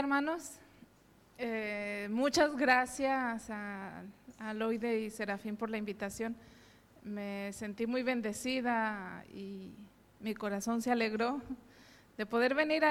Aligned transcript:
hermanos. 0.00 0.52
Eh, 1.36 2.08
muchas 2.10 2.56
gracias 2.56 3.50
a, 3.50 4.02
a 4.38 4.54
y 4.54 5.10
Serafín 5.10 5.58
por 5.58 5.68
la 5.68 5.76
invitación. 5.76 6.34
Me 7.02 7.52
sentí 7.52 7.86
muy 7.86 8.02
bendecida 8.02 9.22
y 9.34 9.74
mi 10.18 10.34
corazón 10.34 10.80
se 10.80 10.90
alegró 10.90 11.42
de 12.16 12.24
poder 12.24 12.54
venir 12.54 12.82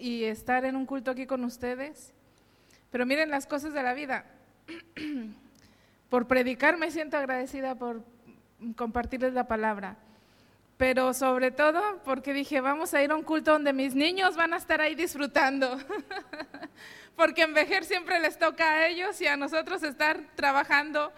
y 0.00 0.24
estar 0.24 0.64
en 0.64 0.74
un 0.74 0.86
culto 0.86 1.10
aquí 1.10 1.26
con 1.26 1.44
ustedes. 1.44 2.14
Pero 2.90 3.04
miren 3.04 3.28
las 3.28 3.46
cosas 3.46 3.74
de 3.74 3.82
la 3.82 3.92
vida. 3.92 4.24
por 6.08 6.26
predicar 6.26 6.78
me 6.78 6.90
siento 6.90 7.18
agradecida 7.18 7.74
por 7.74 8.02
compartirles 8.74 9.34
la 9.34 9.46
palabra. 9.46 9.98
Pero 10.76 11.14
sobre 11.14 11.50
todo 11.50 12.00
porque 12.04 12.32
dije, 12.32 12.60
vamos 12.60 12.94
a 12.94 13.02
ir 13.02 13.10
a 13.10 13.16
un 13.16 13.22
culto 13.22 13.52
donde 13.52 13.72
mis 13.72 13.94
niños 13.94 14.36
van 14.36 14.54
a 14.54 14.56
estar 14.56 14.80
ahí 14.80 14.94
disfrutando. 14.94 15.78
porque 17.16 17.42
en 17.42 17.54
Vejer 17.54 17.84
siempre 17.84 18.18
les 18.20 18.38
toca 18.38 18.70
a 18.70 18.88
ellos 18.88 19.20
y 19.20 19.26
a 19.26 19.36
nosotros 19.36 19.82
estar 19.82 20.20
trabajando. 20.34 21.12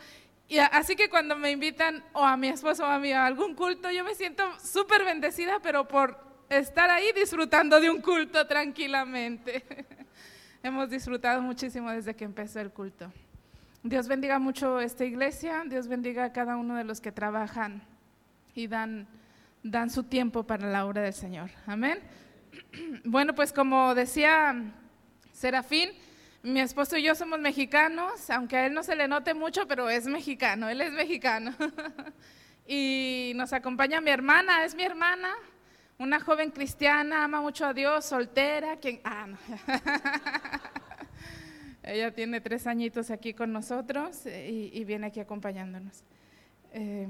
Y 0.49 0.59
así 0.59 0.95
que 0.95 1.09
cuando 1.09 1.37
me 1.37 1.51
invitan 1.51 2.05
o 2.13 2.25
a 2.25 2.37
mi 2.37 2.49
esposo 2.49 2.85
o 2.85 2.87
a 2.87 2.99
mí 2.99 3.13
a 3.13 3.27
algún 3.27 3.55
culto, 3.55 3.91
yo 3.91 4.05
me 4.05 4.15
siento 4.15 4.45
súper 4.61 5.05
bendecida, 5.05 5.59
pero 5.61 5.89
por 5.89 6.19
estar 6.49 6.91
ahí 6.91 7.13
disfrutando 7.13 7.81
de 7.81 7.91
un 7.91 8.01
culto 8.01 8.47
tranquilamente. 8.47 9.65
Hemos 10.63 10.91
disfrutado 10.91 11.43
muchísimo 11.43 11.91
desde 11.91 12.15
que 12.15 12.25
empezó 12.25 12.61
el 12.61 12.71
culto. 12.71 13.13
Dios 13.83 14.09
bendiga 14.09 14.39
mucho 14.39 14.81
esta 14.81 15.05
iglesia, 15.05 15.65
Dios 15.67 15.87
bendiga 15.87 16.25
a 16.25 16.33
cada 16.33 16.57
uno 16.57 16.77
de 16.77 16.85
los 16.85 17.01
que 17.01 17.13
trabajan 17.13 17.83
y 18.55 18.67
dan, 18.67 19.07
dan 19.71 19.91
su 19.91 20.05
tiempo 20.05 20.45
para 20.45 20.71
la 20.71 20.87
obra 20.87 21.03
del 21.03 21.15
Señor. 21.15 21.51
Amén. 21.67 21.99
Bueno, 23.05 23.35
pues 23.35 23.53
como 23.53 23.95
decía 23.95 24.55
Serafín, 25.33 25.91
mi 26.43 26.61
esposo 26.61 26.97
y 26.97 27.03
yo 27.03 27.15
somos 27.15 27.39
mexicanos, 27.39 28.31
aunque 28.31 28.57
a 28.57 28.67
él 28.67 28.75
no 28.75 28.83
se 28.83 28.97
le 28.97 29.09
note 29.09 29.35
mucho, 29.35 29.67
pero 29.67 29.91
es 29.91 30.07
mexicano, 30.07 30.69
él 30.69 30.81
es 30.81 30.93
mexicano. 30.93 31.55
y 32.67 33.33
nos 33.35 33.53
acompaña 33.53 34.01
mi 34.01 34.11
hermana, 34.11 34.65
es 34.65 34.75
mi 34.75 34.85
hermana, 34.85 35.31
una 35.99 36.21
joven 36.21 36.51
cristiana, 36.51 37.25
ama 37.25 37.41
mucho 37.41 37.67
a 37.67 37.75
Dios, 37.75 38.05
soltera, 38.05 38.77
quien... 38.77 39.01
Ah, 39.05 39.27
no. 39.27 39.39
Ella 41.83 42.13
tiene 42.13 42.41
tres 42.41 42.67
añitos 42.67 43.11
aquí 43.11 43.33
con 43.33 43.53
nosotros 43.53 44.27
eh, 44.27 44.71
y, 44.73 44.85
viene 44.85 45.07
aquí 45.07 45.21
acompañándonos. 45.21 46.03
Eh, 46.73 47.07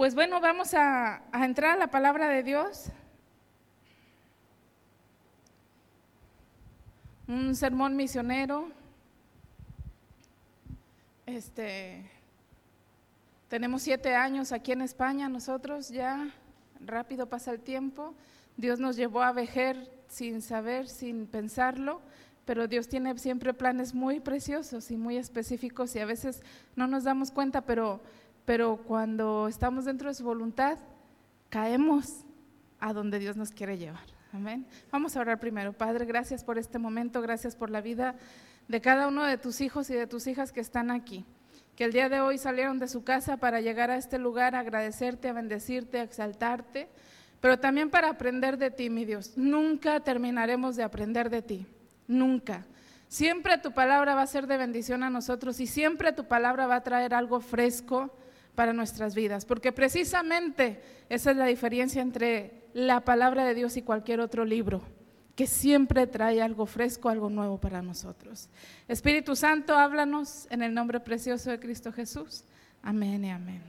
pues 0.00 0.14
bueno, 0.14 0.40
vamos 0.40 0.72
a, 0.72 1.20
entrar 1.30 1.72
a 1.72 1.76
la 1.76 1.88
palabra 1.88 2.26
de 2.30 2.42
Dios. 2.42 2.86
Un 7.28 7.54
sermón 7.54 7.96
misionero. 7.96 8.70
Este, 11.26 12.10
tenemos 13.48 13.82
siete 13.82 14.14
años 14.14 14.52
aquí 14.52 14.72
en 14.72 14.80
España, 14.80 15.28
nosotros 15.28 15.90
ya 15.90 16.30
rápido 16.80 17.28
pasa 17.28 17.50
el 17.50 17.60
tiempo, 17.60 18.14
Dios 18.56 18.80
nos 18.80 18.96
llevó 18.96 19.20
a 19.20 19.32
vejer 19.32 19.92
sin 20.08 20.40
saber, 20.40 20.88
sin 20.88 21.26
pensarlo, 21.26 22.00
pero 22.46 22.66
Dios 22.68 22.88
tiene 22.88 23.18
siempre 23.18 23.52
planes 23.52 23.92
muy 23.92 24.18
preciosos 24.18 24.90
y 24.90 24.96
muy 24.96 25.18
específicos 25.18 25.94
y 25.94 25.98
a 25.98 26.06
veces 26.06 26.42
no 26.74 26.86
nos 26.86 27.04
damos 27.04 27.30
cuenta, 27.30 27.60
pero, 27.60 28.00
pero 28.44 28.78
cuando 28.78 29.48
estamos 29.48 29.84
dentro 29.84 30.08
de 30.08 30.14
su 30.14 30.24
voluntad, 30.24 30.78
caemos 31.48 32.24
a 32.78 32.92
donde 32.92 33.18
Dios 33.18 33.36
nos 33.36 33.50
quiere 33.50 33.78
llevar. 33.78 34.06
Amén. 34.32 34.66
Vamos 34.90 35.16
a 35.16 35.20
orar 35.20 35.40
primero. 35.40 35.72
Padre, 35.72 36.04
gracias 36.04 36.44
por 36.44 36.58
este 36.58 36.78
momento, 36.78 37.20
gracias 37.20 37.56
por 37.56 37.70
la 37.70 37.80
vida 37.80 38.14
de 38.68 38.80
cada 38.80 39.08
uno 39.08 39.24
de 39.24 39.38
tus 39.38 39.60
hijos 39.60 39.90
y 39.90 39.94
de 39.94 40.06
tus 40.06 40.26
hijas 40.26 40.52
que 40.52 40.60
están 40.60 40.90
aquí 40.90 41.24
que 41.80 41.86
el 41.86 41.92
día 41.92 42.10
de 42.10 42.20
hoy 42.20 42.36
salieron 42.36 42.78
de 42.78 42.88
su 42.88 43.04
casa 43.04 43.38
para 43.38 43.62
llegar 43.62 43.90
a 43.90 43.96
este 43.96 44.18
lugar 44.18 44.54
a 44.54 44.58
agradecerte, 44.58 45.30
a 45.30 45.32
bendecirte, 45.32 45.98
a 45.98 46.02
exaltarte, 46.02 46.90
pero 47.40 47.58
también 47.58 47.88
para 47.88 48.10
aprender 48.10 48.58
de 48.58 48.70
ti, 48.70 48.90
mi 48.90 49.06
Dios. 49.06 49.32
Nunca 49.36 50.00
terminaremos 50.00 50.76
de 50.76 50.82
aprender 50.82 51.30
de 51.30 51.40
ti, 51.40 51.66
nunca. 52.06 52.66
Siempre 53.08 53.56
tu 53.56 53.72
palabra 53.72 54.14
va 54.14 54.20
a 54.20 54.26
ser 54.26 54.46
de 54.46 54.58
bendición 54.58 55.02
a 55.02 55.08
nosotros 55.08 55.58
y 55.58 55.66
siempre 55.66 56.12
tu 56.12 56.28
palabra 56.28 56.66
va 56.66 56.76
a 56.76 56.82
traer 56.82 57.14
algo 57.14 57.40
fresco 57.40 58.14
para 58.54 58.72
nuestras 58.72 59.14
vidas, 59.14 59.44
porque 59.44 59.72
precisamente 59.72 60.80
esa 61.08 61.30
es 61.30 61.36
la 61.36 61.46
diferencia 61.46 62.02
entre 62.02 62.64
la 62.74 63.00
palabra 63.00 63.44
de 63.44 63.54
Dios 63.54 63.76
y 63.76 63.82
cualquier 63.82 64.20
otro 64.20 64.44
libro 64.44 64.82
que 65.40 65.46
siempre 65.46 66.06
trae 66.06 66.42
algo 66.42 66.66
fresco, 66.66 67.08
algo 67.08 67.30
nuevo 67.30 67.58
para 67.58 67.80
nosotros. 67.80 68.50
Espíritu 68.88 69.34
Santo, 69.34 69.74
háblanos 69.74 70.46
en 70.50 70.62
el 70.62 70.74
nombre 70.74 71.00
precioso 71.00 71.50
de 71.50 71.58
Cristo 71.58 71.92
Jesús. 71.92 72.44
Amén 72.82 73.24
y 73.24 73.30
amén. 73.30 73.62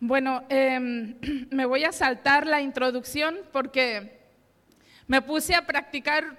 Bueno, 0.00 0.44
em, 0.48 1.16
me 1.50 1.66
voy 1.66 1.82
a 1.82 1.92
saltar 1.92 2.46
la 2.46 2.60
introducción 2.60 3.38
porque 3.52 4.20
me 5.08 5.22
puse 5.22 5.56
a 5.56 5.66
practicar 5.66 6.38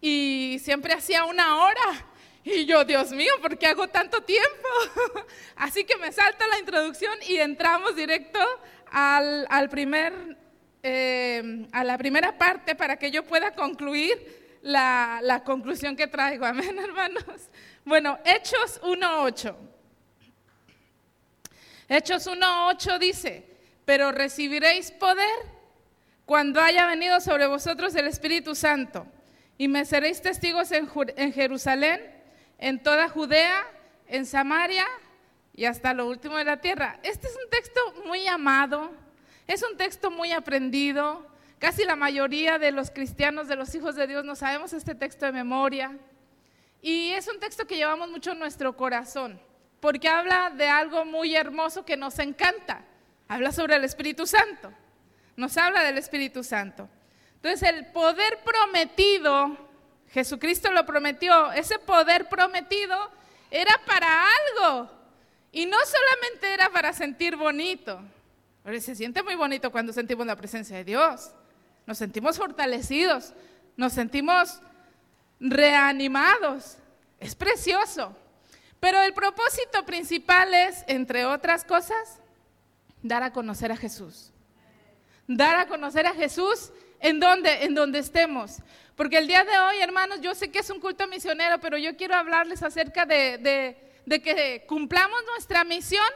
y 0.00 0.58
siempre 0.60 0.94
hacía 0.94 1.24
una 1.26 1.58
hora. 1.62 2.07
Y 2.50 2.64
yo, 2.64 2.82
Dios 2.84 3.12
mío, 3.12 3.32
¿por 3.42 3.58
qué 3.58 3.66
hago 3.66 3.88
tanto 3.88 4.22
tiempo? 4.22 4.68
Así 5.56 5.84
que 5.84 5.96
me 5.96 6.10
salta 6.12 6.46
la 6.46 6.58
introducción 6.58 7.12
y 7.28 7.36
entramos 7.36 7.94
directo 7.94 8.38
al, 8.90 9.46
al 9.50 9.68
primer 9.68 10.38
eh, 10.82 11.66
a 11.72 11.84
la 11.84 11.98
primera 11.98 12.38
parte 12.38 12.74
para 12.74 12.96
que 12.96 13.10
yo 13.10 13.24
pueda 13.24 13.52
concluir 13.52 14.58
la, 14.62 15.20
la 15.22 15.44
conclusión 15.44 15.94
que 15.94 16.06
traigo. 16.06 16.46
Amén, 16.46 16.78
hermanos. 16.78 17.50
Bueno, 17.84 18.18
Hechos 18.24 18.80
1.8. 18.82 19.54
Hechos 21.90 22.26
1.8 22.26 22.98
dice, 22.98 23.44
pero 23.84 24.10
recibiréis 24.10 24.90
poder 24.92 25.58
cuando 26.24 26.60
haya 26.60 26.86
venido 26.86 27.20
sobre 27.20 27.46
vosotros 27.46 27.94
el 27.94 28.06
Espíritu 28.06 28.54
Santo, 28.54 29.06
y 29.56 29.68
me 29.68 29.84
seréis 29.84 30.20
testigos 30.20 30.70
en, 30.72 30.88
en 31.16 31.32
Jerusalén, 31.32 32.17
en 32.58 32.82
toda 32.82 33.08
Judea, 33.08 33.64
en 34.06 34.26
Samaria 34.26 34.86
y 35.54 35.64
hasta 35.64 35.94
lo 35.94 36.06
último 36.06 36.36
de 36.36 36.44
la 36.44 36.60
tierra. 36.60 36.98
Este 37.02 37.28
es 37.28 37.36
un 37.42 37.50
texto 37.50 37.80
muy 38.04 38.26
amado, 38.26 38.90
es 39.46 39.64
un 39.68 39.76
texto 39.76 40.10
muy 40.10 40.32
aprendido. 40.32 41.26
Casi 41.58 41.84
la 41.84 41.96
mayoría 41.96 42.58
de 42.58 42.70
los 42.70 42.90
cristianos, 42.90 43.48
de 43.48 43.56
los 43.56 43.74
hijos 43.74 43.96
de 43.96 44.06
Dios, 44.06 44.24
no 44.24 44.36
sabemos 44.36 44.72
este 44.72 44.94
texto 44.94 45.26
de 45.26 45.32
memoria. 45.32 45.96
Y 46.80 47.10
es 47.12 47.26
un 47.26 47.40
texto 47.40 47.66
que 47.66 47.76
llevamos 47.76 48.08
mucho 48.10 48.32
en 48.32 48.38
nuestro 48.38 48.76
corazón, 48.76 49.40
porque 49.80 50.08
habla 50.08 50.50
de 50.50 50.68
algo 50.68 51.04
muy 51.04 51.34
hermoso 51.34 51.84
que 51.84 51.96
nos 51.96 52.18
encanta. 52.20 52.84
Habla 53.26 53.50
sobre 53.50 53.76
el 53.76 53.84
Espíritu 53.84 54.26
Santo. 54.26 54.72
Nos 55.36 55.56
habla 55.56 55.82
del 55.82 55.98
Espíritu 55.98 56.44
Santo. 56.44 56.88
Entonces 57.34 57.68
el 57.68 57.86
poder 57.86 58.38
prometido, 58.44 59.67
Jesucristo 60.10 60.72
lo 60.72 60.86
prometió, 60.86 61.52
ese 61.52 61.78
poder 61.78 62.28
prometido 62.28 62.96
era 63.50 63.78
para 63.86 64.26
algo. 64.26 64.90
Y 65.52 65.66
no 65.66 65.76
solamente 65.84 66.52
era 66.52 66.70
para 66.70 66.92
sentir 66.92 67.36
bonito, 67.36 68.00
se 68.78 68.94
siente 68.94 69.22
muy 69.22 69.34
bonito 69.34 69.72
cuando 69.72 69.92
sentimos 69.92 70.26
la 70.26 70.36
presencia 70.36 70.76
de 70.76 70.84
Dios. 70.84 71.30
Nos 71.86 71.98
sentimos 71.98 72.36
fortalecidos, 72.36 73.32
nos 73.76 73.94
sentimos 73.94 74.60
reanimados. 75.40 76.76
Es 77.18 77.34
precioso. 77.34 78.14
Pero 78.78 79.00
el 79.00 79.14
propósito 79.14 79.84
principal 79.86 80.52
es, 80.52 80.84
entre 80.86 81.24
otras 81.24 81.64
cosas, 81.64 82.20
dar 83.02 83.22
a 83.22 83.32
conocer 83.32 83.72
a 83.72 83.76
Jesús. 83.76 84.32
Dar 85.26 85.56
a 85.56 85.66
conocer 85.66 86.06
a 86.06 86.14
Jesús 86.14 86.70
en 87.00 87.20
donde, 87.20 87.64
en 87.64 87.74
donde 87.74 87.98
estemos. 87.98 88.58
Porque 88.96 89.18
el 89.18 89.26
día 89.26 89.44
de 89.44 89.58
hoy, 89.58 89.80
hermanos, 89.80 90.20
yo 90.20 90.34
sé 90.34 90.50
que 90.50 90.58
es 90.58 90.70
un 90.70 90.80
culto 90.80 91.06
misionero, 91.06 91.60
pero 91.60 91.78
yo 91.78 91.96
quiero 91.96 92.14
hablarles 92.14 92.62
acerca 92.62 93.06
de, 93.06 93.76
de 94.04 94.22
que 94.22 94.64
cumplamos 94.66 95.20
nuestra 95.26 95.64
misión 95.64 96.08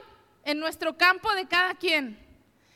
en 0.44 0.58
nuestro 0.58 0.96
campo 0.96 1.32
de 1.34 1.46
cada 1.46 1.74
quien. 1.74 2.18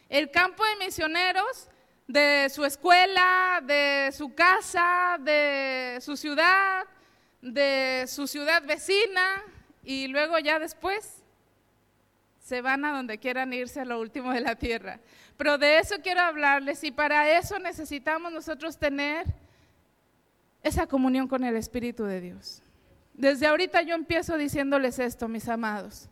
El 0.09 0.31
campo 0.31 0.65
de 0.65 0.85
misioneros 0.85 1.69
de 2.07 2.49
su 2.51 2.65
escuela, 2.65 3.61
de 3.65 4.13
su 4.17 4.35
casa, 4.35 5.17
de 5.21 5.99
su 6.01 6.17
ciudad, 6.17 6.85
de 7.41 8.05
su 8.09 8.27
ciudad 8.27 8.63
vecina 8.63 9.43
y 9.83 10.09
luego 10.09 10.39
ya 10.39 10.59
después 10.59 11.23
se 12.41 12.61
van 12.61 12.85
a 12.85 12.93
donde 12.93 13.19
quieran 13.19 13.53
irse 13.53 13.81
a 13.81 13.85
lo 13.85 13.99
último 13.99 14.33
de 14.33 14.41
la 14.41 14.55
tierra. 14.55 15.01
Pero 15.37 15.59
de 15.59 15.79
eso 15.79 15.97
quiero 16.03 16.21
hablarles 16.21 16.83
y 16.85 16.91
para 16.91 17.39
eso 17.39 17.59
necesitamos 17.59 18.33
nosotros 18.33 18.79
tener 18.79 19.27
esa 20.63 20.87
comunión 20.87 21.29
con 21.29 21.45
el 21.45 21.57
Espíritu 21.57 22.05
de 22.05 22.21
Dios. 22.21 22.63
Desde 23.13 23.47
ahorita 23.47 23.83
yo 23.83 23.95
empiezo 23.95 24.37
diciéndoles 24.37 24.99
esto, 24.99 25.29
mis 25.29 25.49
amados. 25.49 26.09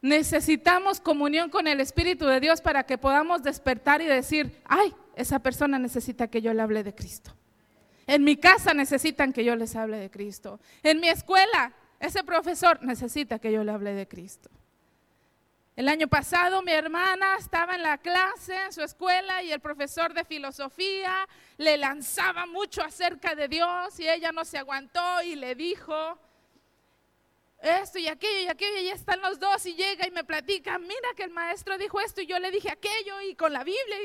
Necesitamos 0.00 1.00
comunión 1.00 1.48
con 1.48 1.68
el 1.68 1.80
Espíritu 1.80 2.26
de 2.26 2.40
Dios 2.40 2.60
para 2.60 2.84
que 2.84 2.98
podamos 2.98 3.42
despertar 3.42 4.02
y 4.02 4.06
decir, 4.06 4.60
ay, 4.64 4.94
esa 5.14 5.38
persona 5.38 5.78
necesita 5.78 6.28
que 6.28 6.42
yo 6.42 6.52
le 6.54 6.62
hable 6.62 6.82
de 6.82 6.94
Cristo. 6.94 7.32
En 8.06 8.24
mi 8.24 8.36
casa 8.36 8.74
necesitan 8.74 9.32
que 9.32 9.44
yo 9.44 9.54
les 9.54 9.76
hable 9.76 9.98
de 9.98 10.10
Cristo. 10.10 10.58
En 10.82 11.00
mi 11.00 11.08
escuela, 11.08 11.72
ese 12.00 12.24
profesor 12.24 12.82
necesita 12.82 13.38
que 13.38 13.52
yo 13.52 13.62
le 13.62 13.70
hable 13.70 13.94
de 13.94 14.08
Cristo. 14.08 14.50
El 15.74 15.88
año 15.88 16.06
pasado 16.06 16.60
mi 16.60 16.72
hermana 16.72 17.36
estaba 17.38 17.74
en 17.74 17.82
la 17.82 17.96
clase, 17.96 18.54
en 18.66 18.72
su 18.74 18.82
escuela, 18.82 19.42
y 19.42 19.52
el 19.52 19.60
profesor 19.60 20.12
de 20.12 20.22
filosofía 20.24 21.26
le 21.56 21.78
lanzaba 21.78 22.44
mucho 22.44 22.82
acerca 22.82 23.34
de 23.34 23.48
Dios 23.48 23.98
y 23.98 24.06
ella 24.06 24.32
no 24.32 24.44
se 24.44 24.58
aguantó 24.58 25.22
y 25.22 25.34
le 25.34 25.54
dijo 25.54 26.18
esto 27.62 27.98
y 27.98 28.08
aquello 28.08 28.40
y 28.40 28.48
aquello, 28.48 28.80
y 28.80 28.88
están 28.88 29.22
los 29.22 29.38
dos 29.38 29.64
y 29.64 29.74
llega 29.74 30.06
y 30.06 30.10
me 30.10 30.24
platica, 30.24 30.78
mira 30.78 31.08
que 31.16 31.22
el 31.22 31.30
maestro 31.30 31.78
dijo 31.78 32.00
esto 32.00 32.20
y 32.20 32.26
yo 32.26 32.38
le 32.38 32.50
dije 32.50 32.70
aquello 32.70 33.22
y 33.22 33.34
con 33.34 33.52
la 33.52 33.64
Biblia 33.64 33.96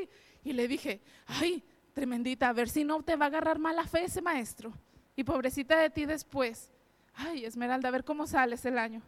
y, 0.44 0.50
y 0.50 0.54
le 0.54 0.70
dije, 0.70 1.02
ay, 1.26 1.64
tremendita, 1.94 2.48
a 2.48 2.54
ver 2.54 2.70
si 2.70 2.86
no 2.86 3.02
te 3.04 3.18
va 3.18 3.26
a 3.26 3.28
agarrar 3.28 3.60
mala 3.60 3.86
fe 3.88 4.06
ese 4.06 4.22
maestro. 4.22 4.72
Y 5.16 5.24
pobrecita 5.24 5.80
de 5.80 5.90
ti 5.90 6.06
después. 6.06 6.72
Ay, 7.16 7.44
Esmeralda, 7.44 7.90
a 7.90 7.92
ver 7.92 8.04
cómo 8.04 8.28
sales 8.28 8.64
el 8.66 8.78
año. 8.78 9.02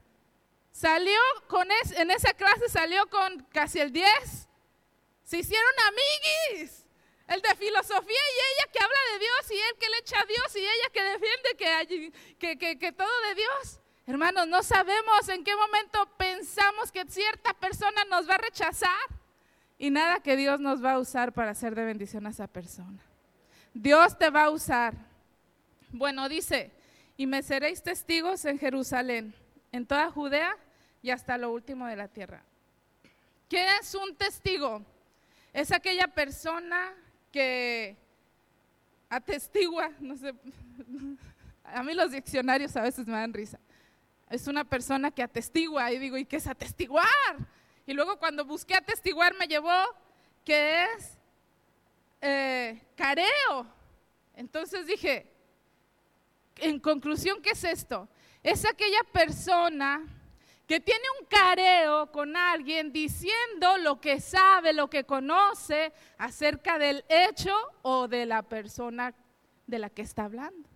Salió 0.72 1.20
con 1.48 1.68
en 1.96 2.12
esa 2.12 2.34
clase 2.34 2.70
salió 2.70 3.10
con 3.10 3.44
casi 3.52 3.80
el 3.80 3.92
10. 3.92 4.48
Se 5.24 5.38
hicieron 5.38 5.72
amiguis. 5.88 6.86
El 7.28 7.42
de 7.42 7.56
filosofía 7.56 8.02
y 8.08 8.40
ella 8.40 8.72
que 8.74 8.80
habla 8.80 8.98
de 9.14 9.20
Dios 9.20 9.52
y 9.52 9.54
él 9.54 9.76
que 9.80 9.90
le 9.90 9.98
echa 10.00 10.20
a 10.20 10.26
Dios 10.26 10.56
y 10.56 10.60
ella 10.60 10.90
que 10.92 11.04
defiende 11.04 12.12
que, 12.40 12.58
que, 12.58 12.80
que 12.80 12.92
todo 12.92 13.22
de 13.28 13.36
Dios. 13.36 13.80
Hermanos, 14.08 14.48
no 14.48 14.64
sabemos 14.64 15.30
en 15.30 15.44
qué 15.44 15.56
momento 15.56 16.10
pensamos 16.18 16.92
que 16.92 17.06
cierta 17.08 17.54
persona 17.54 18.04
nos 18.06 18.28
va 18.28 18.36
a 18.36 18.40
rechazar 18.40 18.90
y 19.78 19.92
nada 19.92 20.20
que 20.22 20.36
Dios 20.36 20.60
nos 20.60 20.84
va 20.84 20.94
a 20.94 21.00
usar 21.00 21.32
para 21.34 21.52
hacer 21.52 21.76
de 21.76 21.86
bendición 21.86 22.26
a 22.26 22.32
esa 22.32 22.48
persona. 22.48 23.00
Dios 23.74 24.18
te 24.18 24.32
va 24.32 24.46
a 24.46 24.50
usar. 24.50 24.96
Bueno, 25.92 26.28
dice, 26.28 26.72
y 27.16 27.28
me 27.28 27.44
seréis 27.44 27.84
testigos 27.84 28.46
en 28.46 28.58
Jerusalén, 28.58 29.36
en 29.72 29.86
toda 29.86 30.12
Judea 30.12 30.56
y 31.02 31.12
hasta 31.12 31.38
lo 31.38 31.52
último 31.52 31.88
de 31.88 31.96
la 31.96 32.08
tierra. 32.08 32.44
¿Qué 33.48 33.66
es 33.82 33.96
un 33.96 34.16
testigo? 34.16 34.84
Es 35.54 35.72
aquella 35.72 36.08
persona 36.08 36.94
que 37.32 37.98
atestigua, 39.10 39.90
no 40.00 40.16
sé, 40.16 40.34
a 41.64 41.84
mí 41.84 41.94
los 41.94 42.12
diccionarios 42.12 42.76
a 42.76 42.82
veces 42.82 43.08
me 43.08 43.14
dan 43.14 43.34
risa. 43.34 43.60
Es 44.30 44.48
una 44.48 44.64
persona 44.64 45.10
que 45.12 45.24
atestigua 45.24 45.92
y 45.92 45.98
digo, 45.98 46.18
¿y 46.18 46.26
qué 46.26 46.36
es 46.38 46.48
atestiguar? 46.48 47.08
Y 47.88 47.94
luego 47.94 48.18
cuando 48.18 48.46
busqué 48.46 48.76
atestiguar 48.76 49.34
me 49.36 49.48
llevó 49.48 49.76
que 50.46 50.84
es 50.84 51.18
eh, 52.22 52.82
careo. 52.96 53.66
Entonces 54.36 54.86
dije, 54.86 55.32
en 56.58 56.80
conclusión, 56.80 57.42
¿qué 57.42 57.52
es 57.52 57.64
esto? 57.64 58.08
Es 58.44 58.66
aquella 58.66 59.04
persona 59.12 60.06
que 60.66 60.80
tiene 60.80 61.04
un 61.20 61.26
careo 61.26 62.12
con 62.12 62.38
alguien 62.38 62.94
diciendo 62.94 63.78
lo 63.80 64.00
que 64.00 64.22
sabe, 64.22 64.72
lo 64.72 64.90
que 64.90 65.04
conoce 65.04 65.92
acerca 66.18 66.78
del 66.78 67.04
hecho 67.10 67.56
o 67.82 68.08
de 68.08 68.26
la 68.26 68.44
persona 68.44 69.14
de 69.66 69.80
la 69.80 69.90
que 69.90 70.04
está 70.04 70.26
hablando. 70.26 70.70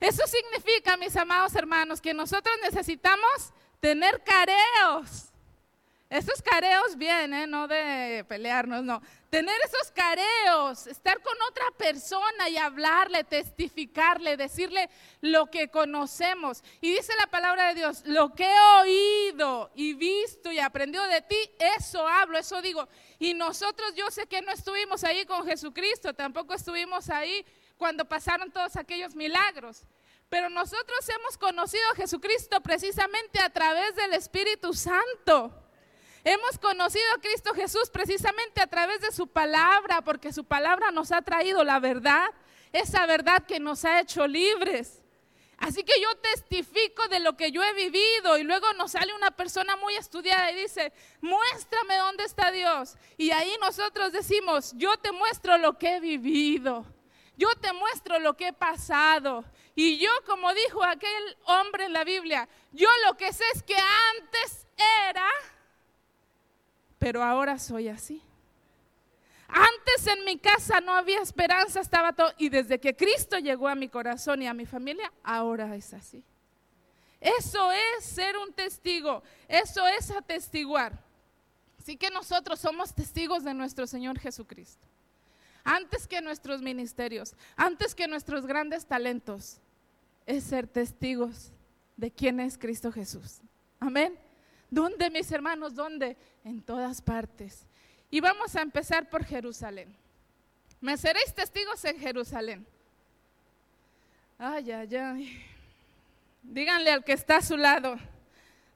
Eso 0.00 0.22
significa, 0.26 0.96
mis 0.96 1.16
amados 1.16 1.54
hermanos, 1.54 2.00
que 2.00 2.12
nosotros 2.12 2.54
necesitamos 2.62 3.52
tener 3.80 4.22
careos 4.22 5.32
esos 6.08 6.40
careos 6.40 6.96
vienen, 6.96 7.50
no 7.50 7.66
de 7.66 8.24
pelearnos, 8.28 8.84
no. 8.84 9.02
Tener 9.28 9.56
esos 9.64 9.90
careos, 9.90 10.86
estar 10.86 11.20
con 11.20 11.34
otra 11.50 11.64
persona 11.76 12.48
y 12.48 12.56
hablarle, 12.56 13.24
testificarle, 13.24 14.36
decirle 14.36 14.88
lo 15.20 15.46
que 15.50 15.68
conocemos. 15.68 16.62
Y 16.80 16.92
dice 16.94 17.12
la 17.18 17.26
palabra 17.26 17.68
de 17.68 17.74
Dios, 17.74 18.02
lo 18.06 18.32
que 18.34 18.44
he 18.44 18.60
oído 18.80 19.72
y 19.74 19.94
visto 19.94 20.52
y 20.52 20.60
aprendido 20.60 21.04
de 21.08 21.22
ti, 21.22 21.36
eso 21.76 22.06
hablo, 22.06 22.38
eso 22.38 22.62
digo. 22.62 22.88
Y 23.18 23.34
nosotros, 23.34 23.92
yo 23.96 24.08
sé 24.12 24.28
que 24.28 24.42
no 24.42 24.52
estuvimos 24.52 25.02
ahí 25.02 25.26
con 25.26 25.44
Jesucristo, 25.44 26.14
tampoco 26.14 26.54
estuvimos 26.54 27.10
ahí 27.10 27.44
cuando 27.76 28.04
pasaron 28.04 28.52
todos 28.52 28.76
aquellos 28.76 29.16
milagros. 29.16 29.84
Pero 30.28 30.48
nosotros 30.50 31.08
hemos 31.08 31.36
conocido 31.36 31.82
a 31.92 31.96
Jesucristo 31.96 32.60
precisamente 32.60 33.40
a 33.40 33.50
través 33.50 33.96
del 33.96 34.12
Espíritu 34.12 34.72
Santo. 34.72 35.65
Hemos 36.28 36.58
conocido 36.58 37.04
a 37.14 37.20
Cristo 37.20 37.54
Jesús 37.54 37.88
precisamente 37.88 38.60
a 38.60 38.66
través 38.66 39.00
de 39.00 39.12
su 39.12 39.28
palabra, 39.28 40.02
porque 40.02 40.32
su 40.32 40.42
palabra 40.44 40.90
nos 40.90 41.12
ha 41.12 41.22
traído 41.22 41.62
la 41.62 41.78
verdad, 41.78 42.26
esa 42.72 43.06
verdad 43.06 43.46
que 43.46 43.60
nos 43.60 43.84
ha 43.84 44.00
hecho 44.00 44.26
libres. 44.26 45.04
Así 45.56 45.84
que 45.84 46.00
yo 46.00 46.12
testifico 46.16 47.06
de 47.06 47.20
lo 47.20 47.36
que 47.36 47.52
yo 47.52 47.62
he 47.62 47.72
vivido 47.74 48.38
y 48.38 48.42
luego 48.42 48.72
nos 48.72 48.90
sale 48.90 49.14
una 49.14 49.30
persona 49.30 49.76
muy 49.76 49.94
estudiada 49.94 50.50
y 50.50 50.62
dice, 50.62 50.92
muéstrame 51.20 51.96
dónde 51.96 52.24
está 52.24 52.50
Dios. 52.50 52.96
Y 53.16 53.30
ahí 53.30 53.54
nosotros 53.60 54.10
decimos, 54.10 54.72
yo 54.74 54.96
te 54.96 55.12
muestro 55.12 55.58
lo 55.58 55.78
que 55.78 55.94
he 55.94 56.00
vivido, 56.00 56.84
yo 57.36 57.54
te 57.60 57.72
muestro 57.72 58.18
lo 58.18 58.36
que 58.36 58.48
he 58.48 58.52
pasado. 58.52 59.44
Y 59.76 59.98
yo, 59.98 60.10
como 60.26 60.52
dijo 60.54 60.82
aquel 60.82 61.36
hombre 61.44 61.84
en 61.84 61.92
la 61.92 62.02
Biblia, 62.02 62.48
yo 62.72 62.88
lo 63.06 63.16
que 63.16 63.32
sé 63.32 63.44
es 63.54 63.62
que 63.62 63.76
antes 63.76 64.66
era 65.06 65.30
pero 66.98 67.22
ahora 67.22 67.58
soy 67.58 67.88
así. 67.88 68.22
Antes 69.48 70.06
en 70.06 70.24
mi 70.24 70.38
casa 70.38 70.80
no 70.80 70.92
había 70.92 71.20
esperanza, 71.20 71.80
estaba 71.80 72.12
todo, 72.12 72.32
y 72.36 72.48
desde 72.48 72.80
que 72.80 72.96
Cristo 72.96 73.38
llegó 73.38 73.68
a 73.68 73.74
mi 73.74 73.88
corazón 73.88 74.42
y 74.42 74.46
a 74.46 74.54
mi 74.54 74.66
familia, 74.66 75.12
ahora 75.22 75.74
es 75.76 75.94
así. 75.94 76.22
Eso 77.20 77.70
es 77.72 78.04
ser 78.04 78.36
un 78.36 78.52
testigo, 78.52 79.22
eso 79.48 79.86
es 79.86 80.10
atestiguar. 80.10 81.04
Así 81.78 81.96
que 81.96 82.10
nosotros 82.10 82.58
somos 82.58 82.94
testigos 82.94 83.44
de 83.44 83.54
nuestro 83.54 83.86
Señor 83.86 84.18
Jesucristo. 84.18 84.84
Antes 85.62 86.06
que 86.06 86.20
nuestros 86.20 86.60
ministerios, 86.62 87.34
antes 87.56 87.94
que 87.94 88.08
nuestros 88.08 88.46
grandes 88.46 88.86
talentos, 88.86 89.58
es 90.26 90.44
ser 90.44 90.66
testigos 90.66 91.52
de 91.96 92.10
quién 92.10 92.40
es 92.40 92.58
Cristo 92.58 92.92
Jesús. 92.92 93.40
Amén. 93.78 94.18
¿Dónde, 94.70 95.10
mis 95.10 95.30
hermanos? 95.30 95.74
¿Dónde? 95.74 96.16
En 96.44 96.62
todas 96.62 97.00
partes. 97.00 97.66
Y 98.10 98.20
vamos 98.20 98.54
a 98.56 98.62
empezar 98.62 99.08
por 99.08 99.24
Jerusalén. 99.24 99.94
Me 100.80 100.96
seréis 100.96 101.34
testigos 101.34 101.84
en 101.84 101.98
Jerusalén. 101.98 102.66
Ay, 104.38 104.70
ay, 104.70 104.96
ay. 104.96 105.46
Díganle 106.42 106.92
al 106.92 107.04
que 107.04 107.12
está 107.12 107.38
a 107.38 107.42
su 107.42 107.56
lado, 107.56 107.96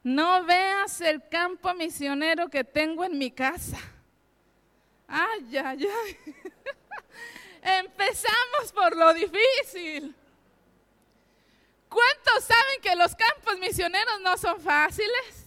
no 0.03 0.45
veas 0.45 1.01
el 1.03 1.29
campo 1.29 1.73
misionero 1.75 2.49
que 2.49 2.65
tengo 2.65 3.05
en 3.05 3.17
mi 3.19 3.31
casa. 3.31 3.79
Ay, 5.07 5.57
ay, 5.57 5.87
ay. 5.87 6.35
Empezamos 7.63 8.73
por 8.75 8.97
lo 8.97 9.13
difícil. 9.13 10.15
¿Cuántos 11.89 12.45
saben 12.45 12.81
que 12.81 12.97
los 12.97 13.15
campos 13.15 13.59
misioneros 13.59 14.21
no 14.21 14.37
son 14.39 14.61
fáciles? 14.61 15.40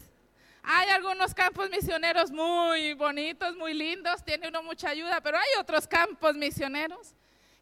Hay 0.63 0.89
algunos 0.89 1.34
campos 1.34 1.70
misioneros 1.70 2.32
muy 2.32 2.93
bonitos, 2.93 3.55
muy 3.58 3.74
lindos, 3.74 4.24
tiene 4.24 4.48
uno 4.48 4.63
mucha 4.63 4.89
ayuda, 4.89 5.20
pero 5.20 5.38
hay 5.38 5.60
otros 5.60 5.86
campos 5.86 6.36
misioneros 6.36 7.13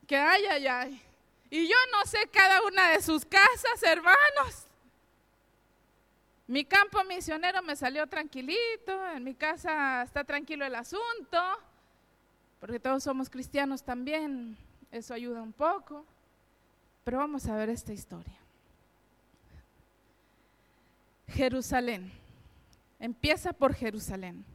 que 0.07 0.15
ay, 0.15 0.45
ay, 0.45 0.67
ay. 0.67 1.01
Y 1.49 1.67
yo 1.67 1.75
no 1.91 2.05
sé 2.05 2.27
cada 2.31 2.61
una 2.61 2.91
de 2.91 3.01
sus 3.01 3.25
casas, 3.25 3.81
hermanos. 3.81 4.67
Mi 6.45 6.63
campo 6.63 7.03
misionero 7.05 7.61
me 7.63 7.75
salió 7.75 8.05
tranquilito, 8.07 9.07
en 9.15 9.23
mi 9.23 9.33
casa 9.33 10.03
está 10.03 10.23
tranquilo 10.23 10.65
el 10.65 10.75
asunto, 10.75 11.41
porque 12.59 12.79
todos 12.79 13.03
somos 13.03 13.29
cristianos 13.29 13.83
también, 13.83 14.57
eso 14.91 15.13
ayuda 15.13 15.41
un 15.41 15.53
poco. 15.53 16.05
Pero 17.03 17.17
vamos 17.17 17.47
a 17.47 17.55
ver 17.55 17.69
esta 17.69 17.93
historia. 17.93 18.37
Jerusalén. 21.29 22.20
Empieza 23.01 23.51
por 23.51 23.73
Jerusalén. 23.73 24.45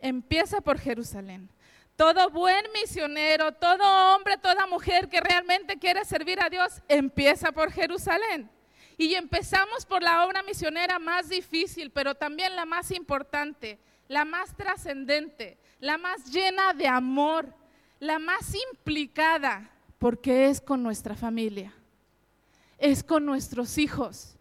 Empieza 0.00 0.62
por 0.62 0.78
Jerusalén. 0.78 1.50
Todo 1.96 2.30
buen 2.30 2.64
misionero, 2.72 3.52
todo 3.52 3.84
hombre, 4.14 4.38
toda 4.38 4.66
mujer 4.66 5.10
que 5.10 5.20
realmente 5.20 5.78
quiere 5.78 6.02
servir 6.06 6.40
a 6.40 6.48
Dios, 6.48 6.82
empieza 6.88 7.52
por 7.52 7.70
Jerusalén. 7.70 8.50
Y 8.96 9.14
empezamos 9.14 9.84
por 9.84 10.02
la 10.02 10.24
obra 10.24 10.42
misionera 10.42 10.98
más 10.98 11.28
difícil, 11.28 11.90
pero 11.90 12.14
también 12.14 12.56
la 12.56 12.64
más 12.64 12.90
importante, 12.90 13.78
la 14.08 14.24
más 14.24 14.56
trascendente, 14.56 15.58
la 15.78 15.98
más 15.98 16.32
llena 16.32 16.72
de 16.72 16.88
amor, 16.88 17.54
la 18.00 18.18
más 18.18 18.54
implicada, 18.72 19.70
porque 19.98 20.48
es 20.48 20.60
con 20.60 20.82
nuestra 20.82 21.14
familia, 21.16 21.74
es 22.78 23.04
con 23.04 23.26
nuestros 23.26 23.76
hijos, 23.76 24.36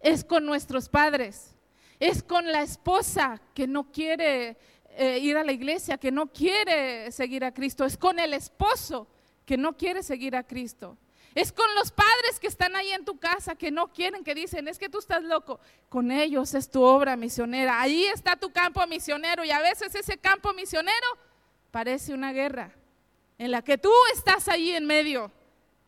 es 0.00 0.24
con 0.24 0.44
nuestros 0.44 0.88
padres, 0.88 1.54
es 2.00 2.22
con 2.22 2.50
la 2.50 2.62
esposa 2.62 3.40
que 3.54 3.66
no 3.66 3.92
quiere 3.92 4.56
eh, 4.96 5.18
ir 5.18 5.36
a 5.36 5.44
la 5.44 5.52
iglesia, 5.52 5.98
que 5.98 6.10
no 6.10 6.32
quiere 6.32 7.12
seguir 7.12 7.44
a 7.44 7.52
Cristo, 7.52 7.84
es 7.84 7.96
con 7.96 8.18
el 8.18 8.32
esposo 8.32 9.06
que 9.44 9.56
no 9.56 9.76
quiere 9.76 10.02
seguir 10.02 10.34
a 10.34 10.42
Cristo. 10.42 10.96
Es 11.34 11.52
con 11.52 11.72
los 11.76 11.92
padres 11.92 12.40
que 12.40 12.48
están 12.48 12.74
ahí 12.74 12.90
en 12.90 13.04
tu 13.04 13.18
casa 13.18 13.54
que 13.54 13.70
no 13.70 13.92
quieren, 13.92 14.24
que 14.24 14.34
dicen, 14.34 14.66
es 14.66 14.78
que 14.78 14.88
tú 14.88 14.98
estás 14.98 15.22
loco. 15.22 15.60
Con 15.88 16.10
ellos 16.10 16.54
es 16.54 16.68
tu 16.68 16.82
obra 16.82 17.14
misionera. 17.16 17.80
Ahí 17.80 18.04
está 18.06 18.34
tu 18.34 18.50
campo 18.50 18.84
misionero 18.88 19.44
y 19.44 19.52
a 19.52 19.60
veces 19.60 19.94
ese 19.94 20.18
campo 20.18 20.52
misionero 20.54 21.06
parece 21.70 22.12
una 22.14 22.32
guerra 22.32 22.72
en 23.38 23.52
la 23.52 23.62
que 23.62 23.78
tú 23.78 23.92
estás 24.12 24.48
ahí 24.48 24.72
en 24.72 24.86
medio. 24.86 25.30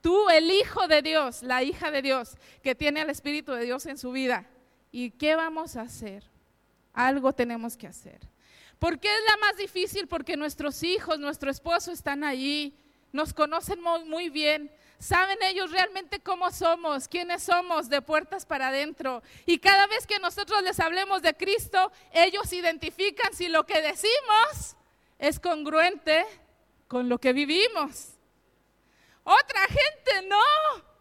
Tú, 0.01 0.29
el 0.31 0.51
hijo 0.51 0.87
de 0.87 1.03
Dios, 1.03 1.43
la 1.43 1.63
hija 1.65 1.91
de 1.91 2.03
Dios, 2.03 2.37
que 2.63 2.77
tiene 2.77 3.01
al 3.01 3.11
Espíritu 3.11 3.53
de 3.53 3.65
Dios 3.65 3.87
en 3.87 3.99
su 3.99 4.13
vida. 4.13 4.49
¿Y 4.93 5.11
qué 5.11 5.35
vamos 5.35 5.77
a 5.77 5.83
hacer? 5.83 6.23
Algo 6.93 7.33
tenemos 7.33 7.77
que 7.77 7.87
hacer. 7.87 8.21
¿Por 8.79 9.01
qué 9.01 9.09
es 9.09 9.23
la 9.27 9.37
más 9.39 9.57
difícil? 9.57 10.07
Porque 10.07 10.37
nuestros 10.37 10.83
hijos, 10.83 11.19
nuestro 11.19 11.51
esposo 11.51 11.91
están 11.91 12.23
ahí, 12.23 12.77
nos 13.11 13.33
conocen 13.33 13.81
muy, 13.81 14.05
muy 14.05 14.29
bien, 14.29 14.71
saben 14.99 15.39
ellos 15.43 15.71
realmente 15.71 16.21
cómo 16.21 16.51
somos, 16.51 17.09
quiénes 17.09 17.43
somos 17.43 17.89
de 17.89 18.03
puertas 18.03 18.45
para 18.45 18.69
adentro. 18.69 19.23
Y 19.47 19.59
cada 19.59 19.87
vez 19.87 20.07
que 20.07 20.19
nosotros 20.19 20.63
les 20.63 20.79
hablemos 20.79 21.23
de 21.23 21.35
Cristo, 21.35 21.91
ellos 22.13 22.53
identifican 22.53 23.33
si 23.33 23.49
lo 23.49 23.65
que 23.65 23.81
decimos 23.81 24.77
es 25.19 25.41
congruente 25.41 26.25
con 26.87 27.09
lo 27.09 27.19
que 27.19 27.33
vivimos. 27.33 28.11
Otra 29.25 29.61
gente 29.69 30.29
no. 30.29 30.92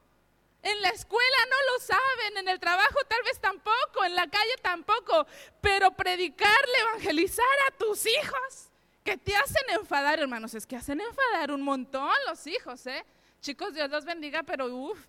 En 0.64 0.82
la 0.82 0.90
escuela 0.90 1.38
no 1.50 1.74
lo 1.74 1.80
saben, 1.80 2.38
en 2.38 2.48
el 2.48 2.60
trabajo 2.60 3.00
tal 3.08 3.24
vez 3.24 3.40
tampoco, 3.40 4.04
en 4.06 4.16
la 4.16 4.28
calle 4.28 4.56
tampoco, 4.62 5.26
pero 5.60 5.92
predicarle, 5.92 6.80
evangelizar 6.82 7.46
a 7.68 7.78
tus 7.78 8.06
hijos 8.06 8.70
que 9.04 9.18
te 9.18 9.36
hacen 9.36 9.64
enfadar, 9.80 10.20
hermanos, 10.20 10.54
es 10.54 10.68
que 10.68 10.76
hacen 10.76 11.02
enfadar 11.02 11.52
un 11.52 11.62
montón 11.62 12.12
los 12.28 12.46
hijos, 12.46 12.86
¿eh? 12.86 13.04
Chicos, 13.42 13.74
Dios 13.74 13.90
los 13.90 14.06
bendiga, 14.06 14.44
pero 14.44 14.68
uff. 14.68 15.00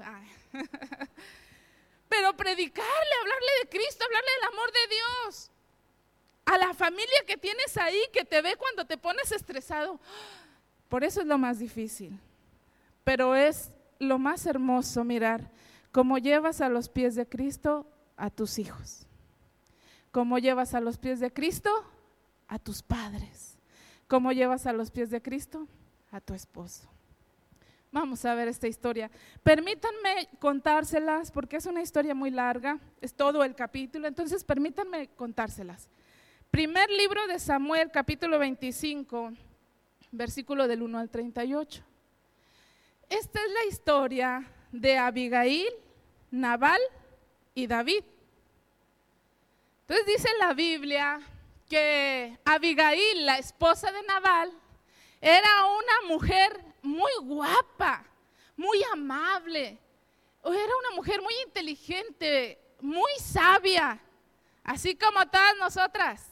pero 2.09 2.35
predicarle, 2.35 3.15
hablarle 3.21 3.51
de 3.63 3.69
Cristo, 3.69 4.05
hablarle 4.05 4.31
del 4.31 4.45
amor 4.53 4.73
de 4.73 4.95
Dios. 4.95 5.51
A 6.47 6.57
la 6.57 6.73
familia 6.73 7.25
que 7.27 7.37
tienes 7.37 7.77
ahí, 7.77 8.01
que 8.11 8.25
te 8.25 8.41
ve 8.41 8.57
cuando 8.57 8.87
te 8.87 8.97
pones 8.97 9.31
estresado. 9.33 10.01
Por 10.89 11.05
eso 11.05 11.21
es 11.21 11.27
lo 11.27 11.37
más 11.37 11.59
difícil. 11.59 12.19
Pero 13.05 13.37
es 13.37 13.71
lo 14.03 14.19
más 14.19 14.47
hermoso 14.47 15.05
mirar 15.05 15.51
cómo 15.91 16.19
llevas 16.19 16.61
a 16.61 16.69
los 16.69 16.89
pies 16.89 17.15
de 17.15 17.27
Cristo 17.27 17.87
a 18.17 18.31
tus 18.31 18.59
hijos. 18.59 19.07
Cómo 20.11 20.39
llevas 20.39 20.75
a 20.75 20.81
los 20.81 20.99
pies 20.99 21.21
de 21.21 21.33
Cristo 21.33 21.71
a 22.49 22.59
tus 22.59 22.83
padres. 22.83 23.57
Cómo 24.09 24.33
llevas 24.33 24.67
a 24.67 24.73
los 24.73 24.91
pies 24.91 25.11
de 25.11 25.23
Cristo 25.23 25.67
a 26.11 26.21
tu 26.21 26.35
esposo. 26.35 26.89
Vamos 27.91 28.25
a 28.25 28.35
ver 28.35 28.49
esta 28.49 28.67
historia. 28.67 29.11
Permítanme 29.43 30.29
contárselas 30.39 31.31
porque 31.31 31.57
es 31.57 31.67
una 31.67 31.83
historia 31.83 32.15
muy 32.15 32.31
larga, 32.31 32.79
es 33.01 33.15
todo 33.15 33.45
el 33.45 33.55
capítulo, 33.55 34.09
entonces 34.09 34.45
permítanme 34.45 35.09
contárselas. 35.17 35.89
Primer 36.51 36.91
libro 36.91 37.27
de 37.27 37.39
Samuel, 37.39 37.91
capítulo 37.91 38.39
25, 38.39 39.33
versículo 40.11 40.69
del 40.69 40.83
1 40.83 40.99
al 40.99 41.11
38. 41.11 41.92
Esta 43.13 43.45
es 43.45 43.51
la 43.51 43.65
historia 43.67 44.51
de 44.71 44.97
Abigail, 44.97 45.69
Nabal 46.31 46.81
y 47.55 47.67
David. 47.67 48.05
Entonces 49.83 50.07
dice 50.07 50.31
la 50.39 50.55
Biblia 50.55 51.21
que 51.69 52.39
Abigail, 52.43 53.27
la 53.27 53.37
esposa 53.37 53.93
de 53.93 54.03
Nabal, 54.05 54.51
era 55.21 55.67
una 55.67 56.09
mujer 56.15 56.59
muy 56.81 57.13
guapa, 57.21 58.03
muy 58.57 58.83
amable. 58.91 59.79
Era 60.43 60.77
una 60.79 60.97
mujer 60.97 61.21
muy 61.21 61.35
inteligente, 61.45 62.59
muy 62.81 63.13
sabia, 63.21 64.01
así 64.65 64.97
como 64.97 65.29
todas 65.29 65.55
nosotras. 65.59 66.31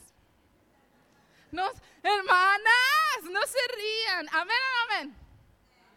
Nos, 1.53 1.73
hermanas, 2.03 3.31
no 3.31 3.43
se 3.43 3.59
rían. 3.77 4.29
Amén, 4.33 4.57
amén. 4.87 5.20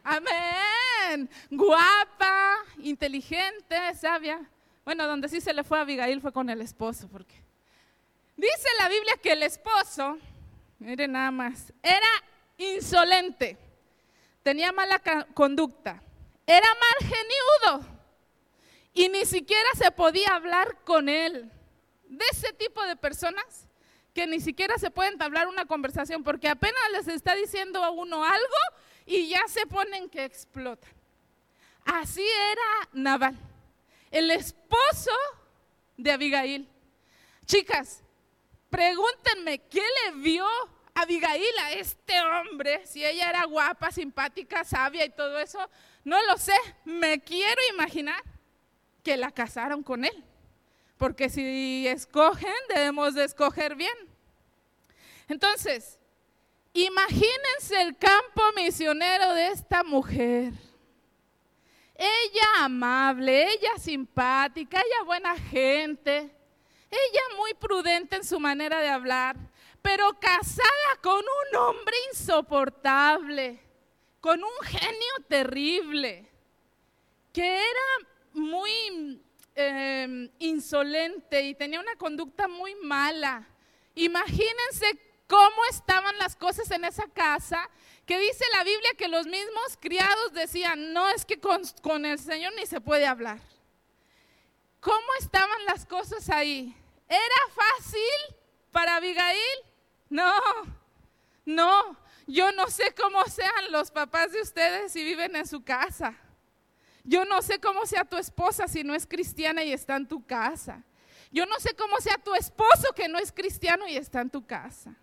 Amén. 0.03 1.29
Guapa, 1.49 2.57
inteligente, 2.79 3.75
sabia. 3.95 4.41
Bueno, 4.85 5.07
donde 5.07 5.29
sí 5.29 5.39
se 5.39 5.53
le 5.53 5.63
fue 5.63 5.79
a 5.79 5.81
Abigail 5.81 6.21
fue 6.21 6.33
con 6.33 6.49
el 6.49 6.61
esposo, 6.61 7.07
porque 7.07 7.35
dice 8.35 8.67
la 8.79 8.89
Biblia 8.89 9.15
que 9.21 9.31
el 9.31 9.43
esposo, 9.43 10.17
miren 10.79 11.13
nada 11.13 11.31
más, 11.31 11.71
era 11.81 12.09
insolente 12.57 13.57
tenía 14.43 14.73
mala 14.73 15.01
conducta, 15.33 16.03
era 16.45 16.67
mal 16.67 17.09
geniudo 17.09 17.99
y 18.93 19.09
ni 19.09 19.25
siquiera 19.25 19.69
se 19.75 19.89
podía 19.89 20.35
hablar 20.35 20.83
con 20.83 21.09
él. 21.09 21.49
De 22.03 22.25
ese 22.31 22.53
tipo 22.53 22.83
de 22.83 22.95
personas 22.95 23.67
que 24.13 24.27
ni 24.27 24.39
siquiera 24.39 24.77
se 24.77 24.91
pueden 24.91 25.13
entablar 25.13 25.47
una 25.47 25.65
conversación 25.65 26.23
porque 26.23 26.47
apenas 26.47 26.81
les 26.91 27.07
está 27.07 27.33
diciendo 27.33 27.83
a 27.83 27.89
uno 27.89 28.23
algo 28.23 28.57
y 29.05 29.29
ya 29.29 29.47
se 29.47 29.65
ponen 29.65 30.09
que 30.09 30.23
explotan. 30.25 30.91
Así 31.85 32.23
era 32.23 32.89
Naval, 32.93 33.37
el 34.11 34.31
esposo 34.31 35.11
de 35.97 36.11
Abigail. 36.11 36.67
Chicas, 37.45 38.01
pregúntenme, 38.69 39.59
¿qué 39.59 39.81
le 39.81 40.21
vio 40.21 40.47
Abigail 40.95 41.57
a 41.61 41.71
este 41.71 42.13
hombre, 42.21 42.85
si 42.85 43.03
ella 43.03 43.29
era 43.29 43.45
guapa, 43.45 43.91
simpática, 43.91 44.63
sabia 44.63 45.05
y 45.05 45.09
todo 45.09 45.39
eso, 45.39 45.59
no 46.03 46.21
lo 46.23 46.37
sé, 46.37 46.55
me 46.85 47.21
quiero 47.21 47.61
imaginar 47.73 48.21
que 49.03 49.17
la 49.17 49.31
casaron 49.31 49.83
con 49.83 50.05
él. 50.05 50.23
Porque 50.97 51.29
si 51.29 51.87
escogen, 51.87 52.53
debemos 52.69 53.15
de 53.15 53.25
escoger 53.25 53.75
bien. 53.75 53.95
Entonces, 55.27 55.99
imagínense 56.73 57.81
el 57.81 57.97
campo 57.97 58.41
misionero 58.55 59.33
de 59.33 59.47
esta 59.47 59.83
mujer. 59.83 60.53
Ella 61.95 62.47
amable, 62.65 63.53
ella 63.53 63.77
simpática, 63.77 64.79
ella 64.79 65.03
buena 65.05 65.37
gente, 65.37 66.31
ella 66.89 67.21
muy 67.37 67.53
prudente 67.53 68.15
en 68.15 68.23
su 68.23 68.39
manera 68.39 68.79
de 68.79 68.89
hablar 68.89 69.37
pero 69.83 70.17
casada 70.17 70.97
con 71.01 71.19
un 71.19 71.55
hombre 71.57 71.93
insoportable, 72.09 73.59
con 74.21 74.41
un 74.41 74.65
genio 74.65 75.13
terrible, 75.27 76.25
que 77.33 77.45
era 77.45 78.07
muy 78.31 79.21
em, 79.53 80.31
insolente 80.39 81.41
y 81.43 81.53
tenía 81.53 81.81
una 81.81 81.97
conducta 81.97 82.47
muy 82.47 82.75
mala. 82.75 83.45
Imagínense 83.93 84.97
cómo 85.33 85.65
estaban 85.71 86.15
las 86.19 86.35
cosas 86.35 86.69
en 86.69 86.85
esa 86.85 87.07
casa, 87.07 87.67
que 88.05 88.19
dice 88.19 88.45
la 88.53 88.63
Biblia 88.63 88.91
que 88.95 89.07
los 89.07 89.25
mismos 89.25 89.79
criados 89.81 90.31
decían, 90.33 90.93
no 90.93 91.09
es 91.09 91.25
que 91.25 91.39
con, 91.39 91.63
con 91.81 92.05
el 92.05 92.19
Señor 92.19 92.53
ni 92.55 92.67
se 92.67 92.79
puede 92.79 93.07
hablar. 93.07 93.39
¿Cómo 94.79 95.07
estaban 95.19 95.65
las 95.65 95.87
cosas 95.87 96.29
ahí? 96.29 96.77
¿Era 97.09 97.19
fácil 97.55 98.35
para 98.71 98.97
Abigail? 98.97 99.57
No, 100.07 100.35
no, 101.45 101.97
yo 102.27 102.51
no 102.51 102.67
sé 102.67 102.93
cómo 102.93 103.25
sean 103.25 103.71
los 103.71 103.89
papás 103.89 104.33
de 104.33 104.41
ustedes 104.41 104.91
si 104.91 105.03
viven 105.03 105.35
en 105.35 105.47
su 105.47 105.63
casa. 105.63 106.13
Yo 107.03 107.25
no 107.25 107.41
sé 107.41 107.59
cómo 107.59 107.87
sea 107.87 108.05
tu 108.05 108.17
esposa 108.17 108.67
si 108.67 108.83
no 108.83 108.93
es 108.93 109.07
cristiana 109.07 109.63
y 109.63 109.73
está 109.73 109.95
en 109.95 110.07
tu 110.07 110.23
casa. 110.27 110.83
Yo 111.31 111.47
no 111.47 111.59
sé 111.59 111.75
cómo 111.75 111.99
sea 112.01 112.19
tu 112.19 112.35
esposo 112.35 112.93
que 112.95 113.07
no 113.07 113.17
es 113.17 113.31
cristiano 113.31 113.87
y 113.87 113.97
está 113.97 114.21
en 114.21 114.29
tu 114.29 114.45
casa. 114.45 114.95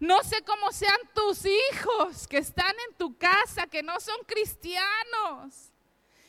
No 0.00 0.22
sé 0.24 0.42
cómo 0.42 0.72
sean 0.72 0.98
tus 1.14 1.44
hijos 1.44 2.26
que 2.26 2.38
están 2.38 2.74
en 2.88 2.96
tu 2.96 3.16
casa, 3.18 3.66
que 3.66 3.82
no 3.82 4.00
son 4.00 4.16
cristianos 4.26 5.70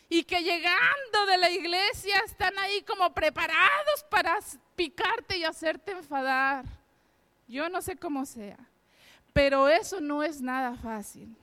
y 0.10 0.26
que 0.26 0.44
llegando 0.44 1.26
de 1.26 1.38
la 1.38 1.50
iglesia 1.50 2.18
están 2.26 2.60
ahí 2.60 2.82
como 2.82 3.14
preparados 3.14 4.04
para 4.10 4.38
picarte 4.76 5.38
y 5.38 5.46
hacerte 5.46 5.94
enfadar. 5.94 6.66
Yo 7.48 7.70
no 7.70 7.82
sé 7.82 7.96
cómo 7.96 8.26
sea, 8.26 8.58
pero 9.32 9.70
eso 9.70 10.02
no 10.02 10.22
es 10.22 10.42
nada 10.42 10.76
fácil. 10.76 11.34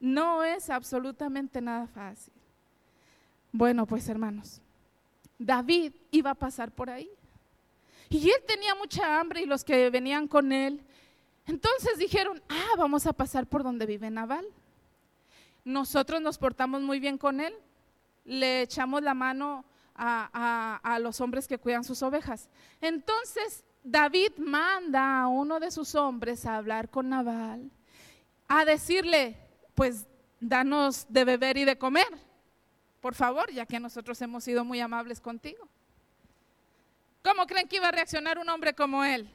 No 0.00 0.42
es 0.42 0.70
absolutamente 0.70 1.60
nada 1.60 1.86
fácil. 1.86 2.34
Bueno, 3.52 3.86
pues 3.86 4.08
hermanos, 4.08 4.60
David 5.38 5.92
iba 6.10 6.30
a 6.30 6.34
pasar 6.34 6.72
por 6.72 6.90
ahí. 6.90 7.08
Y 8.10 8.30
él 8.30 8.42
tenía 8.48 8.74
mucha 8.74 9.20
hambre 9.20 9.42
y 9.42 9.46
los 9.46 9.62
que 9.62 9.90
venían 9.90 10.26
con 10.26 10.50
él. 10.50 10.84
Entonces 11.48 11.98
dijeron, 11.98 12.40
ah, 12.48 12.74
vamos 12.76 13.06
a 13.06 13.12
pasar 13.12 13.46
por 13.46 13.64
donde 13.64 13.86
vive 13.86 14.10
Naval. 14.10 14.46
Nosotros 15.64 16.20
nos 16.20 16.38
portamos 16.38 16.82
muy 16.82 17.00
bien 17.00 17.18
con 17.18 17.40
él. 17.40 17.54
Le 18.24 18.62
echamos 18.62 19.02
la 19.02 19.14
mano 19.14 19.64
a, 19.94 20.78
a 20.82 20.98
los 20.98 21.20
hombres 21.20 21.48
que 21.48 21.58
cuidan 21.58 21.82
sus 21.82 22.02
ovejas. 22.02 22.48
Entonces 22.80 23.64
David 23.82 24.32
manda 24.36 25.22
a 25.22 25.28
uno 25.28 25.58
de 25.58 25.70
sus 25.70 25.94
hombres 25.94 26.44
a 26.44 26.56
hablar 26.56 26.90
con 26.90 27.08
Nabal, 27.08 27.70
a 28.46 28.64
decirle, 28.64 29.36
pues 29.74 30.06
danos 30.40 31.06
de 31.08 31.24
beber 31.24 31.56
y 31.56 31.64
de 31.64 31.78
comer, 31.78 32.06
por 33.00 33.14
favor, 33.14 33.50
ya 33.50 33.64
que 33.64 33.80
nosotros 33.80 34.20
hemos 34.20 34.44
sido 34.44 34.64
muy 34.64 34.80
amables 34.80 35.20
contigo. 35.20 35.66
¿Cómo 37.22 37.46
creen 37.46 37.68
que 37.68 37.76
iba 37.76 37.88
a 37.88 37.92
reaccionar 37.92 38.38
un 38.38 38.48
hombre 38.48 38.74
como 38.74 39.04
él? 39.04 39.28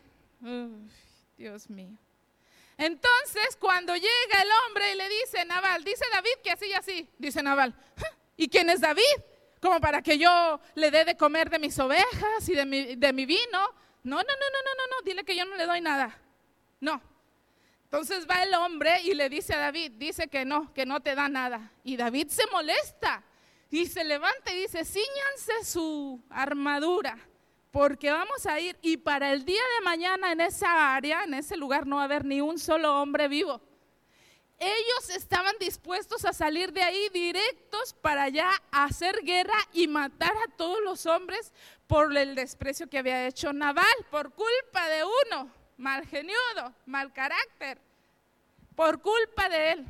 Dios 1.37 1.69
mío. 1.69 1.97
Entonces, 2.83 3.55
cuando 3.61 3.95
llega 3.95 4.41
el 4.41 4.49
hombre 4.67 4.91
y 4.91 4.97
le 4.97 5.07
dice, 5.07 5.45
Naval, 5.45 5.85
dice 5.85 6.03
David 6.11 6.33
que 6.43 6.51
así 6.51 6.65
y 6.65 6.73
así, 6.73 7.09
dice 7.17 7.41
Naval, 7.41 7.73
¿y 8.35 8.49
quién 8.49 8.69
es 8.69 8.81
David? 8.81 9.03
Como 9.61 9.79
para 9.79 10.01
que 10.01 10.17
yo 10.17 10.59
le 10.75 10.91
dé 10.91 11.05
de 11.05 11.15
comer 11.15 11.49
de 11.49 11.59
mis 11.59 11.79
ovejas 11.79 12.49
y 12.49 12.53
de 12.53 12.65
mi, 12.65 12.95
de 12.97 13.13
mi 13.13 13.25
vino. 13.25 13.59
No, 14.03 14.17
no, 14.17 14.21
no, 14.21 14.23
no, 14.23 14.59
no, 14.65 14.75
no, 14.75 14.87
no, 14.97 15.01
dile 15.05 15.23
que 15.23 15.33
yo 15.33 15.45
no 15.45 15.55
le 15.55 15.65
doy 15.65 15.79
nada. 15.79 16.19
No. 16.81 17.01
Entonces 17.85 18.27
va 18.29 18.43
el 18.43 18.53
hombre 18.53 18.99
y 19.03 19.13
le 19.13 19.29
dice 19.29 19.53
a 19.53 19.59
David, 19.59 19.93
dice 19.93 20.27
que 20.27 20.43
no, 20.43 20.73
que 20.73 20.85
no 20.85 20.99
te 20.99 21.15
da 21.15 21.29
nada. 21.29 21.71
Y 21.85 21.95
David 21.95 22.27
se 22.27 22.45
molesta 22.47 23.23
y 23.69 23.85
se 23.85 24.03
levanta 24.03 24.51
y 24.51 24.59
dice, 24.59 24.83
ciñanse 24.83 25.63
su 25.63 26.21
armadura 26.29 27.17
porque 27.73 28.11
vamos 28.11 28.45
a 28.45 28.59
ir 28.59 28.77
y 28.83 28.97
para 28.97 29.33
el 29.33 29.45
día 29.45 29.63
de 29.79 29.83
mañana 29.83 30.31
en 30.31 30.41
esa 30.41 30.93
área, 30.95 31.23
en 31.23 31.33
ese 31.33 31.57
lugar, 31.57 31.87
no 31.87 31.95
va 31.95 32.03
a 32.03 32.05
haber 32.05 32.23
ni 32.23 32.39
un 32.39 32.59
solo 32.59 33.01
hombre 33.01 33.27
vivo. 33.27 33.59
Ellos 34.59 35.09
estaban 35.09 35.55
dispuestos 35.59 36.23
a 36.23 36.33
salir 36.33 36.71
de 36.71 36.83
ahí 36.83 37.09
directos 37.09 37.95
para 37.99 38.25
allá 38.25 38.47
a 38.71 38.83
hacer 38.83 39.15
guerra 39.23 39.57
y 39.73 39.87
matar 39.87 40.33
a 40.47 40.55
todos 40.55 40.81
los 40.83 41.07
hombres 41.07 41.51
por 41.87 42.15
el 42.15 42.35
desprecio 42.35 42.87
que 42.87 42.99
había 42.99 43.25
hecho 43.25 43.51
Naval, 43.51 44.05
por 44.11 44.31
culpa 44.35 44.87
de 44.89 45.03
uno, 45.25 45.51
mal 45.75 46.05
geniudo, 46.05 46.75
mal 46.85 47.11
carácter, 47.11 47.81
por 48.75 49.01
culpa 49.01 49.49
de 49.49 49.71
él. 49.71 49.85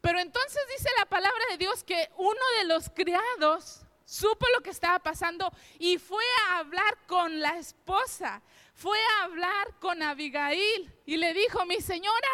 Pero 0.00 0.20
entonces 0.20 0.62
dice 0.78 0.88
la 1.00 1.06
palabra 1.06 1.42
de 1.50 1.58
Dios 1.58 1.82
que 1.82 2.08
uno 2.16 2.40
de 2.60 2.64
los 2.66 2.90
criados 2.90 3.82
supo 4.12 4.44
lo 4.54 4.62
que 4.62 4.70
estaba 4.70 4.98
pasando 4.98 5.50
y 5.78 5.96
fue 5.96 6.22
a 6.46 6.58
hablar 6.58 6.98
con 7.06 7.40
la 7.40 7.56
esposa, 7.56 8.42
fue 8.74 8.98
a 8.98 9.24
hablar 9.24 9.78
con 9.80 10.02
Abigail 10.02 10.92
y 11.06 11.16
le 11.16 11.32
dijo, 11.32 11.64
mi 11.64 11.80
señora, 11.80 12.28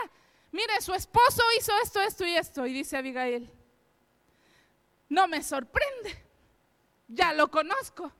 mire, 0.50 0.80
su 0.80 0.92
esposo 0.92 1.40
hizo 1.56 1.73
esto, 1.80 2.00
esto 2.00 2.26
y 2.26 2.35
esto. 2.35 2.66
Y 2.66 2.73
dice 2.73 2.97
Abigail, 2.97 3.49
no 5.08 5.28
me 5.28 5.40
sorprende, 5.44 6.26
ya 7.06 7.32
lo 7.32 7.49
conozco. 7.49 8.12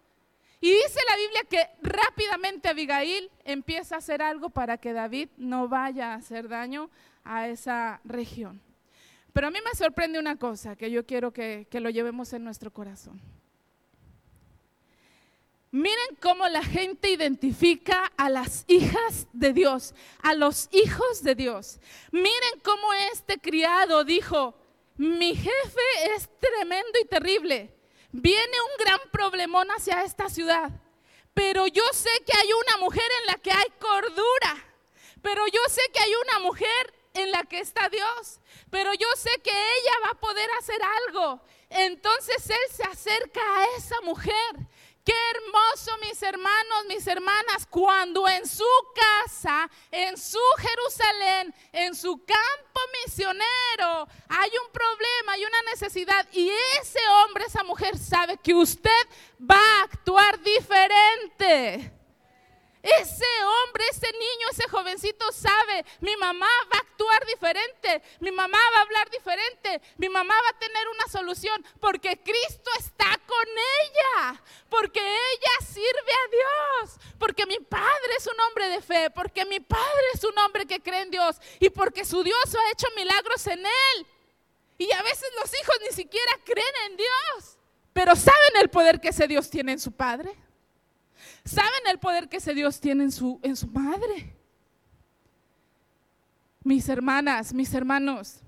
Y 0.61 0.71
dice 0.71 1.01
la 1.09 1.17
Biblia 1.17 1.45
que 1.51 1.69
rápidamente 1.83 2.69
Abigail 2.69 3.29
empieza 3.43 3.97
a 3.97 3.99
hacer 3.99 4.23
algo 4.23 4.51
para 4.51 4.79
que 4.79 4.93
David 4.93 5.31
no 5.37 5.69
vaya 5.69 6.13
a 6.13 6.17
hacer 6.17 6.49
daño 6.49 6.91
a 7.25 7.49
esa 7.49 8.01
región. 8.05 8.63
Pero 9.33 9.49
a 9.49 9.51
mí 9.51 9.59
me 9.65 9.77
sorprende 9.77 10.21
una 10.21 10.37
cosa 10.37 10.77
que 10.77 10.93
yo 10.93 11.05
quiero 11.07 11.33
que, 11.33 11.67
que 11.69 11.81
lo 11.81 11.91
llevemos 11.91 12.33
en 12.33 12.45
nuestro 12.45 12.73
corazón. 12.73 13.38
Miren 15.71 16.17
cómo 16.21 16.49
la 16.49 16.63
gente 16.63 17.11
identifica 17.11 18.11
a 18.17 18.31
las 18.31 18.65
hijas 18.69 19.27
de 19.33 19.53
Dios, 19.53 19.95
a 20.23 20.35
los 20.35 20.69
hijos 20.73 21.23
de 21.23 21.35
Dios. 21.35 21.79
Miren 22.11 22.61
cómo 22.63 22.95
este 23.13 23.39
criado 23.39 24.05
dijo, 24.05 24.55
mi 24.97 25.35
jefe 25.35 26.15
es 26.17 26.29
tremendo 26.41 26.99
y 27.01 27.05
terrible. 27.05 27.75
Viene 28.11 28.61
un 28.63 28.85
gran 28.85 29.01
problemón 29.13 29.69
hacia 29.69 30.03
esta 30.05 30.31
ciudad. 30.31 30.71
Pero 31.35 31.67
yo 31.67 31.85
sé 31.93 32.11
que 32.27 32.37
hay 32.37 32.51
una 32.53 32.79
mujer 32.79 33.05
en 33.21 33.27
la 33.27 33.35
que 33.35 33.53
hay 33.53 33.69
cordura. 33.79 34.57
Pero 35.23 35.47
yo 35.49 35.61
sé 35.69 35.83
que 35.93 36.01
hay 36.01 36.13
una 36.27 36.39
mujer 36.41 36.95
en 37.15 37.31
la 37.31 37.45
que 37.45 37.61
está 37.61 37.89
Dios. 37.91 38.41
Pero 38.71 38.95
yo 38.95 39.07
sé 39.17 39.31
que 39.45 39.51
ella 39.51 39.93
va 40.05 40.11
a 40.13 40.21
poder 40.21 40.49
hacer 40.59 40.81
algo. 41.07 41.41
Entonces 41.71 42.49
él 42.49 42.75
se 42.75 42.83
acerca 42.85 43.41
a 43.41 43.65
esa 43.77 44.01
mujer 44.01 44.67
Qué 45.09 45.15
hermoso, 45.15 45.97
mis 46.03 46.23
hermanos, 46.23 46.85
mis 46.87 47.07
hermanas, 47.07 47.67
cuando 47.71 48.29
en 48.29 48.47
su 48.47 48.67
casa, 48.95 49.71
en 49.91 50.19
su 50.19 50.39
Jerusalén, 50.59 51.55
en 51.73 51.95
su 51.95 52.19
campo 52.27 52.81
misionero, 53.07 54.07
hay 54.29 54.51
un 54.51 54.71
problema, 54.71 55.33
hay 55.33 55.47
una 55.47 55.63
necesidad 55.71 56.29
y 56.31 56.51
ese 56.79 57.01
hombre, 57.09 57.45
esa 57.47 57.65
mujer 57.65 57.97
sabe 57.97 58.37
que 58.37 58.53
usted 58.53 58.91
va 59.41 59.57
a 59.57 59.85
actuar 59.85 60.39
diferente. 60.43 61.98
Ese 62.83 63.27
hombre, 63.45 63.85
ese 63.91 64.07
niño, 64.13 64.49
ese 64.53 64.69
jovencito 64.69 65.33
sabe, 65.33 65.85
mi 66.01 66.17
mamá 66.17 66.47
va 66.73 66.77
a 66.77 66.81
actuar 66.81 67.27
diferente, 67.27 68.03
mi 68.21 68.31
mamá 68.31 68.59
va 68.73 68.79
a 68.79 68.83
hablar 68.83 69.11
diferente, 69.11 69.81
mi 69.97 70.09
mamá 70.09 70.35
va 70.35 70.51
a 70.51 70.59
tener 70.59 70.87
una 70.89 71.09
solución 71.11 71.65
porque 71.81 72.21
Cristo 72.23 72.71
está 72.79 73.19
con 73.27 73.49
ella, 73.49 74.43
porque 74.69 75.01
ella 75.01 75.67
sirve 75.67 76.13
a 76.13 76.31
Dios, 76.31 77.01
porque 77.19 77.47
mi 77.47 77.59
padre 77.59 78.15
es 78.17 78.27
un 78.29 78.39
hombre 78.41 78.69
de 78.69 78.81
fe, 78.81 79.11
porque 79.11 79.45
mi 79.45 79.59
padre 79.59 80.05
es 80.15 80.23
un 80.23 80.39
hombre 80.39 80.65
que 80.65 80.81
cree 80.81 81.03
en 81.03 81.11
Dios 81.11 81.37
y 81.59 81.71
porque 81.71 82.05
su 82.05 82.23
Dios 82.23 82.55
ha 82.55 82.71
hecho 82.71 82.87
milagros 82.97 83.45
en 83.49 83.67
él. 83.67 84.07
Y 84.79 84.93
a 84.93 85.03
veces 85.03 85.29
los 85.41 85.53
hijos 85.53 85.77
ni 85.83 85.93
siquiera 85.97 86.33
creen 86.45 86.75
en 86.87 86.97
Dios, 86.97 87.59
pero 87.93 88.15
saben 88.15 88.57
el 88.61 88.71
poder 88.71 89.01
que 89.01 89.09
ese 89.09 89.27
Dios 89.27 89.51
tiene 89.51 89.73
en 89.73 89.81
su 89.81 89.91
padre. 89.91 90.48
¿Saben 91.49 91.87
el 91.87 91.99
poder 91.99 92.29
que 92.29 92.37
ese 92.37 92.53
Dios 92.53 92.79
tiene 92.79 93.05
en 93.05 93.13
su, 93.13 93.41
en 93.43 93.57
su 93.57 93.69
madre? 93.69 94.37
Mis 96.63 96.87
hermanas, 96.91 97.55
mis 97.55 97.73
hermanos, 97.73 98.41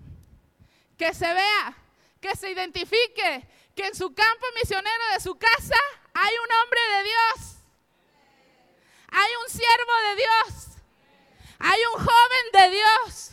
que 0.98 1.14
se 1.14 1.32
vea, 1.32 1.78
que 2.20 2.36
se 2.36 2.50
identifique, 2.50 3.48
que 3.74 3.86
en 3.86 3.94
su 3.94 4.12
campo 4.12 4.46
misionero 4.54 5.04
de 5.14 5.20
su 5.20 5.34
casa 5.38 5.80
hay 6.12 6.34
un 6.44 6.52
hombre 6.52 6.80
de 6.96 7.02
Dios, 7.04 7.56
hay 9.08 9.30
un 9.44 9.50
siervo 9.50 9.92
de 10.08 10.16
Dios, 10.16 10.82
hay 11.58 11.80
un 11.94 12.04
joven 12.04 12.52
de 12.52 12.76
Dios 12.76 13.30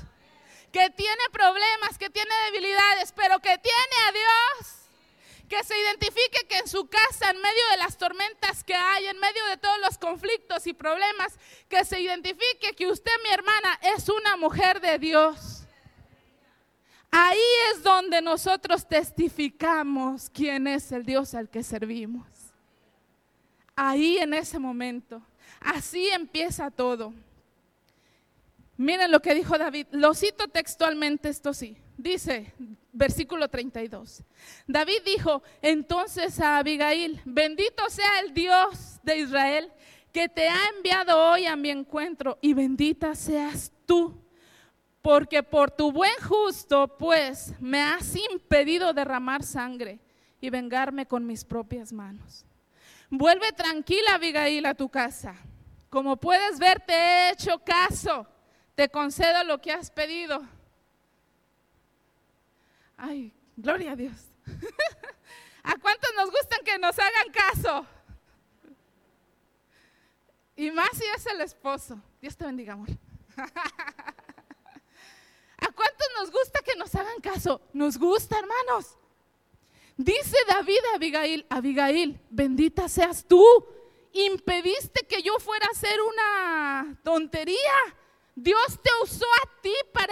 que 0.72 0.90
tiene 0.92 1.24
problemas, 1.34 1.98
que 1.98 2.10
tiene 2.10 2.34
debilidades, 2.46 3.12
pero 3.12 3.40
que 3.40 3.58
tiene 3.58 3.96
a 4.08 4.12
Dios 4.14 4.77
que 5.48 5.64
se 5.64 5.80
identifique 5.80 6.46
que 6.48 6.58
en 6.58 6.68
su 6.68 6.88
casa, 6.88 7.32
en 7.32 7.38
medio 7.42 7.70
de 7.72 7.78
las 7.78 7.98
tormentas 7.98 8.64
que 8.64 8.74
hay, 8.74 9.08
en 9.08 9.20
medio 9.20 9.46
de 9.46 9.58
todos 9.58 9.78
los 9.80 9.98
conflictos 9.98 10.68
y 10.68 10.74
problemas, 10.74 11.38
que 11.70 11.86
se 11.86 12.02
identifique 12.02 12.74
que 12.76 12.88
usted, 12.88 13.12
mi 13.24 13.30
hermana, 13.32 13.80
es 13.82 14.10
una 14.10 14.36
mujer 14.36 14.82
de 14.82 15.00
Dios. 15.00 15.64
Ahí 17.10 17.40
es 17.72 17.84
donde 17.84 18.22
nosotros 18.22 18.88
testificamos 18.88 20.30
quién 20.30 20.68
es 20.68 20.92
el 20.92 21.06
Dios 21.06 21.34
al 21.34 21.50
que 21.50 21.64
servimos. 21.64 22.28
Ahí 23.76 24.18
en 24.18 24.34
ese 24.34 24.60
momento. 24.60 25.22
Así 25.60 26.10
empieza 26.10 26.70
todo. 26.70 27.14
Miren 28.76 29.12
lo 29.12 29.22
que 29.22 29.34
dijo 29.34 29.58
David. 29.58 29.88
Lo 29.92 30.14
cito 30.14 30.48
textualmente, 30.48 31.30
esto 31.30 31.54
sí. 31.54 31.78
Dice, 31.98 32.54
versículo 32.98 33.48
32. 33.48 34.24
David 34.68 35.02
dijo 35.06 35.44
entonces 35.62 36.40
a 36.40 36.58
Abigail, 36.58 37.22
bendito 37.26 37.90
sea 37.90 38.20
el 38.24 38.34
Dios 38.34 39.00
de 39.04 39.18
Israel 39.18 39.72
que 40.12 40.28
te 40.28 40.50
ha 40.50 40.70
enviado 40.76 41.32
hoy 41.32 41.46
a 41.46 41.56
mi 41.56 41.70
encuentro 41.70 42.40
y 42.42 42.54
bendita 42.54 43.14
seas 43.14 43.72
tú, 43.86 44.20
porque 45.02 45.44
por 45.44 45.72
tu 45.72 45.92
buen 45.92 46.16
justo, 46.28 46.98
pues, 46.98 47.54
me 47.60 47.82
has 47.82 48.16
impedido 48.32 48.94
derramar 48.94 49.44
sangre 49.44 50.00
y 50.42 50.50
vengarme 50.50 51.06
con 51.06 51.26
mis 51.26 51.46
propias 51.46 51.94
manos. 51.94 52.46
Vuelve 53.10 53.52
tranquila, 53.54 54.16
Abigail, 54.16 54.66
a 54.66 54.74
tu 54.74 54.90
casa. 54.90 55.36
Como 55.90 56.18
puedes 56.18 56.60
ver, 56.60 56.82
te 56.82 56.94
he 56.94 57.32
hecho 57.32 57.60
caso. 57.60 58.28
Te 58.76 58.90
concedo 58.90 59.44
lo 59.44 59.62
que 59.62 59.72
has 59.72 59.90
pedido 59.90 60.46
Ay, 62.98 63.32
gloria 63.56 63.92
a 63.92 63.96
Dios. 63.96 64.16
¿A 65.64 65.78
cuántos 65.78 66.10
nos 66.16 66.32
gustan 66.32 66.60
que 66.66 66.80
nos 66.80 66.98
hagan 66.98 67.32
caso? 67.32 67.86
Y 70.56 70.72
más 70.72 70.90
si 70.94 71.04
es 71.16 71.26
el 71.28 71.42
esposo. 71.42 72.02
Dios 72.20 72.36
te 72.36 72.46
bendiga, 72.46 72.74
amor. 72.74 72.90
¿A 75.60 75.72
cuántos 75.72 76.08
nos 76.20 76.32
gusta 76.32 76.62
que 76.62 76.76
nos 76.76 76.94
hagan 76.96 77.22
caso? 77.22 77.62
Nos 77.74 77.98
gusta, 77.98 78.40
hermanos. 78.40 78.98
Dice 79.96 80.38
David 80.48 80.80
a 80.94 80.96
Abigail, 80.96 81.46
Abigail, 81.50 82.20
bendita 82.30 82.90
seas 82.90 83.24
tú. 83.26 83.44
Impediste 84.14 85.06
que 85.06 85.22
yo 85.22 85.40
fuera 85.40 85.68
a 85.68 85.72
hacer 85.72 86.00
una 86.02 86.98
tontería 87.04 87.98
Dios 88.40 88.80
te 88.84 88.90
usó 89.02 89.26
a 89.44 89.62
ti 89.64 89.74
para 89.92 90.07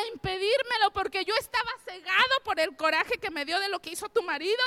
impedírmelo 0.55 0.91
porque 0.93 1.25
yo 1.25 1.33
estaba 1.39 1.69
cegado 1.83 2.43
por 2.43 2.59
el 2.59 2.75
coraje 2.75 3.17
que 3.17 3.29
me 3.29 3.45
dio 3.45 3.59
de 3.59 3.69
lo 3.69 3.79
que 3.79 3.91
hizo 3.91 4.09
tu 4.09 4.23
marido. 4.23 4.63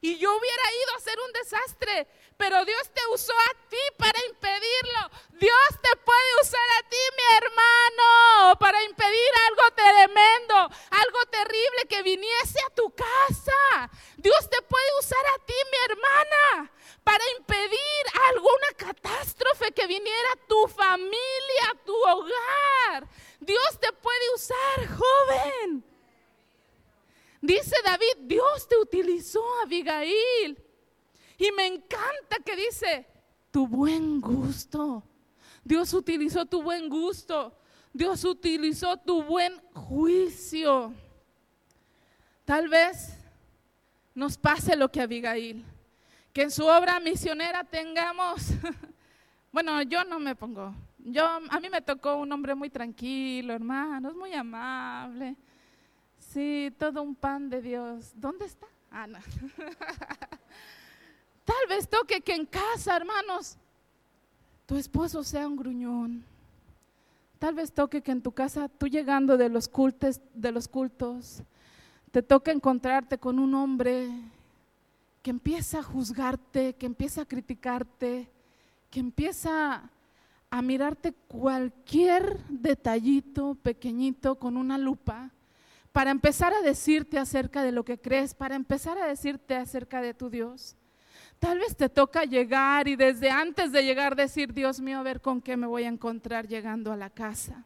Y 0.00 0.18
yo 0.18 0.36
hubiera 0.36 0.62
ido 0.82 0.96
a 0.96 1.00
ser 1.00 1.18
un 1.20 1.32
desastre, 1.32 2.06
pero 2.36 2.64
Dios 2.64 2.90
te 2.92 3.00
usó 3.12 3.32
a 3.32 3.68
ti 3.68 3.78
para 3.96 4.18
impedirlo. 4.26 5.10
Dios 5.32 5.68
te 5.82 5.96
puede 5.96 6.40
usar 6.42 6.68
a 6.78 6.88
ti, 6.88 6.96
mi 7.16 7.36
hermano, 7.36 8.58
para 8.58 8.82
impedir 8.82 9.30
algo 9.48 9.70
tremendo, 9.74 10.54
algo 10.90 11.26
terrible 11.30 11.86
que 11.88 12.02
viniese 12.02 12.60
a 12.66 12.74
tu 12.74 12.94
casa. 12.94 13.90
Dios 14.16 14.50
te 14.50 14.60
puede 14.62 14.98
usar 15.00 15.26
a 15.34 15.44
ti, 15.44 15.54
mi 15.72 15.78
hermana, 15.92 16.72
para 17.02 17.24
impedir 17.38 18.02
alguna 18.28 18.68
catástrofe 18.76 19.72
que 19.72 19.86
viniera 19.86 20.28
a 20.32 20.46
tu 20.46 20.68
familia, 20.68 21.70
a 21.70 21.84
tu 21.84 21.94
hogar. 21.94 23.08
Dios 23.40 23.80
te 23.80 23.92
puede 23.92 24.34
usar, 24.34 24.88
joven. 24.96 25.95
Dice 27.46 27.76
David, 27.84 28.26
Dios 28.26 28.68
te 28.68 28.76
utilizó, 28.76 29.40
Abigail. 29.64 30.60
Y 31.38 31.52
me 31.52 31.66
encanta 31.66 32.38
que 32.44 32.56
dice, 32.56 33.06
tu 33.52 33.68
buen 33.68 34.20
gusto. 34.20 35.04
Dios 35.62 35.94
utilizó 35.94 36.44
tu 36.46 36.60
buen 36.60 36.88
gusto. 36.88 37.56
Dios 37.92 38.24
utilizó 38.24 38.96
tu 38.96 39.22
buen 39.22 39.60
juicio. 39.74 40.92
Tal 42.44 42.68
vez 42.68 43.16
nos 44.12 44.36
pase 44.36 44.74
lo 44.74 44.90
que 44.90 45.02
Abigail, 45.02 45.64
que 46.32 46.42
en 46.42 46.50
su 46.50 46.66
obra 46.66 46.98
misionera 46.98 47.62
tengamos, 47.62 48.42
bueno, 49.52 49.82
yo 49.82 50.02
no 50.04 50.18
me 50.18 50.34
pongo, 50.34 50.74
yo 50.98 51.24
a 51.24 51.60
mí 51.60 51.70
me 51.70 51.80
tocó 51.80 52.16
un 52.16 52.32
hombre 52.32 52.56
muy 52.56 52.70
tranquilo, 52.70 53.52
hermanos, 53.52 54.16
muy 54.16 54.32
amable. 54.32 55.36
Sí, 56.36 56.70
todo 56.76 57.02
un 57.02 57.14
pan 57.14 57.48
de 57.48 57.62
Dios. 57.62 58.12
¿Dónde 58.14 58.44
está? 58.44 58.66
Ah, 58.90 59.06
no. 59.06 59.16
Tal 61.46 61.66
vez 61.66 61.88
toque 61.88 62.20
que 62.20 62.34
en 62.34 62.44
casa, 62.44 62.94
hermanos, 62.94 63.56
tu 64.66 64.76
esposo 64.76 65.24
sea 65.24 65.48
un 65.48 65.56
gruñón. 65.56 66.22
Tal 67.38 67.54
vez 67.54 67.72
toque 67.72 68.02
que 68.02 68.12
en 68.12 68.20
tu 68.20 68.32
casa, 68.32 68.68
tú 68.68 68.86
llegando 68.86 69.38
de 69.38 69.48
los 69.48 69.66
cultos, 69.66 70.20
de 70.34 70.52
los 70.52 70.68
cultos, 70.68 71.42
te 72.10 72.22
toca 72.22 72.52
encontrarte 72.52 73.16
con 73.16 73.38
un 73.38 73.54
hombre 73.54 74.10
que 75.22 75.30
empieza 75.30 75.78
a 75.78 75.84
juzgarte, 75.84 76.74
que 76.74 76.84
empieza 76.84 77.22
a 77.22 77.26
criticarte, 77.26 78.28
que 78.90 79.00
empieza 79.00 79.88
a 80.50 80.60
mirarte 80.60 81.14
cualquier 81.28 82.44
detallito 82.50 83.54
pequeñito 83.54 84.34
con 84.34 84.58
una 84.58 84.76
lupa 84.76 85.30
para 85.96 86.10
empezar 86.10 86.52
a 86.52 86.60
decirte 86.60 87.18
acerca 87.18 87.62
de 87.62 87.72
lo 87.72 87.82
que 87.82 87.98
crees, 87.98 88.34
para 88.34 88.54
empezar 88.54 88.98
a 88.98 89.06
decirte 89.06 89.56
acerca 89.56 90.02
de 90.02 90.12
tu 90.12 90.28
Dios. 90.28 90.76
Tal 91.38 91.58
vez 91.58 91.74
te 91.74 91.88
toca 91.88 92.24
llegar 92.24 92.86
y 92.86 92.96
desde 92.96 93.30
antes 93.30 93.72
de 93.72 93.82
llegar 93.82 94.14
decir, 94.14 94.52
Dios 94.52 94.78
mío, 94.78 94.98
a 94.98 95.02
ver 95.02 95.22
con 95.22 95.40
qué 95.40 95.56
me 95.56 95.66
voy 95.66 95.84
a 95.84 95.88
encontrar 95.88 96.48
llegando 96.48 96.92
a 96.92 96.98
la 96.98 97.08
casa. 97.08 97.64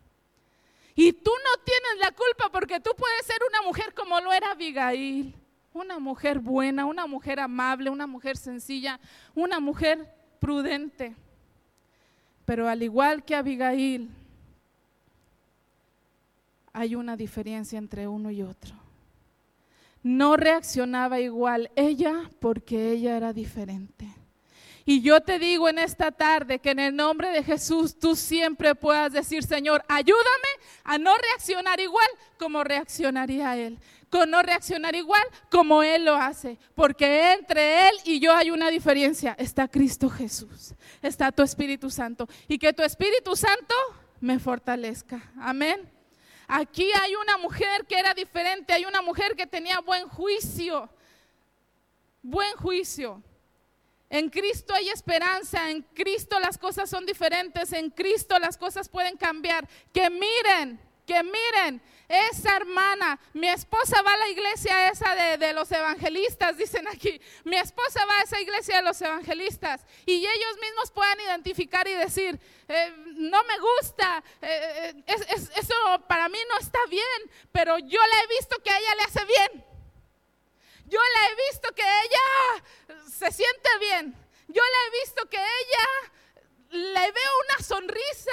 Y 0.94 1.12
tú 1.12 1.32
no 1.32 1.64
tienes 1.64 1.98
la 1.98 2.12
culpa 2.12 2.52
porque 2.52 2.78
tú 2.78 2.92
puedes 2.96 3.26
ser 3.26 3.38
una 3.48 3.62
mujer 3.62 3.92
como 3.94 4.20
lo 4.20 4.32
era 4.32 4.52
Abigail, 4.52 5.34
una 5.72 5.98
mujer 5.98 6.38
buena, 6.38 6.86
una 6.86 7.08
mujer 7.08 7.40
amable, 7.40 7.90
una 7.90 8.06
mujer 8.06 8.36
sencilla, 8.36 9.00
una 9.34 9.58
mujer 9.58 10.08
prudente. 10.38 11.16
Pero 12.44 12.68
al 12.68 12.80
igual 12.84 13.24
que 13.24 13.34
Abigail, 13.34 14.08
hay 16.72 16.94
una 16.94 17.16
diferencia 17.16 17.78
entre 17.78 18.08
uno 18.08 18.30
y 18.30 18.42
otro 18.42 18.80
no 20.02 20.36
reaccionaba 20.36 21.20
igual 21.20 21.70
ella 21.76 22.30
porque 22.40 22.92
ella 22.92 23.16
era 23.16 23.32
diferente. 23.32 24.08
Y 24.86 25.02
yo 25.02 25.20
te 25.20 25.38
digo 25.38 25.68
en 25.68 25.78
esta 25.78 26.10
tarde 26.10 26.58
que 26.58 26.70
en 26.70 26.78
el 26.78 26.96
nombre 26.96 27.30
de 27.30 27.44
Jesús 27.44 27.98
tú 27.98 28.16
siempre 28.16 28.74
puedas 28.74 29.12
decir, 29.12 29.44
Señor, 29.44 29.84
ayúdame 29.88 30.48
a 30.84 30.98
no 30.98 31.16
reaccionar 31.16 31.78
igual 31.80 32.08
como 32.38 32.64
reaccionaría 32.64 33.56
Él, 33.56 33.78
con 34.08 34.30
no 34.30 34.42
reaccionar 34.42 34.96
igual 34.96 35.22
como 35.50 35.82
Él 35.82 36.06
lo 36.06 36.16
hace, 36.16 36.58
porque 36.74 37.34
entre 37.34 37.88
Él 37.88 37.94
y 38.04 38.20
yo 38.20 38.34
hay 38.34 38.50
una 38.50 38.70
diferencia. 38.70 39.36
Está 39.38 39.68
Cristo 39.68 40.08
Jesús, 40.08 40.74
está 41.02 41.30
tu 41.30 41.42
Espíritu 41.42 41.90
Santo 41.90 42.26
y 42.48 42.58
que 42.58 42.72
tu 42.72 42.82
Espíritu 42.82 43.36
Santo 43.36 43.74
me 44.20 44.38
fortalezca. 44.38 45.30
Amén. 45.38 45.99
Aquí 46.52 46.90
hay 47.00 47.14
una 47.14 47.38
mujer 47.38 47.86
que 47.86 47.96
era 47.96 48.12
diferente, 48.12 48.72
hay 48.72 48.84
una 48.84 49.02
mujer 49.02 49.36
que 49.36 49.46
tenía 49.46 49.78
buen 49.78 50.08
juicio, 50.08 50.90
buen 52.22 52.56
juicio. 52.56 53.22
En 54.08 54.28
Cristo 54.28 54.74
hay 54.74 54.88
esperanza, 54.88 55.70
en 55.70 55.82
Cristo 55.82 56.40
las 56.40 56.58
cosas 56.58 56.90
son 56.90 57.06
diferentes, 57.06 57.72
en 57.72 57.90
Cristo 57.90 58.36
las 58.40 58.58
cosas 58.58 58.88
pueden 58.88 59.16
cambiar. 59.16 59.68
Que 59.92 60.10
miren, 60.10 60.80
que 61.06 61.22
miren, 61.22 61.80
esa 62.10 62.56
hermana, 62.56 63.20
mi 63.34 63.48
esposa 63.48 64.02
va 64.02 64.14
a 64.14 64.16
la 64.16 64.28
iglesia 64.28 64.90
esa 64.90 65.14
de, 65.36 65.52
los 65.52 65.70
evangelistas, 65.70 66.56
dicen 66.56 66.88
aquí, 66.88 67.20
mi 67.44 67.56
esposa 67.56 68.04
va 68.04 68.18
a 68.18 68.22
esa 68.22 68.40
iglesia 68.40 68.76
de 68.76 68.82
los 68.82 69.00
evangelistas 69.00 69.86
y 70.04 70.14
ellos 70.26 70.58
mismos 70.60 70.90
puedan 70.90 71.20
identificar 71.20 71.86
y 71.86 71.94
decir, 71.94 72.40
eh, 72.66 72.92
no 73.06 73.44
me 73.44 73.58
gusta, 73.60 74.24
eh, 74.42 75.04
eh, 75.06 75.16
eso 75.54 75.74
para 76.08 76.28
mí 76.28 76.38
no 76.48 76.58
está 76.58 76.80
bien, 76.88 77.30
pero 77.52 77.78
yo 77.78 78.00
la 78.00 78.22
he 78.22 78.26
visto 78.26 78.56
que 78.60 78.70
a 78.70 78.78
ella 78.78 78.94
le 78.96 79.02
hace 79.02 79.24
bien. 79.24 79.64
Yo 80.86 80.98
la 80.98 81.28
he 81.28 81.50
visto 81.52 81.72
que 81.76 81.82
ella 81.82 83.06
se 83.08 83.30
siente 83.30 83.78
bien. 83.78 84.16
Yo 84.48 84.62
la 84.64 84.78
he 84.88 85.00
visto 85.00 85.28
que 85.28 85.36
ella 85.36 86.12
le 86.70 87.12
veo 87.12 87.32
una 87.48 87.64
sonrisa, 87.64 88.32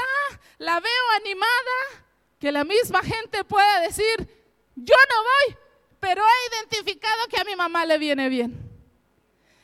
la 0.58 0.80
veo 0.80 1.10
animada 1.18 2.07
que 2.40 2.52
la 2.52 2.64
misma 2.64 3.02
gente 3.02 3.44
pueda 3.44 3.80
decir, 3.82 4.28
yo 4.76 4.96
no 5.10 5.24
voy, 5.24 5.58
pero 6.00 6.24
he 6.24 6.56
identificado 6.56 7.28
que 7.30 7.40
a 7.40 7.44
mi 7.44 7.56
mamá 7.56 7.86
le 7.86 7.98
viene 7.98 8.30
bien. 8.30 8.68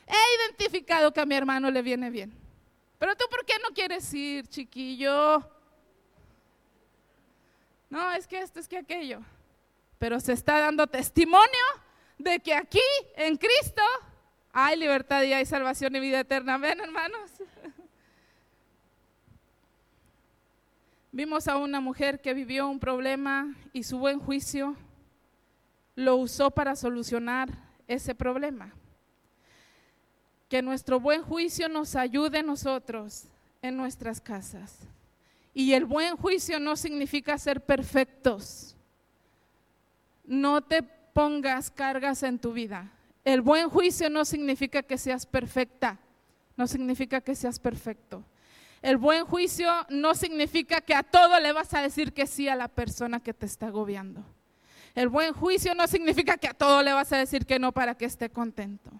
He 0.06 0.44
identificado 0.44 1.12
que 1.12 1.20
a 1.20 1.26
mi 1.26 1.34
hermano 1.34 1.70
le 1.70 1.82
viene 1.82 2.10
bien. 2.10 2.36
Pero 2.98 3.16
tú, 3.16 3.24
¿por 3.30 3.44
qué 3.44 3.54
no 3.62 3.74
quieres 3.74 4.12
ir, 4.12 4.46
chiquillo? 4.48 5.48
No, 7.88 8.12
es 8.12 8.26
que 8.26 8.40
esto, 8.40 8.60
es 8.60 8.68
que 8.68 8.78
aquello. 8.78 9.20
Pero 9.98 10.20
se 10.20 10.32
está 10.32 10.58
dando 10.58 10.86
testimonio 10.86 11.64
de 12.18 12.40
que 12.40 12.54
aquí, 12.54 12.80
en 13.16 13.36
Cristo, 13.36 13.82
hay 14.52 14.76
libertad 14.76 15.22
y 15.22 15.32
hay 15.32 15.46
salvación 15.46 15.94
y 15.96 16.00
vida 16.00 16.20
eterna. 16.20 16.58
Ven, 16.58 16.80
hermanos. 16.80 17.30
Vimos 21.14 21.46
a 21.46 21.58
una 21.58 21.80
mujer 21.80 22.20
que 22.20 22.34
vivió 22.34 22.68
un 22.68 22.80
problema 22.80 23.54
y 23.72 23.84
su 23.84 23.98
buen 23.98 24.18
juicio 24.18 24.74
lo 25.94 26.16
usó 26.16 26.50
para 26.50 26.74
solucionar 26.74 27.50
ese 27.86 28.16
problema. 28.16 28.74
Que 30.48 30.60
nuestro 30.60 30.98
buen 30.98 31.22
juicio 31.22 31.68
nos 31.68 31.94
ayude 31.94 32.38
a 32.38 32.42
nosotros 32.42 33.28
en 33.62 33.76
nuestras 33.76 34.20
casas. 34.20 34.80
Y 35.54 35.74
el 35.74 35.84
buen 35.84 36.16
juicio 36.16 36.58
no 36.58 36.74
significa 36.74 37.38
ser 37.38 37.60
perfectos. 37.60 38.74
No 40.24 40.62
te 40.62 40.82
pongas 40.82 41.70
cargas 41.70 42.24
en 42.24 42.40
tu 42.40 42.52
vida. 42.52 42.90
El 43.24 43.40
buen 43.40 43.70
juicio 43.70 44.10
no 44.10 44.24
significa 44.24 44.82
que 44.82 44.98
seas 44.98 45.26
perfecta, 45.26 45.96
no 46.56 46.66
significa 46.66 47.20
que 47.20 47.36
seas 47.36 47.60
perfecto. 47.60 48.24
El 48.84 48.98
buen 48.98 49.24
juicio 49.24 49.72
no 49.88 50.14
significa 50.14 50.82
que 50.82 50.94
a 50.94 51.02
todo 51.02 51.40
le 51.40 51.54
vas 51.54 51.72
a 51.72 51.80
decir 51.80 52.12
que 52.12 52.26
sí 52.26 52.50
a 52.50 52.54
la 52.54 52.68
persona 52.68 53.18
que 53.18 53.32
te 53.32 53.46
está 53.46 53.68
agobiando. 53.68 54.22
El 54.94 55.08
buen 55.08 55.32
juicio 55.32 55.74
no 55.74 55.86
significa 55.86 56.36
que 56.36 56.48
a 56.48 56.52
todo 56.52 56.82
le 56.82 56.92
vas 56.92 57.10
a 57.10 57.16
decir 57.16 57.46
que 57.46 57.58
no 57.58 57.72
para 57.72 57.94
que 57.94 58.04
esté 58.04 58.28
contento. 58.28 58.90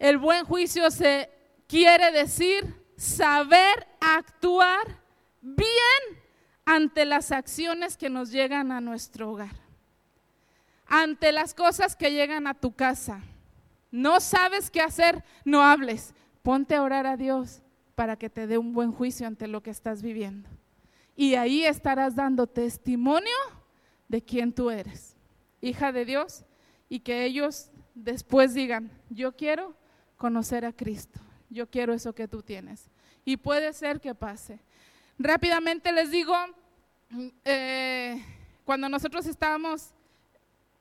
El 0.00 0.18
buen 0.18 0.44
juicio 0.44 0.90
se 0.90 1.30
quiere 1.68 2.10
decir 2.10 2.74
saber 2.96 3.86
actuar 4.00 5.00
bien 5.40 5.76
ante 6.64 7.04
las 7.04 7.30
acciones 7.30 7.96
que 7.96 8.10
nos 8.10 8.32
llegan 8.32 8.72
a 8.72 8.80
nuestro 8.80 9.30
hogar, 9.30 9.54
ante 10.88 11.30
las 11.30 11.54
cosas 11.54 11.94
que 11.94 12.10
llegan 12.10 12.48
a 12.48 12.54
tu 12.54 12.74
casa. 12.74 13.20
No 13.92 14.18
sabes 14.18 14.72
qué 14.72 14.80
hacer, 14.80 15.22
no 15.44 15.62
hables. 15.62 16.14
Ponte 16.42 16.74
a 16.74 16.82
orar 16.82 17.06
a 17.06 17.16
Dios 17.16 17.62
para 17.94 18.16
que 18.16 18.30
te 18.30 18.46
dé 18.46 18.58
un 18.58 18.72
buen 18.72 18.92
juicio 18.92 19.26
ante 19.26 19.46
lo 19.46 19.62
que 19.62 19.70
estás 19.70 20.02
viviendo. 20.02 20.48
Y 21.16 21.34
ahí 21.34 21.64
estarás 21.64 22.14
dando 22.16 22.46
testimonio 22.46 23.36
de 24.08 24.22
quién 24.22 24.52
tú 24.52 24.70
eres, 24.70 25.16
hija 25.60 25.92
de 25.92 26.04
Dios, 26.04 26.44
y 26.88 27.00
que 27.00 27.24
ellos 27.24 27.70
después 27.94 28.54
digan, 28.54 28.90
yo 29.10 29.32
quiero 29.36 29.74
conocer 30.16 30.64
a 30.64 30.72
Cristo, 30.72 31.20
yo 31.50 31.68
quiero 31.70 31.92
eso 31.92 32.14
que 32.14 32.28
tú 32.28 32.42
tienes. 32.42 32.90
Y 33.24 33.36
puede 33.36 33.72
ser 33.72 34.00
que 34.00 34.14
pase. 34.14 34.60
Rápidamente 35.18 35.92
les 35.92 36.10
digo, 36.10 36.34
eh, 37.44 38.22
cuando 38.64 38.88
nosotros 38.88 39.26
estábamos 39.26 39.94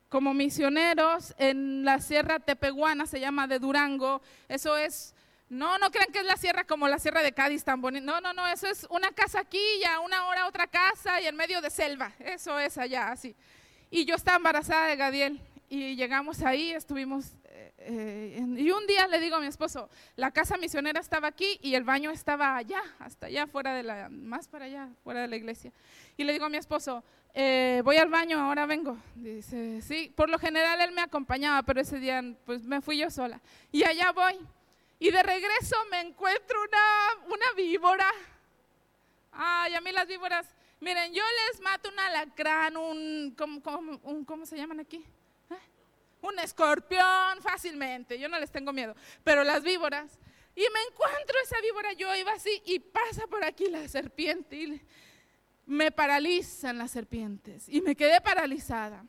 como 0.09 0.33
misioneros 0.33 1.33
en 1.37 1.85
la 1.85 1.99
Sierra 1.99 2.39
Tepehuana, 2.39 3.05
se 3.05 3.19
llama 3.19 3.47
de 3.47 3.59
Durango, 3.59 4.21
eso 4.47 4.77
es 4.77 5.15
no, 5.53 5.77
no 5.77 5.91
crean 5.91 6.11
que 6.11 6.19
es 6.19 6.25
la 6.25 6.37
sierra 6.37 6.63
como 6.63 6.87
la 6.87 6.99
sierra 6.99 7.21
de 7.21 7.31
Cádiz 7.31 7.63
tan 7.63 7.79
bonita. 7.79 8.05
No, 8.05 8.19
no, 8.21 8.33
no, 8.33 8.47
eso 8.47 8.67
es 8.67 8.85
una 8.89 9.11
casa 9.11 9.39
aquí 9.39 9.61
y 9.79 9.83
a 9.83 9.99
una 9.99 10.25
hora 10.27 10.47
otra 10.47 10.67
casa 10.67 11.21
y 11.21 11.27
en 11.27 11.35
medio 11.35 11.61
de 11.61 11.69
selva. 11.69 12.11
Eso 12.19 12.59
es 12.59 12.77
allá, 12.77 13.11
así. 13.11 13.35
Y 13.89 14.05
yo 14.05 14.15
estaba 14.15 14.37
embarazada 14.37 14.87
de 14.87 14.95
Gadiel 14.95 15.41
y 15.69 15.95
llegamos 15.95 16.41
ahí, 16.41 16.71
estuvimos 16.71 17.33
eh, 17.45 17.71
eh, 17.79 18.55
y 18.57 18.71
un 18.71 18.87
día 18.87 19.07
le 19.07 19.19
digo 19.19 19.35
a 19.35 19.39
mi 19.39 19.47
esposo, 19.47 19.89
la 20.15 20.31
casa 20.31 20.57
misionera 20.57 20.99
estaba 20.99 21.27
aquí 21.27 21.59
y 21.61 21.75
el 21.75 21.83
baño 21.83 22.11
estaba 22.11 22.55
allá, 22.55 22.81
hasta 22.99 23.27
allá, 23.27 23.45
fuera 23.47 23.73
de 23.73 23.83
la, 23.83 24.09
más 24.09 24.47
para 24.47 24.65
allá, 24.65 24.89
fuera 25.03 25.21
de 25.21 25.27
la 25.27 25.35
iglesia. 25.35 25.71
Y 26.17 26.23
le 26.23 26.33
digo 26.33 26.45
a 26.45 26.49
mi 26.49 26.57
esposo, 26.57 27.03
eh, 27.33 27.81
voy 27.83 27.97
al 27.97 28.09
baño, 28.09 28.39
ahora 28.39 28.65
vengo. 28.65 28.97
Dice, 29.15 29.81
sí, 29.81 30.11
por 30.15 30.29
lo 30.29 30.39
general 30.39 30.79
él 30.81 30.91
me 30.91 31.01
acompañaba, 31.01 31.63
pero 31.63 31.81
ese 31.81 31.99
día 31.99 32.23
pues 32.45 32.63
me 32.63 32.81
fui 32.81 32.97
yo 32.97 33.09
sola. 33.09 33.41
Y 33.71 33.83
allá 33.83 34.11
voy. 34.11 34.39
Y 35.03 35.11
de 35.11 35.21
regreso 35.21 35.75
me 35.91 35.99
encuentro 35.99 36.63
una, 36.63 37.25
una 37.25 37.51
víbora. 37.57 38.09
Ay, 39.33 39.75
a 39.75 39.81
mí 39.81 39.91
las 39.91 40.07
víboras, 40.07 40.47
miren, 40.79 41.13
yo 41.13 41.21
les 41.51 41.59
mato 41.59 41.89
un 41.89 41.99
alacrán, 41.99 42.77
un, 42.77 43.35
¿cómo, 43.37 43.99
un, 44.03 44.23
¿cómo 44.23 44.45
se 44.45 44.55
llaman 44.55 44.79
aquí? 44.79 45.05
¿Eh? 45.49 45.57
Un 46.21 46.39
escorpión 46.39 47.41
fácilmente, 47.41 48.17
yo 48.17 48.29
no 48.29 48.39
les 48.39 48.49
tengo 48.49 48.71
miedo. 48.71 48.95
Pero 49.25 49.43
las 49.43 49.61
víboras, 49.61 50.17
y 50.55 50.61
me 50.61 50.81
encuentro 50.89 51.35
esa 51.43 51.59
víbora, 51.59 51.91
yo 51.91 52.15
iba 52.15 52.31
así 52.31 52.61
y 52.63 52.79
pasa 52.79 53.27
por 53.27 53.43
aquí 53.43 53.65
la 53.67 53.85
serpiente 53.89 54.55
y 54.55 54.81
me 55.65 55.91
paralizan 55.91 56.77
las 56.77 56.91
serpientes 56.91 57.67
y 57.67 57.81
me 57.81 57.97
quedé 57.97 58.21
paralizada. 58.21 59.05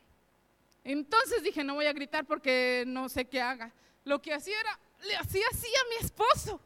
Entonces 0.82 1.44
dije, 1.44 1.62
no 1.62 1.74
voy 1.74 1.86
a 1.86 1.92
gritar 1.92 2.24
porque 2.24 2.82
no 2.84 3.08
sé 3.08 3.26
qué 3.26 3.40
haga. 3.40 3.72
Lo 4.02 4.20
que 4.20 4.34
hacía 4.34 4.58
era, 4.58 4.80
le 5.04 5.16
hacía 5.16 5.46
así 5.50 5.68
a 5.68 5.88
mi 5.88 6.06
esposo, 6.06 6.60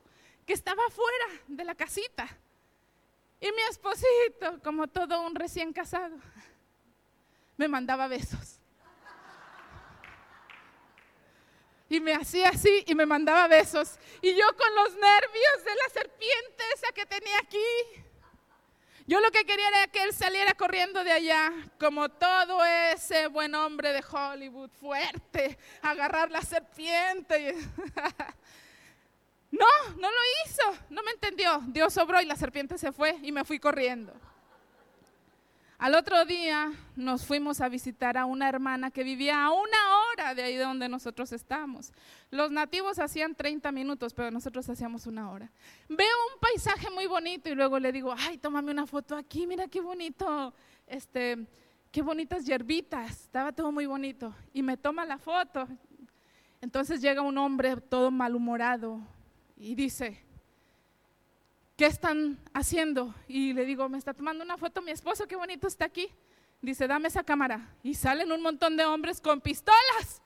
que 0.46 0.52
estaba 0.52 0.82
fuera 0.90 1.26
de 1.46 1.64
la 1.64 1.74
casita. 1.74 2.28
Y 3.40 3.52
mi 3.52 3.62
esposito, 3.70 4.60
como 4.62 4.88
todo 4.88 5.22
un 5.22 5.34
recién 5.34 5.72
casado, 5.72 6.16
me 7.56 7.68
mandaba 7.68 8.08
besos. 8.08 8.58
Y 11.90 12.00
me 12.00 12.14
hacía 12.14 12.50
así 12.50 12.84
y 12.86 12.94
me 12.94 13.06
mandaba 13.06 13.48
besos. 13.48 13.98
Y 14.20 14.34
yo 14.34 14.44
con 14.56 14.74
los 14.74 14.94
nervios 14.94 15.64
de 15.64 15.74
la 15.74 15.88
serpiente 15.90 16.64
esa 16.74 16.92
que 16.92 17.06
tenía 17.06 17.38
aquí 17.38 18.04
yo 19.08 19.20
lo 19.20 19.30
que 19.30 19.46
quería 19.46 19.66
era 19.68 19.86
que 19.86 20.02
él 20.02 20.12
saliera 20.12 20.52
corriendo 20.52 21.02
de 21.02 21.10
allá, 21.10 21.50
como 21.80 22.10
todo 22.10 22.62
ese 22.64 23.26
buen 23.28 23.54
hombre 23.54 23.94
de 23.94 24.04
Hollywood, 24.08 24.68
fuerte, 24.78 25.58
agarrar 25.82 26.30
la 26.30 26.42
serpiente. 26.42 27.56
No, 29.50 29.64
no 29.96 30.10
lo 30.10 30.18
hizo, 30.44 30.62
no 30.90 31.02
me 31.02 31.12
entendió. 31.12 31.62
Dios 31.68 31.94
sobró 31.94 32.20
y 32.20 32.26
la 32.26 32.36
serpiente 32.36 32.76
se 32.76 32.92
fue 32.92 33.16
y 33.22 33.32
me 33.32 33.46
fui 33.46 33.58
corriendo. 33.58 34.12
Al 35.78 35.94
otro 35.94 36.24
día 36.24 36.72
nos 36.96 37.24
fuimos 37.24 37.60
a 37.60 37.68
visitar 37.68 38.18
a 38.18 38.24
una 38.24 38.48
hermana 38.48 38.90
que 38.90 39.04
vivía 39.04 39.44
a 39.44 39.52
una 39.52 39.78
hora 40.10 40.34
de 40.34 40.42
ahí 40.42 40.56
donde 40.56 40.88
nosotros 40.88 41.30
estamos. 41.32 41.92
Los 42.32 42.50
nativos 42.50 42.98
hacían 42.98 43.36
30 43.36 43.70
minutos, 43.70 44.12
pero 44.12 44.32
nosotros 44.32 44.68
hacíamos 44.68 45.06
una 45.06 45.30
hora. 45.30 45.52
Veo 45.88 46.16
un 46.34 46.40
paisaje 46.40 46.90
muy 46.90 47.06
bonito 47.06 47.48
y 47.48 47.54
luego 47.54 47.78
le 47.78 47.92
digo, 47.92 48.12
ay, 48.18 48.38
tómame 48.38 48.72
una 48.72 48.88
foto 48.88 49.14
aquí, 49.14 49.46
mira 49.46 49.68
qué 49.68 49.80
bonito, 49.80 50.52
este, 50.88 51.46
qué 51.92 52.02
bonitas 52.02 52.44
hierbitas, 52.44 53.12
estaba 53.12 53.52
todo 53.52 53.70
muy 53.70 53.86
bonito. 53.86 54.34
Y 54.52 54.64
me 54.64 54.76
toma 54.76 55.04
la 55.04 55.18
foto. 55.18 55.68
Entonces 56.60 57.00
llega 57.00 57.22
un 57.22 57.38
hombre 57.38 57.76
todo 57.76 58.10
malhumorado 58.10 59.00
y 59.56 59.76
dice, 59.76 60.24
¿qué 61.78 61.86
están 61.86 62.36
haciendo? 62.52 63.14
Y 63.28 63.52
le 63.52 63.64
digo, 63.64 63.88
me 63.88 63.98
está 63.98 64.12
tomando 64.12 64.42
una 64.42 64.58
foto 64.58 64.82
mi 64.82 64.90
esposo, 64.90 65.28
qué 65.28 65.36
bonito 65.36 65.68
está 65.68 65.84
aquí. 65.84 66.10
Dice, 66.60 66.88
dame 66.88 67.06
esa 67.06 67.22
cámara. 67.22 67.72
Y 67.84 67.94
salen 67.94 68.32
un 68.32 68.42
montón 68.42 68.76
de 68.76 68.84
hombres 68.84 69.20
con 69.20 69.40
pistolas. 69.40 70.20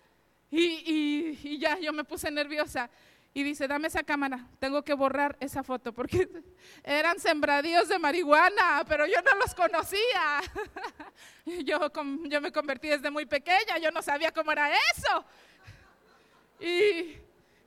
Y, 0.50 1.58
ya 1.58 1.78
yo 1.78 1.92
me 1.92 2.04
puse 2.04 2.30
nerviosa. 2.30 2.88
Y 3.34 3.42
dice, 3.42 3.68
dame 3.68 3.88
esa 3.88 4.02
cámara, 4.02 4.46
tengo 4.58 4.82
que 4.82 4.94
borrar 4.94 5.36
esa 5.40 5.62
foto 5.62 5.92
porque 5.92 6.28
eran 6.84 7.18
sembradíos 7.18 7.88
de 7.88 7.98
marihuana, 7.98 8.84
pero 8.88 9.06
yo 9.06 9.20
no 9.22 9.38
los 9.38 9.54
conocía. 9.54 10.40
Yo, 11.64 11.90
yo 12.26 12.40
me 12.40 12.52
convertí 12.52 12.86
desde 12.86 13.10
muy 13.10 13.26
pequeña, 13.26 13.76
yo 13.80 13.90
no 13.90 14.00
sabía 14.00 14.30
cómo 14.30 14.52
era 14.52 14.70
eso. 14.70 15.24
Y 16.60 17.16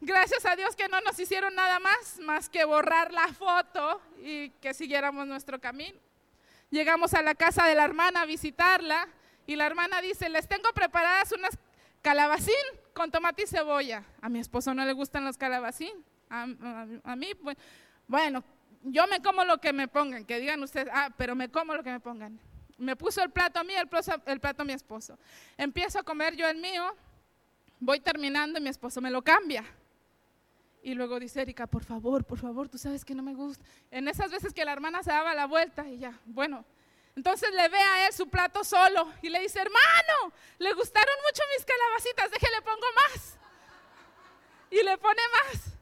Gracias 0.06 0.46
a 0.46 0.56
Dios 0.56 0.76
que 0.76 0.88
no 0.88 1.02
nos 1.02 1.18
hicieron 1.20 1.56
nada 1.56 1.80
más, 1.80 2.20
más 2.20 2.48
que 2.48 2.64
borrar 2.64 3.12
la 3.12 3.28
foto 3.30 4.00
y 4.22 4.52
que 4.62 4.76
siguiéramos 4.76 5.26
nuestro 5.26 5.60
camino. 5.60 5.98
Llegamos 6.70 7.16
a 7.16 7.24
la 7.24 7.34
casa 7.34 7.66
de 7.66 7.74
la 7.74 7.86
hermana 7.86 8.22
a 8.22 8.26
visitarla 8.28 9.08
y 9.48 9.56
la 9.56 9.66
hermana 9.66 10.02
dice, 10.02 10.30
les 10.30 10.48
tengo 10.48 10.72
preparadas 10.76 11.32
unas 11.32 11.58
calabacín 12.04 12.54
con 12.94 13.10
tomate 13.10 13.46
y 13.46 13.48
cebolla. 13.48 14.04
A 14.22 14.30
mi 14.30 14.38
esposo 14.38 14.76
no 14.76 14.86
le 14.86 14.94
gustan 14.94 15.26
los 15.26 15.38
calabacín. 15.38 16.06
A, 16.30 16.46
mí, 17.16 17.32
bueno, 18.08 18.44
yo 18.84 19.08
me 19.08 19.24
como 19.24 19.44
lo 19.44 19.58
que 19.60 19.74
me 19.74 19.88
pongan, 19.88 20.24
que 20.24 20.40
digan 20.40 20.62
ustedes, 20.62 20.88
ah, 20.94 21.10
pero 21.18 21.34
me 21.34 21.50
como 21.50 21.74
lo 21.74 21.82
que 21.82 21.90
me 21.90 22.00
pongan. 22.00 22.40
Me 22.78 22.96
puso 22.96 23.24
el 23.24 23.32
plato 23.32 23.60
a 23.60 23.64
mí, 23.64 23.74
el 23.74 23.90
el 24.28 24.40
plato 24.40 24.62
a 24.62 24.66
mi 24.66 24.74
esposo. 24.74 25.18
Empiezo 25.58 25.98
a 25.98 26.04
comer 26.04 26.36
yo 26.36 26.48
el 26.48 26.58
mío, 26.58 26.96
voy 27.80 28.00
terminando 28.00 28.60
y 28.60 28.62
mi 28.62 28.70
esposo 28.70 29.02
me 29.02 29.10
lo 29.10 29.24
cambia. 29.24 29.66
Y 30.86 30.94
luego 30.94 31.20
dice 31.20 31.42
Erika, 31.42 31.66
por 31.66 31.84
favor, 31.84 32.24
por 32.24 32.38
favor, 32.38 32.70
tú 32.70 32.78
sabes 32.78 33.04
que 33.04 33.16
no 33.16 33.24
me 33.24 33.34
gusta. 33.34 33.66
En 33.90 34.08
esas 34.08 34.30
veces 34.30 34.54
que 34.54 34.64
la 34.64 34.72
hermana 34.72 35.02
se 35.02 35.10
daba 35.10 35.34
la 35.34 35.48
vuelta 35.48 35.84
y 35.90 35.98
ya, 35.98 36.20
bueno. 36.26 36.64
Entonces 37.16 37.50
le 37.56 37.68
ve 37.70 37.80
a 37.80 38.06
él 38.06 38.14
su 38.14 38.30
plato 38.30 38.64
solo 38.64 39.12
y 39.24 39.30
le 39.30 39.40
dice, 39.40 39.58
hermano, 39.58 40.32
le 40.60 40.72
gustaron 40.74 41.16
mucho 41.26 41.42
mis 41.58 41.66
calabacitas, 41.66 42.30
déjele 42.30 42.62
pongo 42.62 42.86
más. 42.98 43.36
Y 44.70 44.84
le 44.84 44.96
pone 45.00 45.22
más. 45.34 45.74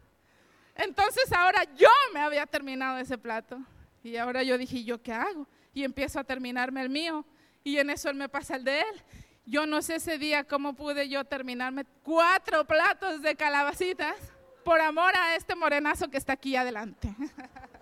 Entonces 0.76 1.34
ahora 1.34 1.66
yo 1.76 1.89
me 2.13 2.22
había 2.22 2.46
terminado 2.46 2.98
ese 2.98 3.18
plato. 3.18 3.60
Y 4.06 4.16
ahora 4.16 4.42
yo 4.42 4.58
dije, 4.58 4.86
¿yo 4.86 5.04
qué 5.04 5.12
hago? 5.12 5.46
Y 5.74 5.84
empiezo 5.84 6.18
a 6.18 6.24
terminarme 6.24 6.82
el 6.82 6.88
mío. 6.88 7.26
Y 7.62 7.78
en 7.78 7.89
eso 7.89 8.10
él 8.10 8.16
me 8.16 8.30
pasa 8.30 8.56
el 8.56 8.63
de 8.63 8.80
él. 8.80 9.04
Yo 9.46 9.66
no 9.66 9.82
sé 9.82 9.96
ese 9.96 10.18
día 10.18 10.46
cómo 10.46 10.78
pude 10.78 11.10
yo 11.10 11.26
terminarme 11.26 11.84
cuatro 12.04 12.63
platos 12.63 13.22
de 13.22 13.36
calabacitas 13.36 14.33
por 14.63 14.82
amor 14.82 15.15
a 15.15 15.36
este 15.36 15.56
morenazo 15.56 16.10
que 16.10 16.17
está 16.17 16.34
aquí 16.34 16.56
adelante. 16.56 17.13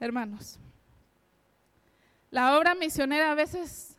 Hermanos, 0.00 0.58
la 2.30 2.56
obra 2.58 2.74
misionera 2.74 3.30
a 3.30 3.34
veces 3.34 3.96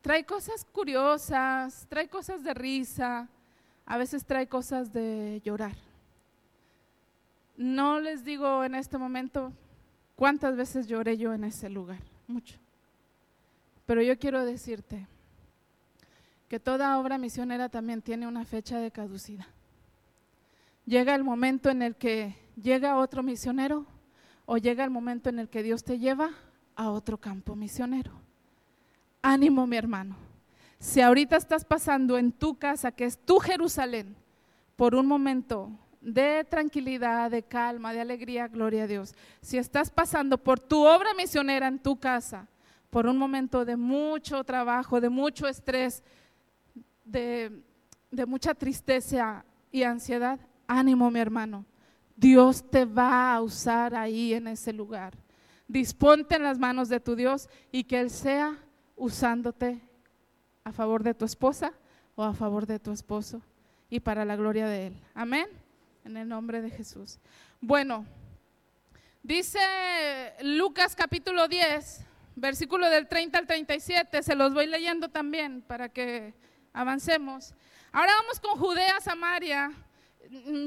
trae 0.00 0.24
cosas 0.24 0.64
curiosas, 0.64 1.86
trae 1.88 2.08
cosas 2.08 2.42
de 2.42 2.54
risa, 2.54 3.28
a 3.84 3.98
veces 3.98 4.24
trae 4.24 4.48
cosas 4.48 4.92
de 4.92 5.40
llorar. 5.44 5.76
No 7.56 8.00
les 8.00 8.24
digo 8.24 8.64
en 8.64 8.74
este 8.74 8.98
momento 8.98 9.52
cuántas 10.14 10.56
veces 10.56 10.86
lloré 10.86 11.16
yo 11.16 11.32
en 11.32 11.44
ese 11.44 11.70
lugar, 11.70 12.00
mucho. 12.26 12.58
Pero 13.86 14.02
yo 14.02 14.18
quiero 14.18 14.44
decirte, 14.44 15.06
que 16.48 16.60
toda 16.60 16.98
obra 16.98 17.18
misionera 17.18 17.68
también 17.68 18.02
tiene 18.02 18.26
una 18.26 18.44
fecha 18.44 18.78
de 18.78 18.90
caducidad. 18.90 19.46
Llega 20.84 21.14
el 21.14 21.24
momento 21.24 21.70
en 21.70 21.82
el 21.82 21.96
que 21.96 22.36
llega 22.60 22.98
otro 22.98 23.22
misionero 23.22 23.84
o 24.44 24.56
llega 24.56 24.84
el 24.84 24.90
momento 24.90 25.28
en 25.28 25.40
el 25.40 25.48
que 25.48 25.62
Dios 25.62 25.82
te 25.82 25.98
lleva 25.98 26.30
a 26.76 26.90
otro 26.90 27.18
campo 27.18 27.56
misionero. 27.56 28.12
Ánimo, 29.22 29.66
mi 29.66 29.76
hermano. 29.76 30.16
Si 30.78 31.00
ahorita 31.00 31.36
estás 31.36 31.64
pasando 31.64 32.16
en 32.18 32.30
tu 32.30 32.56
casa, 32.56 32.92
que 32.92 33.06
es 33.06 33.18
tu 33.18 33.38
Jerusalén, 33.38 34.14
por 34.76 34.94
un 34.94 35.06
momento 35.06 35.70
de 36.00 36.46
tranquilidad, 36.48 37.30
de 37.30 37.42
calma, 37.42 37.92
de 37.92 38.02
alegría, 38.02 38.46
gloria 38.46 38.84
a 38.84 38.86
Dios. 38.86 39.14
Si 39.40 39.58
estás 39.58 39.90
pasando 39.90 40.38
por 40.38 40.60
tu 40.60 40.86
obra 40.86 41.14
misionera 41.14 41.66
en 41.66 41.80
tu 41.80 41.96
casa, 41.96 42.46
por 42.90 43.06
un 43.06 43.16
momento 43.16 43.64
de 43.64 43.76
mucho 43.76 44.44
trabajo, 44.44 45.00
de 45.00 45.08
mucho 45.08 45.48
estrés, 45.48 46.04
de, 47.06 47.62
mucha 48.26 48.54
tristeza 48.54 49.44
y 49.70 49.84
ansiedad, 49.84 50.38
ánimo 50.66 51.10
mi 51.10 51.20
hermano. 51.20 51.64
Dios 52.16 52.68
te 52.68 52.84
va 52.84 53.34
a 53.34 53.42
usar 53.42 53.94
ahí 53.94 54.34
en 54.34 54.48
ese 54.48 54.72
lugar. 54.72 55.14
Disponte 55.68 56.36
en 56.36 56.42
las 56.42 56.58
manos 56.58 56.88
de 56.88 57.00
tu 57.00 57.16
Dios 57.16 57.48
y 57.72 57.84
que 57.84 58.00
Él 58.00 58.10
sea 58.10 58.58
usándote 58.96 59.80
a 60.64 60.72
favor 60.72 61.02
de 61.02 61.14
tu 61.14 61.24
esposa 61.24 61.72
o 62.14 62.22
a 62.22 62.34
favor 62.34 62.66
de 62.66 62.78
tu 62.78 62.92
esposo 62.92 63.42
y 63.90 64.00
para 64.00 64.24
la 64.24 64.36
gloria 64.36 64.66
de 64.66 64.88
Él. 64.88 64.96
Amén. 65.14 65.46
En 66.04 66.16
el 66.16 66.28
nombre 66.28 66.62
de 66.62 66.70
Jesús. 66.70 67.18
Bueno, 67.60 68.06
dice 69.22 69.58
Lucas 70.40 70.94
capítulo 70.94 71.48
10, 71.48 72.04
versículo 72.36 72.88
del 72.88 73.08
30 73.08 73.38
al 73.38 73.46
37, 73.46 74.22
se 74.22 74.34
los 74.34 74.54
voy 74.54 74.66
leyendo 74.66 75.08
también 75.08 75.62
para 75.62 75.88
que 75.88 76.34
avancemos. 76.76 77.54
Ahora 77.90 78.12
vamos 78.20 78.38
con 78.38 78.58
Judea, 78.58 79.00
Samaria. 79.00 79.72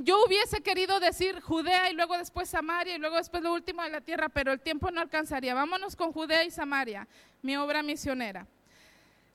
Yo 0.04 0.26
hubiese 0.26 0.62
querido 0.62 1.00
decir 1.00 1.40
Judea 1.40 1.92
y 1.92 1.94
luego 1.94 2.18
después 2.18 2.50
Samaria 2.50 2.96
y 2.96 2.98
luego 2.98 3.18
después 3.18 3.44
lo 3.44 3.54
último 3.54 3.84
de 3.84 3.90
la 3.90 4.02
tierra, 4.02 4.28
pero 4.30 4.52
el 4.52 4.60
tiempo 4.60 4.90
no 4.90 5.02
alcanzaría. 5.02 5.54
Vámonos 5.54 5.96
con 5.96 6.12
Judea 6.12 6.44
y 6.44 6.52
Samaria, 6.52 7.08
mi 7.44 7.56
obra 7.58 7.84
misionera. 7.84 8.48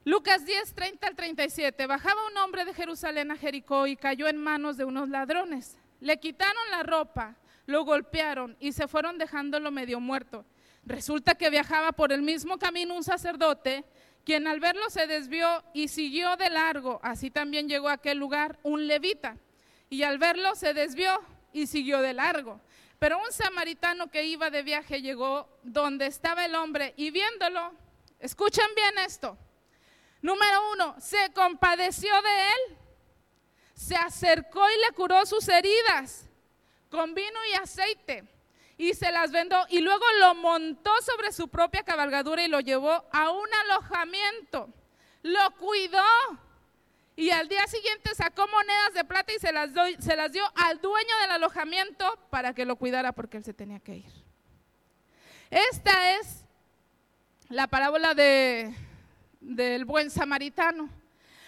Lucas 0.04 0.44
10, 0.44 0.74
30 0.74 1.06
al 1.06 1.14
37. 1.14 1.86
Bajaba 1.86 2.26
un 2.26 2.36
hombre 2.38 2.64
de 2.64 2.74
Jerusalén 2.74 3.30
a 3.30 3.36
Jericó 3.36 3.86
y 3.86 3.96
cayó 3.96 4.26
en 4.26 4.36
manos 4.36 4.76
de 4.76 4.84
unos 4.84 5.08
ladrones. 5.08 5.78
Le 6.00 6.18
quitaron 6.18 6.70
la 6.70 6.82
ropa, 6.82 7.36
lo 7.66 7.84
golpearon 7.84 8.56
y 8.58 8.72
se 8.72 8.88
fueron 8.88 9.16
dejándolo 9.16 9.70
medio 9.70 10.00
muerto. 10.00 10.44
Resulta 10.84 11.36
que 11.36 11.50
viajaba 11.50 11.92
por 11.92 12.12
el 12.12 12.22
mismo 12.22 12.58
camino 12.58 12.94
un 12.94 13.04
sacerdote, 13.04 13.84
quien 14.24 14.46
al 14.46 14.60
verlo 14.60 14.88
se 14.90 15.06
desvió 15.06 15.62
y 15.72 15.88
siguió 15.88 16.36
de 16.36 16.50
largo. 16.50 17.00
Así 17.02 17.30
también 17.30 17.68
llegó 17.68 17.88
a 17.88 17.94
aquel 17.94 18.18
lugar 18.18 18.58
un 18.62 18.86
levita. 18.86 19.36
Y 19.90 20.02
al 20.02 20.18
verlo 20.18 20.54
se 20.54 20.74
desvió 20.74 21.20
y 21.52 21.66
siguió 21.66 22.00
de 22.00 22.14
largo. 22.14 22.60
Pero 22.98 23.18
un 23.18 23.32
samaritano 23.32 24.10
que 24.10 24.24
iba 24.24 24.50
de 24.50 24.62
viaje 24.62 25.02
llegó 25.02 25.48
donde 25.62 26.06
estaba 26.06 26.44
el 26.44 26.54
hombre 26.54 26.94
y 26.96 27.10
viéndolo, 27.10 27.72
escuchen 28.18 28.66
bien 28.74 28.98
esto, 29.04 29.36
Número 30.24 30.72
uno, 30.72 30.96
se 31.00 31.34
compadeció 31.34 32.10
de 32.22 32.48
él, 32.48 32.78
se 33.74 33.94
acercó 33.94 34.66
y 34.70 34.80
le 34.86 34.92
curó 34.94 35.26
sus 35.26 35.46
heridas 35.50 36.30
con 36.88 37.14
vino 37.14 37.38
y 37.50 37.52
aceite 37.56 38.24
y 38.76 38.94
se 38.94 39.12
las 39.12 39.30
vendó 39.30 39.64
y 39.68 39.80
luego 39.80 40.04
lo 40.20 40.34
montó 40.34 40.90
sobre 41.02 41.32
su 41.32 41.48
propia 41.48 41.82
cabalgadura 41.82 42.42
y 42.42 42.48
lo 42.48 42.60
llevó 42.60 43.04
a 43.12 43.30
un 43.30 43.48
alojamiento. 43.64 44.68
Lo 45.22 45.56
cuidó 45.56 46.02
y 47.16 47.30
al 47.30 47.48
día 47.48 47.66
siguiente 47.66 48.14
sacó 48.14 48.46
monedas 48.48 48.94
de 48.94 49.04
plata 49.04 49.32
y 49.32 49.38
se 49.38 49.52
las, 49.52 49.70
las 49.72 50.32
dio 50.32 50.44
al 50.56 50.80
dueño 50.80 51.18
del 51.22 51.30
alojamiento 51.30 52.18
para 52.30 52.52
que 52.52 52.64
lo 52.64 52.76
cuidara 52.76 53.12
porque 53.12 53.36
él 53.36 53.44
se 53.44 53.54
tenía 53.54 53.80
que 53.80 53.96
ir. 53.96 54.12
Esta 55.50 56.16
es 56.16 56.44
la 57.48 57.68
parábola 57.68 58.14
de 58.14 58.74
del 59.44 59.84
buen 59.84 60.10
samaritano. 60.10 60.88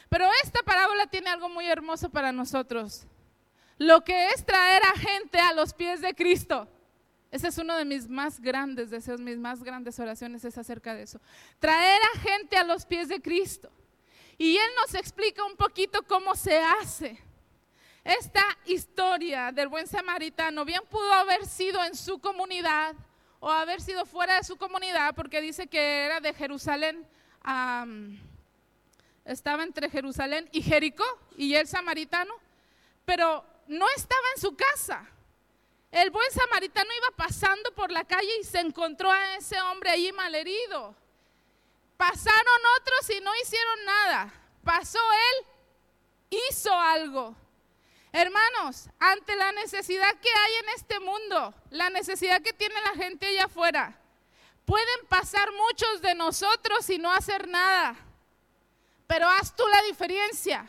Pero 0.08 0.28
esta 0.42 0.62
parábola 0.62 1.06
tiene 1.06 1.30
algo 1.30 1.48
muy 1.48 1.66
hermoso 1.66 2.10
para 2.10 2.30
nosotros. 2.30 3.06
Lo 3.78 4.04
que 4.04 4.28
es 4.28 4.44
traer 4.44 4.82
a 4.84 4.98
gente 4.98 5.38
a 5.40 5.52
los 5.52 5.74
pies 5.74 6.00
de 6.00 6.14
Cristo. 6.14 6.68
Ese 7.36 7.48
es 7.48 7.58
uno 7.58 7.76
de 7.76 7.84
mis 7.84 8.08
más 8.08 8.40
grandes 8.40 8.88
deseos, 8.88 9.20
mis 9.20 9.36
más 9.36 9.62
grandes 9.62 9.98
oraciones 10.00 10.42
es 10.46 10.56
acerca 10.56 10.94
de 10.94 11.02
eso. 11.02 11.20
Traer 11.58 12.00
a 12.14 12.18
gente 12.18 12.56
a 12.56 12.64
los 12.64 12.86
pies 12.86 13.08
de 13.08 13.20
Cristo. 13.20 13.70
Y 14.38 14.56
Él 14.56 14.70
nos 14.80 14.94
explica 14.94 15.44
un 15.44 15.54
poquito 15.54 16.02
cómo 16.04 16.34
se 16.34 16.58
hace. 16.58 17.22
Esta 18.02 18.42
historia 18.64 19.52
del 19.52 19.68
buen 19.68 19.86
samaritano 19.86 20.64
bien 20.64 20.80
pudo 20.88 21.12
haber 21.12 21.44
sido 21.44 21.84
en 21.84 21.94
su 21.94 22.18
comunidad 22.20 22.96
o 23.38 23.50
haber 23.50 23.82
sido 23.82 24.06
fuera 24.06 24.36
de 24.36 24.44
su 24.44 24.56
comunidad 24.56 25.14
porque 25.14 25.42
dice 25.42 25.66
que 25.66 26.06
era 26.06 26.20
de 26.20 26.32
Jerusalén 26.32 27.06
estaba 29.26 29.62
entre 29.62 29.90
Jerusalén 29.90 30.48
y 30.52 30.62
Jericó 30.62 31.04
y 31.36 31.54
el 31.54 31.66
samaritano, 31.66 32.32
pero 33.04 33.44
no 33.66 33.86
estaba 33.94 34.22
en 34.36 34.40
su 34.40 34.56
casa. 34.56 35.06
El 35.96 36.10
buen 36.10 36.30
samaritano 36.30 36.90
iba 36.94 37.16
pasando 37.16 37.74
por 37.74 37.90
la 37.90 38.04
calle 38.04 38.30
y 38.38 38.44
se 38.44 38.60
encontró 38.60 39.10
a 39.10 39.36
ese 39.36 39.58
hombre 39.62 39.88
allí 39.88 40.12
malherido. 40.12 40.94
Pasaron 41.96 42.60
otros 42.78 43.08
y 43.16 43.20
no 43.22 43.34
hicieron 43.36 43.84
nada. 43.86 44.34
Pasó 44.62 44.98
él, 45.30 45.46
hizo 46.50 46.70
algo. 46.70 47.34
Hermanos, 48.12 48.90
ante 48.98 49.36
la 49.36 49.52
necesidad 49.52 50.14
que 50.20 50.28
hay 50.28 50.54
en 50.56 50.68
este 50.76 51.00
mundo, 51.00 51.54
la 51.70 51.88
necesidad 51.88 52.42
que 52.42 52.52
tiene 52.52 52.74
la 52.82 53.02
gente 53.02 53.28
allá 53.28 53.46
afuera, 53.46 53.98
Pueden 54.66 55.06
pasar 55.08 55.48
muchos 55.52 56.02
de 56.02 56.14
nosotros 56.16 56.90
y 56.90 56.98
no 56.98 57.10
hacer 57.12 57.46
nada, 57.46 57.96
pero 59.06 59.28
haz 59.28 59.54
tú 59.54 59.62
la 59.68 59.80
diferencia. 59.82 60.66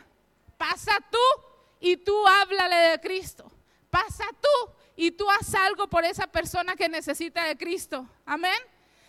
Pasa 0.56 0.96
tú 1.10 1.42
y 1.80 1.96
tú 1.96 2.26
háblale 2.26 2.76
de 2.76 3.00
Cristo. 3.00 3.50
Pasa 3.90 4.24
tú 4.40 4.77
y 4.98 5.12
tú 5.12 5.24
haz 5.30 5.54
algo 5.54 5.88
por 5.88 6.04
esa 6.04 6.26
persona 6.26 6.74
que 6.74 6.88
necesita 6.88 7.44
de 7.44 7.56
Cristo. 7.56 8.06
Amén. 8.26 8.60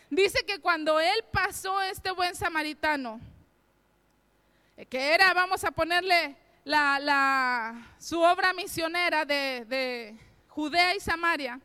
Dice 0.10 0.46
que 0.46 0.60
cuando 0.60 1.00
él 1.00 1.26
pasó 1.34 1.82
este 1.82 2.12
buen 2.12 2.36
samaritano, 2.36 3.20
que 4.90 5.14
era, 5.14 5.34
vamos 5.34 5.64
a 5.64 5.72
ponerle 5.72 6.38
su 7.98 8.22
obra 8.22 8.54
misionera 8.54 9.26
de, 9.26 9.66
de 9.68 10.16
Judea 10.48 10.96
y 10.96 11.00
Samaria, 11.00 11.60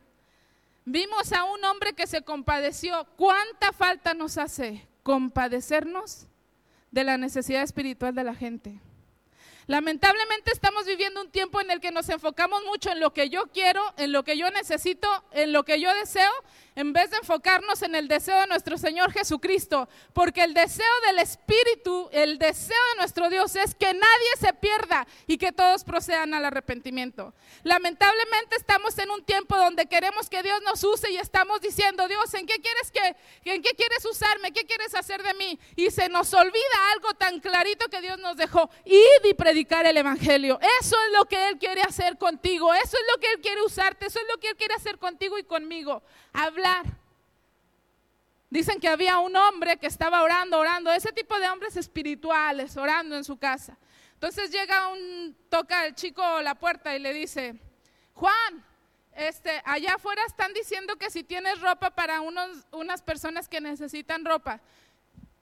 Vimos 0.87 1.33
a 1.33 1.45
un 1.45 1.65
hombre 1.65 1.95
que 1.95 2.07
se 2.07 2.23
compadeció. 2.23 3.07
¿Cuánta 3.17 3.73
falta 3.73 4.13
nos 4.13 4.37
hace 4.37 4.87
compadecernos 5.03 6.27
de 6.91 7.05
la 7.05 7.17
necesidad 7.17 7.63
espiritual 7.63 8.15
de 8.15 8.25
la 8.25 8.35
gente? 8.35 8.79
Lamentablemente 9.67 10.53
estamos 10.53 10.85
viviendo 10.85 11.23
un 11.23 11.31
tiempo 11.31 11.61
en 11.61 11.71
el 11.71 11.81
que 11.81 11.91
nos 11.91 12.09
enfocamos 12.11 12.63
mucho 12.67 12.91
en 12.91 13.01
lo 13.01 13.13
que 13.15 13.31
yo 13.31 13.47
quiero, 13.53 13.83
en 13.97 14.13
lo 14.13 14.23
que 14.23 14.37
yo 14.37 14.51
necesito, 14.51 15.09
en 15.33 15.53
lo 15.53 15.65
que 15.65 15.81
yo 15.81 15.93
deseo, 15.95 16.31
en 16.77 16.93
vez 16.93 17.11
de 17.11 17.19
enfocarnos 17.19 17.83
en 17.83 17.95
el 17.95 18.09
deseo 18.09 18.41
de 18.41 18.47
nuestro 18.47 18.77
Señor 18.79 19.13
Jesucristo. 19.13 19.89
Porque 20.13 20.43
el 20.43 20.55
deseo 20.55 20.87
del 21.07 21.21
Espíritu, 21.21 22.09
el 22.13 22.39
deseo 22.39 22.77
de 22.93 22.99
nuestro 22.99 23.31
Dios 23.31 23.55
es 23.57 23.75
que 23.75 23.93
nadie 23.93 24.31
se 24.41 24.53
pierda 24.55 25.07
y 25.27 25.39
que 25.39 25.53
todos 25.53 25.85
procedan 25.85 26.35
al 26.35 26.45
arrepentimiento. 26.45 27.33
Lamentablemente 27.63 28.57
estamos 28.57 28.99
en 28.99 29.11
un 29.11 29.25
tiempo 29.25 29.57
donde 29.57 29.87
queremos 29.87 30.29
que 30.29 30.43
Dios 30.43 30.61
nos 30.63 30.83
use 30.83 31.11
y 31.11 31.17
estamos 31.17 31.61
diciendo, 31.61 32.09
Dios, 32.09 32.33
¿en 32.35 32.47
qué 32.47 32.61
quieres 32.61 32.91
que, 32.91 33.53
en 33.53 33.63
qué 33.63 33.71
quieres 33.71 34.05
usarme? 34.05 34.53
¿Qué 34.53 34.65
quieres 34.65 34.95
hacer 34.95 35.23
de 35.23 35.35
mí? 35.35 35.59
Y 35.77 35.91
se 35.91 36.09
nos 36.09 36.35
olvida 36.35 36.93
algo 36.93 37.15
tan 37.15 37.41
clarito 37.41 37.89
que 37.89 38.01
Dios 38.01 38.19
nos 38.19 38.37
dejó. 38.37 38.69
Id 38.85 39.25
y 39.25 39.35
predicar 39.35 39.87
el 39.87 39.97
Evangelio. 39.97 40.59
Eso 40.81 40.97
es 41.07 41.13
lo 41.17 41.27
que 41.27 41.49
Él 41.49 41.59
quiere 41.59 41.83
hacer 41.83 42.19
contigo. 42.19 42.75
Eso 42.75 42.97
es 42.97 43.05
lo 43.13 43.21
que 43.21 43.29
Él 43.33 43.41
quiere 43.41 43.63
usarte. 43.63 44.07
Eso 44.07 44.19
es 44.19 44.27
lo 44.29 44.39
que 44.39 44.49
Él 44.49 44.57
quiere 44.57 44.75
hacer 44.75 44.99
contigo 44.99 45.39
y 45.39 45.45
conmigo 45.45 46.03
hablar. 46.35 46.85
Dicen 48.51 48.79
que 48.79 48.89
había 48.89 49.19
un 49.19 49.35
hombre 49.35 49.79
que 49.79 49.87
estaba 49.87 50.23
orando, 50.23 50.59
orando, 50.59 50.93
ese 50.93 51.13
tipo 51.13 51.39
de 51.39 51.49
hombres 51.49 51.77
espirituales, 51.77 52.77
orando 52.77 53.17
en 53.17 53.25
su 53.25 53.39
casa. 53.39 53.79
Entonces 54.13 54.51
llega 54.51 54.89
un, 54.89 55.37
toca 55.49 55.87
el 55.87 55.95
chico 55.95 56.23
la 56.43 56.55
puerta 56.55 56.95
y 56.95 56.99
le 56.99 57.13
dice, 57.13 57.55
Juan, 58.15 58.65
este, 59.13 59.63
allá 59.65 59.95
afuera 59.95 60.23
están 60.27 60.53
diciendo 60.53 60.97
que 60.97 61.11
si 61.11 61.25
tienes 61.25 61.61
ropa 61.61 61.91
para 61.91 62.21
unos, 62.21 62.67
unas 62.73 63.03
personas 63.03 63.49
que 63.49 63.61
necesitan 63.61 64.25
ropa. 64.25 64.61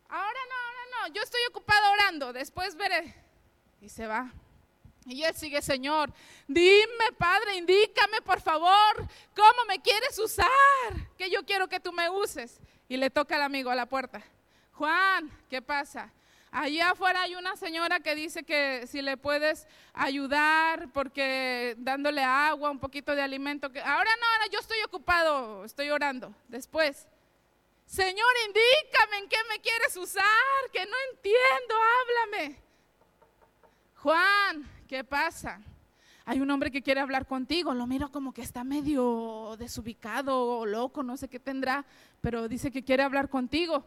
Ahora 0.08 0.40
no, 0.48 0.54
ahora 0.54 1.08
no, 1.08 1.14
yo 1.14 1.22
estoy 1.22 1.40
ocupado 1.50 1.92
orando, 1.92 2.32
después 2.32 2.76
veré. 2.76 3.14
Y 3.80 3.88
se 3.88 4.06
va. 4.06 4.30
Y 5.06 5.22
él 5.24 5.34
sigue, 5.34 5.60
Señor, 5.62 6.12
dime, 6.46 7.12
Padre, 7.18 7.56
indícame, 7.56 8.20
por 8.22 8.40
favor, 8.40 8.96
cómo 9.34 9.64
me 9.66 9.80
quieres 9.80 10.18
usar, 10.18 10.48
que 11.18 11.28
yo 11.28 11.44
quiero 11.44 11.68
que 11.68 11.80
tú 11.80 11.92
me 11.92 12.08
uses. 12.08 12.60
Y 12.88 12.96
le 12.96 13.10
toca 13.10 13.36
al 13.36 13.42
amigo 13.42 13.70
a 13.70 13.74
la 13.74 13.86
puerta. 13.86 14.22
Juan, 14.72 15.30
¿qué 15.48 15.62
pasa? 15.62 16.12
Allá 16.50 16.90
afuera 16.90 17.22
hay 17.22 17.34
una 17.34 17.56
señora 17.56 18.00
que 18.00 18.14
dice 18.14 18.42
que 18.42 18.86
si 18.86 19.00
le 19.00 19.16
puedes 19.16 19.66
ayudar 19.94 20.88
porque 20.92 21.74
dándole 21.78 22.22
agua, 22.22 22.70
un 22.70 22.78
poquito 22.78 23.14
de 23.14 23.22
alimento. 23.22 23.72
Que, 23.72 23.80
ahora 23.80 24.10
no, 24.20 24.26
ahora 24.26 24.46
yo 24.52 24.60
estoy 24.60 24.78
ocupado, 24.82 25.64
estoy 25.64 25.88
orando. 25.88 26.34
Después, 26.48 27.08
Señor, 27.86 28.28
indícame 28.46 29.18
en 29.18 29.28
qué 29.30 29.38
me 29.48 29.60
quieres 29.60 29.96
usar, 29.96 30.24
que 30.72 30.84
no 30.84 30.96
entiendo, 31.10 31.74
háblame. 31.74 32.71
Juan, 34.02 34.68
¿qué 34.88 35.04
pasa? 35.04 35.60
Hay 36.24 36.40
un 36.40 36.50
hombre 36.50 36.72
que 36.72 36.82
quiere 36.82 36.98
hablar 36.98 37.24
contigo, 37.24 37.72
lo 37.72 37.86
miro 37.86 38.10
como 38.10 38.34
que 38.34 38.42
está 38.42 38.64
medio 38.64 39.54
desubicado 39.60 40.58
o 40.58 40.66
loco, 40.66 41.04
no 41.04 41.16
sé 41.16 41.28
qué 41.28 41.38
tendrá, 41.38 41.84
pero 42.20 42.48
dice 42.48 42.72
que 42.72 42.82
quiere 42.82 43.04
hablar 43.04 43.28
contigo. 43.28 43.86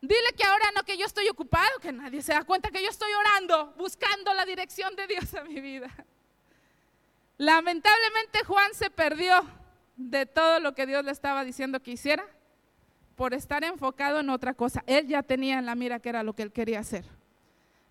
Dile 0.00 0.32
que 0.36 0.42
ahora 0.42 0.64
no, 0.74 0.82
que 0.82 0.98
yo 0.98 1.06
estoy 1.06 1.28
ocupado, 1.28 1.70
que 1.80 1.92
nadie 1.92 2.20
se 2.20 2.32
da 2.32 2.42
cuenta 2.42 2.72
que 2.72 2.82
yo 2.82 2.88
estoy 2.88 3.10
orando, 3.12 3.74
buscando 3.78 4.34
la 4.34 4.44
dirección 4.44 4.96
de 4.96 5.06
Dios 5.06 5.32
a 5.34 5.44
mi 5.44 5.60
vida. 5.60 5.88
Lamentablemente 7.36 8.44
Juan 8.44 8.74
se 8.74 8.90
perdió 8.90 9.44
de 9.96 10.26
todo 10.26 10.58
lo 10.58 10.74
que 10.74 10.84
Dios 10.84 11.04
le 11.04 11.12
estaba 11.12 11.44
diciendo 11.44 11.80
que 11.80 11.92
hiciera 11.92 12.24
por 13.14 13.34
estar 13.34 13.62
enfocado 13.62 14.18
en 14.18 14.30
otra 14.30 14.54
cosa. 14.54 14.82
Él 14.88 15.06
ya 15.06 15.22
tenía 15.22 15.60
en 15.60 15.66
la 15.66 15.76
mira 15.76 16.00
que 16.00 16.08
era 16.08 16.24
lo 16.24 16.34
que 16.34 16.42
él 16.42 16.50
quería 16.50 16.80
hacer 16.80 17.17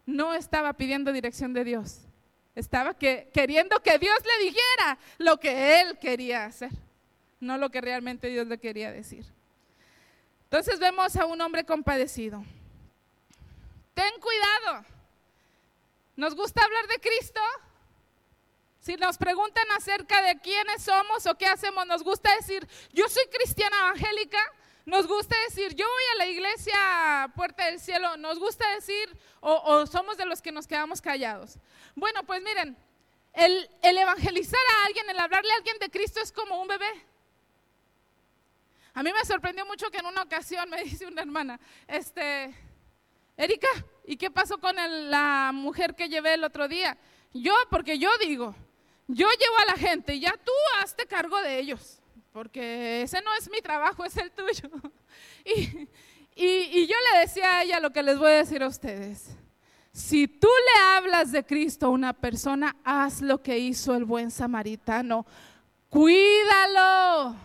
no 0.07 0.33
estaba 0.33 0.73
pidiendo 0.73 1.11
dirección 1.11 1.53
de 1.53 1.63
Dios. 1.63 1.99
Estaba 2.55 2.95
que, 2.95 3.29
queriendo 3.33 3.83
que 3.83 3.99
Dios 3.99 4.17
le 4.25 4.45
dijera 4.45 4.97
lo 5.19 5.39
que 5.39 5.81
él 5.81 5.99
quería 5.99 6.45
hacer, 6.45 6.71
no 7.39 7.57
lo 7.57 7.69
que 7.69 7.81
realmente 7.81 8.29
Dios 8.29 8.47
le 8.47 8.57
quería 8.57 8.91
decir. 8.91 9.25
Entonces 10.45 10.79
vemos 10.79 11.15
a 11.17 11.25
un 11.25 11.39
hombre 11.41 11.65
compadecido. 11.65 12.43
Ten 13.93 14.11
cuidado. 14.19 14.85
¿Nos 16.15 16.33
gusta 16.35 16.63
hablar 16.63 16.87
de 16.87 16.99
Cristo? 16.99 17.41
Si 18.79 18.95
nos 18.95 19.17
preguntan 19.17 19.65
acerca 19.75 20.21
de 20.21 20.39
quiénes 20.39 20.83
somos 20.83 21.25
o 21.25 21.37
qué 21.37 21.45
hacemos, 21.47 21.85
nos 21.85 22.01
gusta 22.01 22.33
decir, 22.37 22.65
yo 22.93 23.09
soy 23.09 23.25
cristiana 23.27 23.77
evangélica, 23.79 24.39
nos 24.87 25.05
gusta 25.05 25.35
decir, 25.49 25.75
yo 25.75 25.85
voy 25.85 26.03
a 26.13 26.17
la 26.19 26.27
iglesia 26.27 27.31
Puerta 27.35 27.65
del 27.65 27.77
Cielo, 27.77 28.15
nos 28.15 28.39
gusta 28.39 28.65
decir, 28.73 29.17
o, 29.41 29.85
somos 29.85 30.15
de 30.15 30.25
los 30.25 30.41
que 30.41 30.53
nos 30.53 30.65
quedamos 30.65 31.01
callados. 31.01 31.59
Bueno, 31.93 32.23
pues 32.23 32.41
miren, 32.41 32.77
el, 33.33 33.69
el 33.81 33.97
evangelizar 33.97 34.61
a 34.71 34.85
alguien, 34.85 35.09
el 35.09 35.19
hablarle 35.19 35.51
a 35.51 35.57
alguien 35.57 35.77
de 35.79 35.89
Cristo 35.89 36.21
es 36.21 36.31
como 36.31 36.61
un 36.61 36.69
bebé. 36.69 37.05
A 38.93 39.03
mí 39.03 39.11
me 39.11 39.25
sorprendió 39.25 39.65
mucho 39.65 39.91
que 39.91 39.97
en 39.97 40.05
una 40.05 40.21
ocasión 40.21 40.69
me 40.69 40.81
dice 40.85 41.05
una 41.05 41.21
hermana, 41.21 41.59
este, 41.85 42.55
Erika, 43.35 43.67
¿y 44.05 44.15
qué 44.15 44.31
pasó 44.31 44.57
con 44.57 44.77
la 45.11 45.51
mujer 45.53 45.95
que 45.95 46.07
llevé 46.07 46.35
el 46.35 46.45
otro 46.45 46.69
día? 46.69 46.97
Yo, 47.33 47.53
porque 47.69 47.99
yo 47.99 48.17
digo, 48.19 48.55
yo 49.07 49.27
llevo 49.29 49.57
a 49.57 49.65
la 49.65 49.75
gente 49.75 50.17
ya 50.17 50.31
tú 50.37 50.53
hazte 50.79 51.05
cargo 51.07 51.41
de 51.41 51.59
ellos 51.59 52.01
porque 52.37 53.01
ese 53.01 53.19
no 53.21 53.33
es 53.33 53.49
mi 53.49 53.61
trabajo, 53.61 54.05
es 54.05 54.15
el 54.15 54.31
tuyo. 54.31 54.69
Y, 56.39 56.85
yo 56.85 56.95
le 57.11 57.19
decía 57.21 57.57
a 57.57 57.63
ella 57.63 57.79
lo 57.79 57.91
que 57.91 58.03
les 58.03 58.19
voy 58.19 58.27
a 58.27 58.35
decir 58.35 58.61
a 58.61 58.67
ustedes. 58.67 59.35
Si 59.91 60.27
tú 60.27 60.47
le 60.47 60.81
hablas 60.81 61.31
de 61.31 61.43
Cristo 61.43 61.87
a 61.87 61.89
una 61.89 62.13
persona, 62.13 62.75
haz 62.83 63.21
lo 63.21 63.41
que 63.41 63.57
hizo 63.57 63.95
el 63.95 64.05
buen 64.05 64.29
samaritano. 64.29 65.25
Cuídalo, 65.89 67.35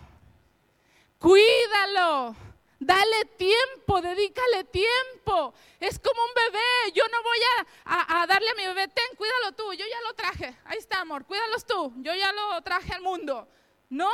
cuídalo, 1.17 2.35
dale 2.79 3.25
tiempo, 3.35 3.99
dedícale 3.99 4.65
tiempo. 4.65 5.55
Es 5.79 5.97
como 5.97 6.21
un 6.23 6.33
bebé, 6.35 6.93
yo 6.93 7.03
no 7.11 7.23
voy 7.23 7.39
a, 7.85 8.21
a, 8.21 8.27
darle 8.27 8.51
a 8.51 8.53
mi 8.53 8.67
bebé, 8.67 8.89
ten, 8.89 9.15
cuídalo 9.17 9.53
tú, 9.53 9.73
yo 9.73 9.85
ya 9.89 10.01
lo 10.07 10.13
traje, 10.13 10.55
ahí 10.65 10.77
está 10.77 11.01
amor, 11.01 11.25
cuídalos 11.25 11.65
tú, 11.65 11.93
yo 11.97 12.13
ya 12.13 12.31
lo 12.31 12.61
traje 12.61 12.93
al 12.93 13.01
mundo. 13.01 13.47
No, 13.89 14.11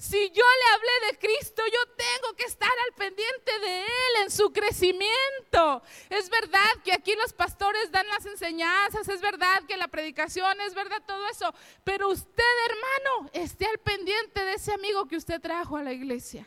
si 0.00 0.30
yo 0.30 0.42
le 0.42 0.74
hablé 0.74 1.12
de 1.12 1.18
Cristo, 1.18 1.62
yo 1.66 1.94
tengo 1.94 2.34
que 2.34 2.44
estar 2.44 2.72
al 2.86 2.94
pendiente 2.94 3.58
de 3.60 3.80
Él 3.80 4.22
en 4.22 4.30
su 4.30 4.50
crecimiento. 4.50 5.82
Es 6.08 6.30
verdad 6.30 6.70
que 6.82 6.94
aquí 6.94 7.14
los 7.16 7.34
pastores 7.34 7.92
dan 7.92 8.08
las 8.08 8.24
enseñanzas, 8.24 9.06
es 9.10 9.20
verdad 9.20 9.62
que 9.68 9.76
la 9.76 9.88
predicación, 9.88 10.58
es 10.62 10.72
verdad 10.72 11.02
todo 11.06 11.28
eso, 11.28 11.54
pero 11.84 12.08
usted 12.08 12.54
hermano, 12.70 13.30
esté 13.34 13.66
al 13.66 13.76
pendiente 13.76 14.42
de 14.42 14.54
ese 14.54 14.72
amigo 14.72 15.06
que 15.06 15.18
usted 15.18 15.38
trajo 15.38 15.76
a 15.76 15.82
la 15.82 15.92
iglesia. 15.92 16.46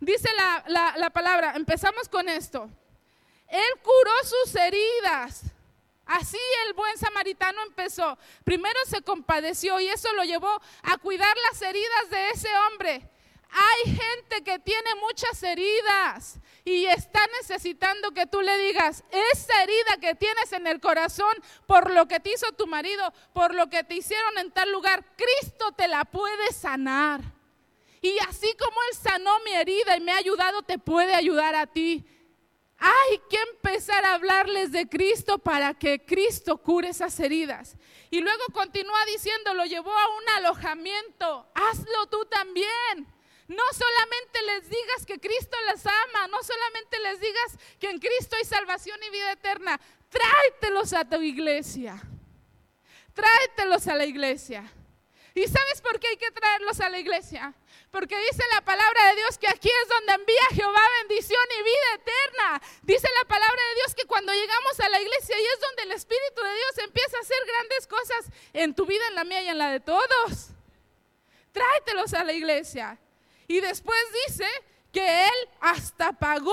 Dice 0.00 0.30
la, 0.34 0.94
la 0.96 1.10
palabra, 1.10 1.52
empezamos 1.56 2.08
con 2.08 2.30
esto. 2.30 2.70
Él 3.46 3.80
curó 3.82 4.10
sus 4.24 4.56
heridas. 4.56 5.53
Así 6.06 6.38
el 6.66 6.74
buen 6.74 6.96
samaritano 6.98 7.62
empezó. 7.62 8.18
Primero 8.44 8.78
se 8.86 9.02
compadeció 9.02 9.80
y 9.80 9.88
eso 9.88 10.12
lo 10.14 10.24
llevó 10.24 10.60
a 10.82 10.98
cuidar 10.98 11.34
las 11.50 11.62
heridas 11.62 12.10
de 12.10 12.30
ese 12.30 12.48
hombre. 12.68 13.10
Hay 13.50 13.92
gente 13.92 14.42
que 14.44 14.58
tiene 14.58 14.96
muchas 14.96 15.40
heridas 15.42 16.40
y 16.64 16.86
está 16.86 17.20
necesitando 17.40 18.10
que 18.10 18.26
tú 18.26 18.40
le 18.40 18.58
digas, 18.58 19.04
esa 19.32 19.62
herida 19.62 19.96
que 20.00 20.16
tienes 20.16 20.52
en 20.52 20.66
el 20.66 20.80
corazón 20.80 21.32
por 21.66 21.90
lo 21.92 22.08
que 22.08 22.18
te 22.18 22.32
hizo 22.32 22.50
tu 22.52 22.66
marido, 22.66 23.12
por 23.32 23.54
lo 23.54 23.70
que 23.70 23.84
te 23.84 23.94
hicieron 23.94 24.38
en 24.38 24.50
tal 24.50 24.72
lugar, 24.72 25.04
Cristo 25.16 25.70
te 25.72 25.86
la 25.86 26.04
puede 26.04 26.52
sanar. 26.52 27.20
Y 28.02 28.18
así 28.28 28.54
como 28.58 28.76
Él 28.90 28.98
sanó 29.00 29.38
mi 29.44 29.52
herida 29.52 29.96
y 29.96 30.00
me 30.00 30.12
ha 30.12 30.16
ayudado, 30.16 30.62
te 30.62 30.78
puede 30.78 31.14
ayudar 31.14 31.54
a 31.54 31.66
ti. 31.66 32.04
Hay 32.78 33.13
a 33.92 34.14
hablarles 34.14 34.72
de 34.72 34.88
Cristo 34.88 35.38
para 35.38 35.74
que 35.74 36.04
Cristo 36.04 36.58
cure 36.58 36.88
esas 36.88 37.18
heridas. 37.20 37.76
Y 38.10 38.20
luego 38.20 38.44
continúa 38.52 39.04
diciendo, 39.06 39.54
lo 39.54 39.64
llevó 39.64 39.92
a 39.92 40.08
un 40.08 40.28
alojamiento. 40.36 41.48
Hazlo 41.54 42.06
tú 42.10 42.24
también. 42.26 43.06
No 43.48 43.62
solamente 43.72 44.42
les 44.42 44.70
digas 44.70 45.06
que 45.06 45.20
Cristo 45.20 45.56
les 45.70 45.84
ama, 45.86 46.28
no 46.28 46.42
solamente 46.42 46.98
les 47.00 47.20
digas 47.20 47.58
que 47.78 47.90
en 47.90 47.98
Cristo 47.98 48.36
hay 48.36 48.44
salvación 48.44 48.98
y 49.06 49.10
vida 49.10 49.32
eterna. 49.32 49.80
Tráetelos 50.08 50.92
a 50.92 51.04
tu 51.04 51.20
iglesia. 51.20 52.00
Tráetelos 53.12 53.86
a 53.88 53.96
la 53.96 54.06
iglesia. 54.06 54.64
¿Y 55.34 55.46
sabes 55.46 55.80
por 55.82 55.98
qué 55.98 56.08
hay 56.08 56.16
que 56.16 56.30
traerlos 56.30 56.80
a 56.80 56.88
la 56.88 56.98
iglesia? 56.98 57.54
Porque 57.94 58.18
dice 58.18 58.42
la 58.52 58.60
palabra 58.60 59.10
de 59.10 59.14
Dios 59.14 59.38
que 59.38 59.46
aquí 59.46 59.68
es 59.68 59.88
donde 59.88 60.14
envía 60.14 60.46
Jehová 60.50 60.80
bendición 61.02 61.40
y 61.60 61.62
vida 61.62 61.94
eterna. 61.94 62.62
Dice 62.82 63.06
la 63.20 63.28
palabra 63.28 63.62
de 63.68 63.74
Dios 63.76 63.94
que 63.94 64.04
cuando 64.04 64.32
llegamos 64.32 64.80
a 64.80 64.88
la 64.88 65.00
iglesia 65.00 65.38
y 65.38 65.44
es 65.44 65.60
donde 65.60 65.82
el 65.84 65.92
Espíritu 65.92 66.42
de 66.42 66.54
Dios 66.56 66.78
empieza 66.78 67.16
a 67.16 67.20
hacer 67.20 67.36
grandes 67.46 67.86
cosas 67.86 68.32
en 68.52 68.74
tu 68.74 68.84
vida, 68.84 69.06
en 69.06 69.14
la 69.14 69.22
mía 69.22 69.42
y 69.42 69.48
en 69.48 69.58
la 69.58 69.70
de 69.70 69.78
todos. 69.78 70.48
Tráetelos 71.52 72.12
a 72.14 72.24
la 72.24 72.32
iglesia. 72.32 72.98
Y 73.46 73.60
después 73.60 74.00
dice 74.26 74.48
que 74.92 75.26
Él 75.28 75.48
hasta 75.60 76.12
pagó, 76.14 76.52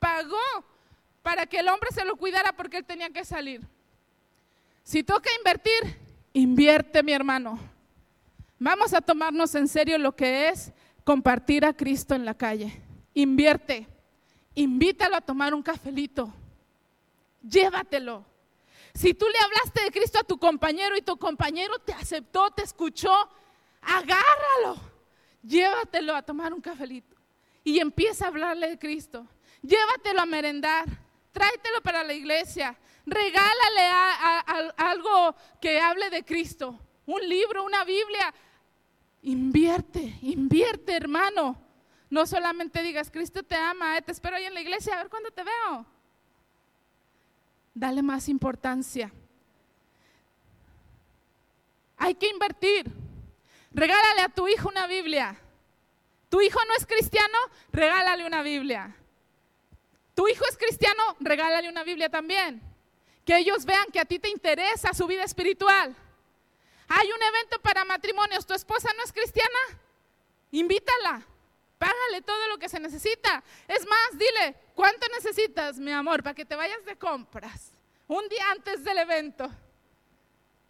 pagó 0.00 0.64
para 1.22 1.46
que 1.46 1.60
el 1.60 1.68
hombre 1.68 1.90
se 1.92 2.04
lo 2.04 2.16
cuidara 2.16 2.52
porque 2.56 2.78
él 2.78 2.84
tenía 2.84 3.10
que 3.10 3.24
salir. 3.24 3.60
Si 4.82 5.04
toca 5.04 5.30
invertir, 5.38 6.00
invierte 6.32 7.04
mi 7.04 7.12
hermano. 7.12 7.77
Vamos 8.58 8.92
a 8.92 9.00
tomarnos 9.00 9.54
en 9.54 9.68
serio 9.68 9.98
lo 9.98 10.16
que 10.16 10.48
es 10.48 10.72
compartir 11.04 11.64
a 11.64 11.72
Cristo 11.72 12.14
en 12.14 12.24
la 12.24 12.34
calle. 12.34 12.82
Invierte, 13.14 13.86
invítalo 14.54 15.16
a 15.16 15.20
tomar 15.20 15.54
un 15.54 15.62
cafelito, 15.62 16.32
llévatelo. 17.42 18.24
Si 18.94 19.14
tú 19.14 19.26
le 19.28 19.38
hablaste 19.38 19.84
de 19.84 19.90
Cristo 19.92 20.18
a 20.18 20.24
tu 20.24 20.38
compañero 20.38 20.96
y 20.96 21.02
tu 21.02 21.16
compañero 21.16 21.78
te 21.78 21.92
aceptó, 21.92 22.50
te 22.50 22.62
escuchó, 22.64 23.12
agárralo, 23.80 24.80
llévatelo 25.42 26.16
a 26.16 26.22
tomar 26.22 26.52
un 26.52 26.60
cafelito 26.60 27.16
y 27.62 27.78
empieza 27.78 28.24
a 28.24 28.28
hablarle 28.28 28.70
de 28.70 28.78
Cristo. 28.78 29.24
Llévatelo 29.62 30.20
a 30.20 30.26
merendar, 30.26 30.84
tráetelo 31.32 31.80
para 31.80 32.02
la 32.02 32.12
iglesia, 32.12 32.76
regálale 33.06 33.88
algo 34.76 35.36
que 35.60 35.80
hable 35.80 36.10
de 36.10 36.24
Cristo, 36.24 36.78
un 37.06 37.28
libro, 37.28 37.64
una 37.64 37.84
Biblia, 37.84 38.34
Invierte, 39.22 40.18
invierte, 40.22 40.94
hermano. 40.94 41.56
No 42.10 42.26
solamente 42.26 42.82
digas, 42.82 43.10
Cristo 43.10 43.42
te 43.42 43.56
ama, 43.56 43.96
eh, 43.98 44.02
te 44.02 44.12
espero 44.12 44.36
ahí 44.36 44.44
en 44.44 44.54
la 44.54 44.60
iglesia, 44.60 44.94
a 44.94 44.98
ver 44.98 45.10
cuándo 45.10 45.30
te 45.30 45.42
veo. 45.44 45.86
Dale 47.74 48.02
más 48.02 48.28
importancia. 48.28 49.12
Hay 51.96 52.14
que 52.14 52.28
invertir. 52.28 52.90
Regálale 53.72 54.22
a 54.22 54.28
tu 54.28 54.48
hijo 54.48 54.68
una 54.68 54.86
Biblia. 54.86 55.38
¿Tu 56.28 56.40
hijo 56.40 56.58
no 56.66 56.74
es 56.76 56.86
cristiano? 56.86 57.38
Regálale 57.72 58.26
una 58.26 58.42
Biblia. 58.42 58.96
¿Tu 60.14 60.26
hijo 60.28 60.44
es 60.48 60.56
cristiano? 60.56 61.16
Regálale 61.20 61.68
una 61.68 61.84
Biblia 61.84 62.08
también. 62.08 62.62
Que 63.24 63.38
ellos 63.38 63.64
vean 63.64 63.86
que 63.92 64.00
a 64.00 64.04
ti 64.04 64.18
te 64.18 64.30
interesa 64.30 64.94
su 64.94 65.06
vida 65.06 65.24
espiritual. 65.24 65.94
Hay 66.88 67.12
un 67.12 67.22
evento 67.22 67.60
para 67.60 67.84
matrimonios, 67.84 68.46
tu 68.46 68.54
esposa 68.54 68.90
no 68.96 69.04
es 69.04 69.12
cristiana, 69.12 69.58
invítala, 70.50 71.22
págale 71.78 72.22
todo 72.22 72.48
lo 72.48 72.58
que 72.58 72.68
se 72.68 72.80
necesita. 72.80 73.42
Es 73.66 73.86
más, 73.86 74.18
dile, 74.18 74.56
¿cuánto 74.74 75.06
necesitas, 75.08 75.78
mi 75.78 75.92
amor, 75.92 76.22
para 76.22 76.34
que 76.34 76.44
te 76.44 76.56
vayas 76.56 76.84
de 76.84 76.96
compras? 76.96 77.72
Un 78.06 78.26
día 78.28 78.50
antes 78.50 78.82
del 78.84 78.98
evento. 78.98 79.50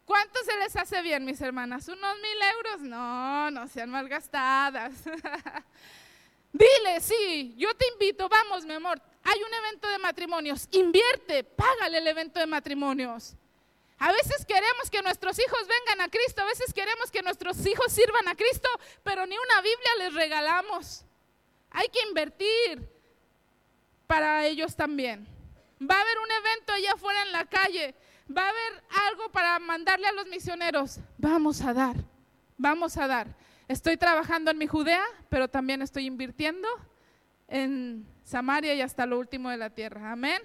¿Cuánto 0.03 0.43
se 0.43 0.57
les 0.57 0.75
hace 0.75 1.01
bien, 1.01 1.23
mis 1.23 1.39
hermanas? 1.39 1.87
¿Unos 1.87 2.15
mil 2.15 2.41
euros? 2.55 2.81
No, 2.81 3.51
no 3.51 3.67
sean 3.67 3.91
malgastadas. 3.91 4.93
Dile, 6.51 6.99
sí, 6.99 7.53
yo 7.57 7.73
te 7.75 7.87
invito, 7.89 8.27
vamos, 8.27 8.65
mi 8.65 8.73
amor. 8.73 8.99
Hay 9.23 9.39
un 9.39 9.53
evento 9.53 9.87
de 9.87 9.99
matrimonios, 9.99 10.67
invierte, 10.71 11.43
págale 11.43 11.99
el 11.99 12.07
evento 12.07 12.39
de 12.39 12.47
matrimonios. 12.47 13.35
A 13.99 14.13
veces 14.13 14.45
queremos 14.45 14.89
que 14.89 15.01
nuestros 15.01 15.37
hijos 15.37 15.59
vengan 15.67 16.01
a 16.01 16.09
Cristo, 16.09 16.41
a 16.41 16.45
veces 16.45 16.73
queremos 16.73 17.11
que 17.11 17.21
nuestros 17.21 17.65
hijos 17.65 17.91
sirvan 17.91 18.27
a 18.29 18.35
Cristo, 18.35 18.69
pero 19.03 19.25
ni 19.25 19.35
una 19.37 19.61
Biblia 19.61 19.91
les 19.99 20.13
regalamos. 20.13 21.05
Hay 21.69 21.89
que 21.89 22.01
invertir 22.07 22.89
para 24.07 24.45
ellos 24.45 24.75
también. 24.75 25.27
Va 25.81 25.95
a 25.95 26.01
haber 26.01 26.17
un 26.17 26.31
evento 26.31 26.73
allá 26.73 26.93
afuera 26.93 27.21
en 27.23 27.31
la 27.33 27.45
calle, 27.45 27.93
va 28.35 28.45
a 28.45 28.49
haber 28.49 28.83
algo 29.07 29.29
para 29.31 29.59
mandarle 29.59 30.07
a 30.07 30.13
los 30.13 30.27
misioneros. 30.27 30.99
Vamos 31.17 31.61
a 31.61 31.73
dar, 31.73 31.97
vamos 32.57 32.97
a 32.97 33.05
dar. 33.05 33.35
Estoy 33.67 33.97
trabajando 33.97 34.49
en 34.49 34.57
mi 34.57 34.67
Judea, 34.67 35.03
pero 35.27 35.49
también 35.49 35.81
estoy 35.81 36.05
invirtiendo 36.05 36.67
en 37.49 38.07
Samaria 38.23 38.73
y 38.73 38.81
hasta 38.81 39.05
lo 39.05 39.19
último 39.19 39.49
de 39.49 39.57
la 39.57 39.69
tierra. 39.69 40.11
Amén. 40.11 40.41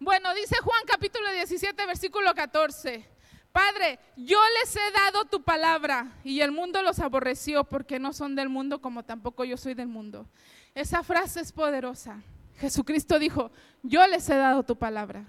Bueno, 0.00 0.32
dice 0.34 0.56
Juan 0.62 0.82
capítulo 0.86 1.30
17, 1.32 1.86
versículo 1.86 2.32
14. 2.32 3.04
Padre, 3.50 3.98
yo 4.16 4.38
les 4.60 4.76
he 4.76 4.90
dado 4.92 5.24
tu 5.24 5.42
palabra 5.42 6.12
y 6.22 6.40
el 6.40 6.52
mundo 6.52 6.82
los 6.82 7.00
aborreció 7.00 7.64
porque 7.64 7.98
no 7.98 8.12
son 8.12 8.36
del 8.36 8.48
mundo 8.48 8.80
como 8.80 9.04
tampoco 9.04 9.44
yo 9.44 9.56
soy 9.56 9.74
del 9.74 9.88
mundo. 9.88 10.26
Esa 10.74 11.02
frase 11.02 11.40
es 11.40 11.50
poderosa. 11.50 12.22
Jesucristo 12.58 13.18
dijo, 13.18 13.50
yo 13.82 14.06
les 14.06 14.28
he 14.28 14.36
dado 14.36 14.62
tu 14.62 14.76
palabra. 14.76 15.24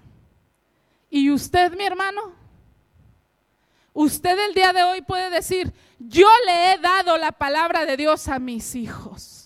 ¿Y 1.08 1.30
usted, 1.30 1.76
mi 1.76 1.84
hermano? 1.84 2.32
Usted 3.92 4.38
el 4.46 4.54
día 4.54 4.72
de 4.72 4.84
hoy 4.84 5.02
puede 5.02 5.30
decir, 5.30 5.72
yo 5.98 6.28
le 6.46 6.72
he 6.72 6.78
dado 6.78 7.18
la 7.18 7.32
palabra 7.32 7.84
de 7.86 7.96
Dios 7.96 8.28
a 8.28 8.38
mis 8.38 8.76
hijos. 8.76 9.39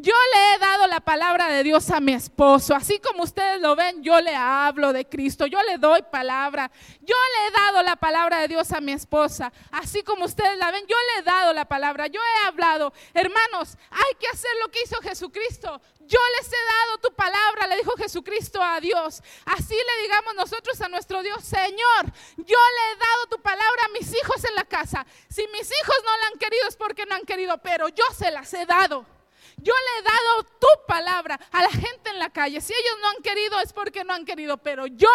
Yo 0.00 0.14
le 0.32 0.54
he 0.54 0.58
dado 0.58 0.86
la 0.86 1.00
palabra 1.00 1.48
de 1.48 1.64
Dios 1.64 1.90
a 1.90 1.98
mi 1.98 2.12
esposo. 2.12 2.74
Así 2.74 3.00
como 3.00 3.24
ustedes 3.24 3.60
lo 3.60 3.74
ven, 3.74 4.02
yo 4.02 4.20
le 4.20 4.34
hablo 4.34 4.92
de 4.92 5.08
Cristo. 5.08 5.46
Yo 5.46 5.60
le 5.62 5.76
doy 5.78 6.02
palabra. 6.02 6.70
Yo 7.00 7.16
le 7.16 7.46
he 7.46 7.50
dado 7.50 7.82
la 7.82 7.96
palabra 7.96 8.40
de 8.40 8.48
Dios 8.48 8.70
a 8.72 8.80
mi 8.80 8.92
esposa. 8.92 9.52
Así 9.72 10.02
como 10.04 10.24
ustedes 10.24 10.56
la 10.56 10.70
ven, 10.70 10.84
yo 10.86 10.96
le 10.96 11.20
he 11.20 11.22
dado 11.22 11.52
la 11.52 11.64
palabra. 11.64 12.06
Yo 12.06 12.20
he 12.20 12.46
hablado. 12.46 12.92
Hermanos, 13.12 13.76
hay 13.90 14.14
que 14.20 14.28
hacer 14.28 14.50
lo 14.62 14.70
que 14.70 14.82
hizo 14.82 15.00
Jesucristo. 15.00 15.80
Yo 16.00 16.20
les 16.38 16.46
he 16.46 16.50
dado 16.50 16.98
tu 17.02 17.14
palabra, 17.14 17.66
le 17.66 17.76
dijo 17.76 17.92
Jesucristo 17.96 18.62
a 18.62 18.80
Dios. 18.80 19.20
Así 19.44 19.74
le 19.74 20.02
digamos 20.02 20.34
nosotros 20.36 20.80
a 20.80 20.88
nuestro 20.88 21.22
Dios, 21.22 21.44
Señor, 21.44 22.06
yo 22.36 22.44
le 22.46 22.92
he 22.92 22.96
dado 22.96 23.26
tu 23.30 23.42
palabra 23.42 23.84
a 23.84 23.88
mis 23.88 24.14
hijos 24.14 24.42
en 24.44 24.54
la 24.54 24.64
casa. 24.64 25.04
Si 25.28 25.46
mis 25.48 25.70
hijos 25.70 25.96
no 26.04 26.16
la 26.16 26.26
han 26.28 26.38
querido 26.38 26.66
es 26.66 26.76
porque 26.76 27.04
no 27.04 27.14
han 27.14 27.26
querido, 27.26 27.58
pero 27.58 27.88
yo 27.88 28.04
se 28.16 28.30
las 28.30 28.54
he 28.54 28.64
dado. 28.64 29.17
Yo 29.60 29.74
le 29.74 30.00
he 30.00 30.02
dado 30.02 30.44
tu 30.60 30.86
palabra 30.86 31.38
a 31.50 31.62
la 31.62 31.70
gente 31.70 32.10
en 32.10 32.18
la 32.18 32.30
calle. 32.30 32.60
Si 32.60 32.72
ellos 32.72 32.96
no 33.02 33.08
han 33.10 33.22
querido 33.22 33.60
es 33.60 33.72
porque 33.72 34.04
no 34.04 34.14
han 34.14 34.24
querido, 34.24 34.56
pero 34.58 34.86
yo 34.86 35.08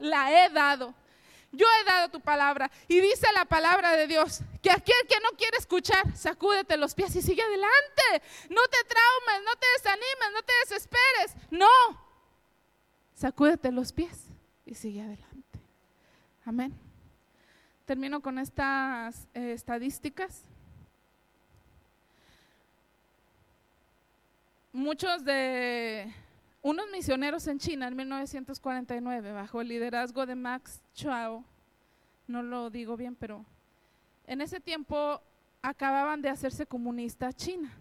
la 0.00 0.32
he 0.32 0.50
dado. 0.50 0.94
Yo 1.54 1.66
he 1.80 1.84
dado 1.84 2.08
tu 2.08 2.20
palabra. 2.20 2.70
Y 2.88 3.00
dice 3.00 3.26
la 3.34 3.44
palabra 3.44 3.92
de 3.92 4.06
Dios 4.06 4.40
que 4.62 4.70
aquel 4.70 5.06
que 5.08 5.20
no 5.20 5.36
quiere 5.36 5.56
escuchar, 5.58 6.16
sacúdete 6.16 6.76
los 6.76 6.94
pies 6.94 7.14
y 7.16 7.22
sigue 7.22 7.42
adelante. 7.42 8.26
No 8.50 8.62
te 8.68 8.78
traumes, 8.84 9.44
no 9.44 9.56
te 9.56 9.66
desanimes, 9.76 10.32
no 10.32 10.42
te 10.42 10.52
desesperes. 10.64 11.36
No. 11.50 12.04
Sacúdete 13.14 13.70
los 13.70 13.92
pies 13.92 14.26
y 14.66 14.74
sigue 14.74 15.02
adelante. 15.02 15.60
Amén. 16.44 16.74
Termino 17.84 18.20
con 18.20 18.38
estas 18.38 19.28
eh, 19.34 19.52
estadísticas. 19.52 20.42
Muchos 24.74 25.24
de 25.24 26.12
unos 26.60 26.90
misioneros 26.90 27.46
en 27.46 27.58
China 27.58 27.86
en 27.86 27.96
1949, 27.96 29.32
bajo 29.32 29.60
el 29.60 29.68
liderazgo 29.68 30.26
de 30.26 30.34
Max 30.34 30.82
Chao, 30.94 31.44
no 32.26 32.42
lo 32.42 32.70
digo 32.70 32.96
bien, 32.96 33.14
pero 33.14 33.46
en 34.26 34.40
ese 34.40 34.60
tiempo 34.60 35.22
acababan 35.62 36.20
de 36.20 36.28
hacerse 36.28 36.66
comunista 36.66 37.32
China. 37.32 37.72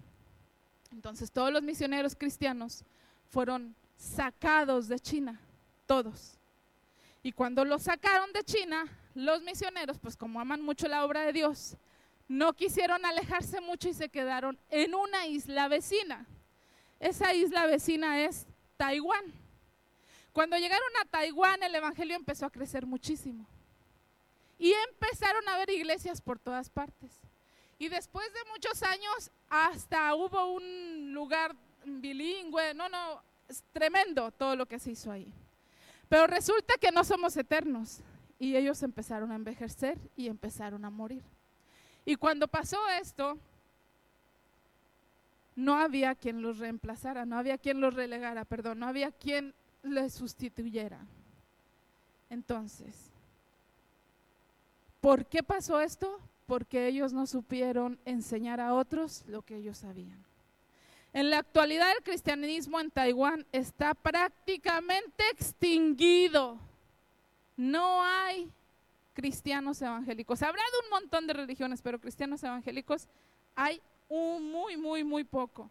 Entonces 0.92 1.32
todos 1.32 1.52
los 1.52 1.64
misioneros 1.64 2.16
cristianos 2.16 2.86
fueron 3.32 3.76
sacados 3.98 4.88
de 4.88 5.00
China, 5.00 5.40
todos. 5.88 6.38
Y 7.24 7.32
cuando 7.32 7.66
los 7.66 7.84
sacaron 7.84 8.32
de 8.34 8.44
China, 8.44 8.86
los 9.16 9.42
misioneros, 9.42 9.98
pues 9.98 10.16
como 10.16 10.40
aman 10.40 10.62
mucho 10.62 10.88
la 10.88 11.04
obra 11.04 11.22
de 11.22 11.34
Dios, 11.34 11.76
no 12.28 12.54
quisieron 12.54 13.04
alejarse 13.04 13.62
mucho 13.62 13.90
y 13.90 13.94
se 13.94 14.10
quedaron 14.10 14.60
en 14.70 14.94
una 14.94 15.26
isla 15.26 15.68
vecina. 15.68 16.28
Esa 17.04 17.34
isla 17.34 17.66
vecina 17.66 18.22
es 18.22 18.48
Taiwán. 18.78 19.26
Cuando 20.32 20.58
llegaron 20.58 20.88
a 21.02 21.06
Taiwán, 21.06 21.62
el 21.62 21.76
Evangelio 21.76 22.16
empezó 22.16 22.46
a 22.46 22.50
crecer 22.50 22.86
muchísimo. 22.86 23.46
Y 24.58 24.72
empezaron 24.90 25.46
a 25.50 25.56
haber 25.56 25.70
iglesias 25.72 26.22
por 26.22 26.40
todas 26.40 26.70
partes. 26.70 27.12
Y 27.78 27.90
después 27.90 28.26
de 28.32 28.50
muchos 28.54 28.82
años, 28.84 29.32
hasta 29.50 30.16
hubo 30.16 30.54
un 30.54 31.14
lugar 31.14 31.54
bilingüe. 31.84 32.74
No, 32.74 32.88
no, 32.88 33.22
es 33.50 33.66
tremendo 33.74 34.32
todo 34.32 34.56
lo 34.56 34.66
que 34.66 34.80
se 34.80 34.92
hizo 34.92 35.12
ahí. 35.12 35.28
Pero 36.08 36.26
resulta 36.26 36.76
que 36.80 36.94
no 36.94 37.04
somos 37.04 37.36
eternos. 37.36 38.00
Y 38.40 38.56
ellos 38.56 38.82
empezaron 38.82 39.30
a 39.34 39.36
envejecer 39.36 39.98
y 40.16 40.28
empezaron 40.28 40.86
a 40.86 40.90
morir. 40.90 41.24
Y 42.06 42.16
cuando 42.16 42.48
pasó 42.48 42.80
esto, 42.92 43.38
no 45.56 45.76
había 45.76 46.16
quien 46.16 46.42
los 46.42 46.60
reemplazara, 46.60 47.26
no 47.26 47.38
había 47.38 47.58
quien 47.58 47.82
los 47.82 47.94
relegara, 47.94 48.46
perdón, 48.46 48.80
no 48.80 48.88
había 48.88 49.12
quien 49.12 49.54
les 49.84 50.14
sustituyera. 50.14 51.00
Entonces, 52.30 53.12
¿por 55.02 55.26
qué 55.26 55.44
pasó 55.44 55.80
esto? 55.80 56.20
Porque 56.48 56.88
ellos 56.88 57.14
no 57.14 57.28
supieron 57.28 58.00
enseñar 58.06 58.60
a 58.60 58.74
otros 58.74 59.24
lo 59.28 59.44
que 59.44 59.58
ellos 59.58 59.78
sabían. 59.78 60.24
En 61.14 61.30
la 61.30 61.38
actualidad 61.38 61.92
el 61.96 62.04
cristianismo 62.04 62.80
en 62.80 62.90
Taiwán 62.90 63.46
está 63.52 63.94
prácticamente 63.94 65.24
extinguido. 65.32 66.58
No 67.56 68.04
hay 68.04 68.50
cristianos 69.14 69.80
evangélicos. 69.82 70.42
Habrá 70.42 70.62
de 70.64 70.86
un 70.86 70.90
montón 70.90 71.28
de 71.28 71.34
religiones, 71.34 71.84
pero 71.84 72.00
cristianos 72.00 72.44
evangélicos 72.44 73.08
hay 73.56 73.80
muy, 74.78 75.04
muy, 75.04 75.24
poco. 75.24 75.70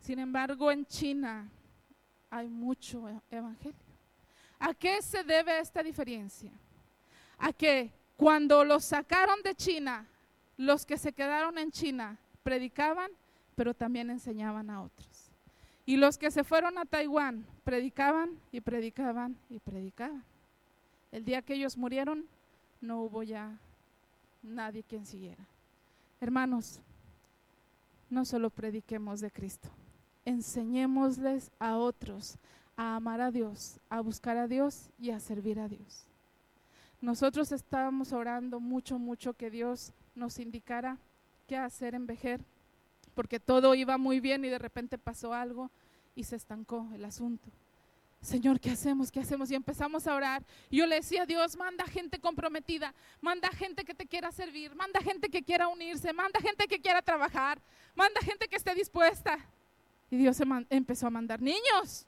Sin 0.00 0.18
embargo, 0.18 0.70
en 0.70 0.86
China 0.86 1.48
hay 2.30 2.48
mucho 2.48 3.08
e-, 3.08 3.20
evangelio. 3.30 3.78
¿A 4.58 4.74
qué 4.74 5.00
se 5.02 5.22
debe 5.22 5.58
esta 5.58 5.82
diferencia? 5.82 6.50
A 7.38 7.52
que 7.52 7.92
cuando 8.16 8.64
los 8.64 8.84
sacaron 8.84 9.42
de 9.42 9.54
China, 9.54 10.06
los 10.56 10.84
que 10.84 10.98
se 10.98 11.12
quedaron 11.12 11.58
en 11.58 11.70
China 11.70 12.18
predicaban, 12.42 13.10
pero 13.54 13.74
también 13.74 14.10
enseñaban 14.10 14.70
a 14.70 14.82
otros. 14.82 15.30
Y 15.86 15.96
los 15.96 16.18
que 16.18 16.30
se 16.30 16.44
fueron 16.44 16.76
a 16.78 16.84
Taiwán 16.84 17.46
predicaban 17.64 18.38
y 18.52 18.60
predicaban 18.60 19.38
y 19.48 19.58
predicaban. 19.58 20.24
El 21.12 21.24
día 21.24 21.42
que 21.42 21.54
ellos 21.54 21.76
murieron, 21.76 22.26
no 22.80 23.02
hubo 23.02 23.22
ya 23.22 23.56
nadie 24.42 24.82
quien 24.82 25.06
siguiera. 25.06 25.44
Hermanos, 26.20 26.80
no 28.10 28.24
solo 28.24 28.50
prediquemos 28.50 29.20
de 29.20 29.30
Cristo, 29.30 29.68
enseñémosles 30.24 31.50
a 31.58 31.76
otros 31.76 32.38
a 32.76 32.96
amar 32.96 33.20
a 33.20 33.30
Dios, 33.30 33.80
a 33.90 34.00
buscar 34.00 34.36
a 34.36 34.46
Dios 34.46 34.90
y 34.98 35.10
a 35.10 35.20
servir 35.20 35.58
a 35.58 35.68
Dios. 35.68 36.06
Nosotros 37.00 37.52
estábamos 37.52 38.12
orando 38.12 38.60
mucho, 38.60 38.98
mucho 38.98 39.34
que 39.34 39.50
Dios 39.50 39.92
nos 40.14 40.38
indicara 40.38 40.98
qué 41.46 41.56
hacer 41.56 41.94
en 41.94 42.06
Vejer, 42.06 42.40
porque 43.14 43.40
todo 43.40 43.74
iba 43.74 43.98
muy 43.98 44.20
bien 44.20 44.44
y 44.44 44.48
de 44.48 44.58
repente 44.58 44.98
pasó 44.98 45.32
algo 45.32 45.70
y 46.14 46.24
se 46.24 46.36
estancó 46.36 46.88
el 46.94 47.04
asunto. 47.04 47.48
Señor, 48.20 48.58
¿qué 48.58 48.70
hacemos? 48.70 49.12
¿Qué 49.12 49.20
hacemos? 49.20 49.50
Y 49.50 49.54
empezamos 49.54 50.06
a 50.06 50.14
orar. 50.14 50.42
Y 50.70 50.78
yo 50.78 50.86
le 50.86 50.96
decía 50.96 51.24
Dios, 51.24 51.56
manda 51.56 51.86
gente 51.86 52.18
comprometida, 52.18 52.92
manda 53.20 53.48
gente 53.50 53.84
que 53.84 53.94
te 53.94 54.06
quiera 54.06 54.32
servir, 54.32 54.74
manda 54.74 55.00
gente 55.00 55.28
que 55.28 55.42
quiera 55.42 55.68
unirse, 55.68 56.12
manda 56.12 56.40
gente 56.40 56.66
que 56.66 56.80
quiera 56.80 57.00
trabajar, 57.00 57.60
manda 57.94 58.20
gente 58.20 58.48
que 58.48 58.56
esté 58.56 58.74
dispuesta. 58.74 59.38
Y 60.10 60.16
Dios 60.16 60.38
empezó 60.70 61.06
a 61.06 61.10
mandar 61.10 61.40
niños. 61.40 62.06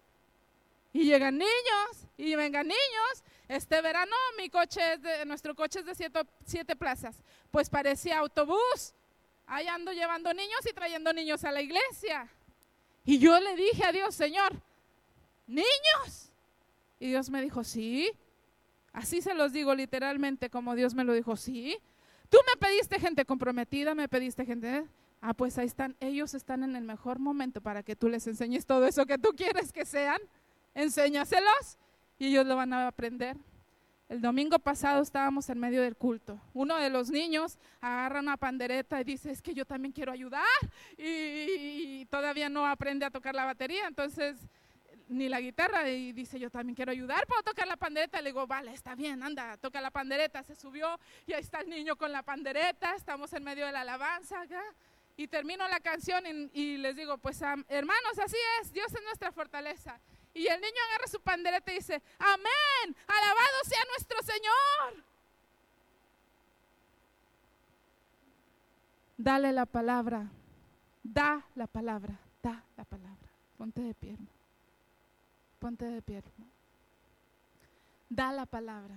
Y 0.92 1.04
llegan 1.04 1.38
niños, 1.38 2.08
y 2.16 2.34
vengan 2.34 2.66
niños. 2.66 3.24
Este 3.46 3.80
verano 3.80 4.14
mi 4.38 4.48
coche 4.48 4.80
nuestro 5.26 5.54
coche 5.54 5.80
es 5.80 5.86
de 5.86 5.94
siete, 5.94 6.20
siete 6.44 6.74
plazas. 6.74 7.16
Pues 7.52 7.70
parecía 7.70 8.18
autobús. 8.18 8.94
Ahí 9.46 9.68
ando 9.68 9.92
llevando 9.92 10.32
niños 10.34 10.60
y 10.68 10.72
trayendo 10.72 11.12
niños 11.12 11.44
a 11.44 11.52
la 11.52 11.60
iglesia. 11.60 12.28
Y 13.04 13.18
yo 13.18 13.38
le 13.40 13.56
dije 13.56 13.84
a 13.84 13.92
Dios, 13.92 14.14
Señor, 14.14 14.52
niños. 15.50 16.32
Y 16.98 17.08
Dios 17.08 17.30
me 17.30 17.42
dijo, 17.42 17.64
sí. 17.64 18.10
Así 18.92 19.22
se 19.22 19.34
los 19.34 19.52
digo 19.52 19.74
literalmente 19.74 20.50
como 20.50 20.74
Dios 20.74 20.94
me 20.94 21.04
lo 21.04 21.12
dijo, 21.12 21.36
sí. 21.36 21.78
Tú 22.28 22.38
me 22.46 22.60
pediste 22.60 23.00
gente 23.00 23.24
comprometida, 23.24 23.94
me 23.94 24.08
pediste 24.08 24.44
gente... 24.46 24.86
Ah, 25.22 25.34
pues 25.34 25.58
ahí 25.58 25.66
están, 25.66 25.96
ellos 26.00 26.32
están 26.32 26.62
en 26.62 26.76
el 26.76 26.84
mejor 26.84 27.18
momento 27.18 27.60
para 27.60 27.82
que 27.82 27.94
tú 27.94 28.08
les 28.08 28.26
enseñes 28.26 28.64
todo 28.64 28.86
eso 28.86 29.04
que 29.04 29.18
tú 29.18 29.34
quieres 29.36 29.70
que 29.70 29.84
sean. 29.84 30.18
Enséñaselos 30.74 31.76
y 32.18 32.28
ellos 32.28 32.46
lo 32.46 32.56
van 32.56 32.72
a 32.72 32.86
aprender. 32.86 33.36
El 34.08 34.22
domingo 34.22 34.58
pasado 34.58 35.02
estábamos 35.02 35.48
en 35.50 35.60
medio 35.60 35.82
del 35.82 35.94
culto. 35.94 36.40
Uno 36.54 36.76
de 36.78 36.90
los 36.90 37.10
niños 37.10 37.58
agarra 37.80 38.20
una 38.20 38.36
pandereta 38.36 39.00
y 39.00 39.04
dice, 39.04 39.30
es 39.30 39.42
que 39.42 39.52
yo 39.52 39.64
también 39.64 39.92
quiero 39.92 40.10
ayudar. 40.10 40.44
Y, 40.96 41.04
y 41.04 42.06
todavía 42.10 42.48
no 42.48 42.66
aprende 42.66 43.04
a 43.04 43.10
tocar 43.10 43.34
la 43.34 43.44
batería. 43.44 43.86
Entonces 43.86 44.36
ni 45.10 45.28
la 45.28 45.40
guitarra 45.40 45.88
y 45.88 46.12
dice, 46.12 46.38
yo 46.38 46.50
también 46.50 46.74
quiero 46.74 46.92
ayudar, 46.92 47.26
puedo 47.26 47.42
tocar 47.42 47.66
la 47.66 47.76
pandereta. 47.76 48.22
Le 48.22 48.30
digo, 48.30 48.46
vale, 48.46 48.72
está 48.72 48.94
bien, 48.94 49.22
anda, 49.22 49.56
toca 49.56 49.80
la 49.80 49.90
pandereta. 49.90 50.42
Se 50.42 50.54
subió 50.54 50.98
y 51.26 51.32
ahí 51.32 51.40
está 51.40 51.60
el 51.60 51.68
niño 51.68 51.96
con 51.96 52.12
la 52.12 52.22
pandereta, 52.22 52.94
estamos 52.94 53.32
en 53.32 53.42
medio 53.42 53.66
de 53.66 53.72
la 53.72 53.80
alabanza. 53.80 54.44
Y 55.16 55.26
termino 55.26 55.66
la 55.68 55.80
canción 55.80 56.24
y, 56.54 56.76
les 56.78 56.96
digo, 56.96 57.18
pues 57.18 57.42
hermanos, 57.42 58.18
así 58.24 58.36
es, 58.60 58.72
Dios 58.72 58.86
es 58.94 59.02
nuestra 59.02 59.32
fortaleza. 59.32 59.98
Y 60.32 60.46
el 60.46 60.60
niño 60.60 60.76
agarra 60.88 61.08
su 61.08 61.20
pandereta 61.20 61.72
y 61.72 61.76
dice, 61.76 62.00
amén, 62.18 62.96
alabado 63.08 63.64
sea 63.64 63.84
nuestro 63.90 64.22
Señor. 64.22 65.04
Dale 69.18 69.52
la 69.52 69.66
palabra, 69.66 70.30
da 71.02 71.44
la 71.56 71.66
palabra, 71.66 72.18
da 72.42 72.64
la 72.76 72.84
palabra. 72.84 73.28
Ponte 73.58 73.82
de 73.82 73.92
pie. 73.92 74.16
Ponte 75.60 75.84
de 75.84 76.02
pie. 76.02 76.24
Da 78.08 78.32
la 78.32 78.46
palabra. 78.46 78.96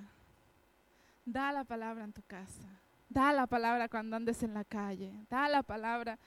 Da 1.24 1.51
la 1.51 1.64
palabra 1.64 2.03
en 2.03 2.14
tu 2.14 2.24
casa. 2.24 2.68
Da 3.07 3.32
la 3.32 3.45
palabra 3.45 3.88
cuando 3.88 4.16
andes 4.16 4.41
en 4.41 4.55
la 4.55 4.64
calle. 4.64 5.14
Da 5.30 5.47
la 5.47 5.61
palabra 5.61 6.18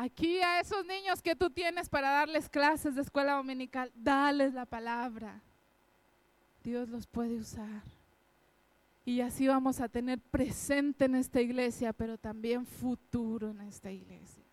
Aquí 0.00 0.40
a 0.42 0.60
esos 0.60 0.86
niños 0.86 1.20
que 1.20 1.34
tú 1.34 1.50
tienes 1.50 1.88
para 1.88 2.10
darles 2.10 2.48
clases 2.48 2.94
de 2.94 3.02
escuela 3.02 3.32
dominical, 3.32 3.90
dales 3.96 4.54
la 4.54 4.64
palabra. 4.64 5.40
Dios 6.62 6.88
los 6.88 7.08
puede 7.08 7.36
usar. 7.36 7.82
Y 9.04 9.22
así 9.22 9.48
vamos 9.48 9.80
a 9.80 9.88
tener 9.88 10.20
presente 10.20 11.06
en 11.06 11.16
esta 11.16 11.40
iglesia, 11.40 11.92
pero 11.92 12.16
también 12.16 12.64
futuro 12.64 13.50
en 13.50 13.62
esta 13.62 13.90
iglesia. 13.90 14.44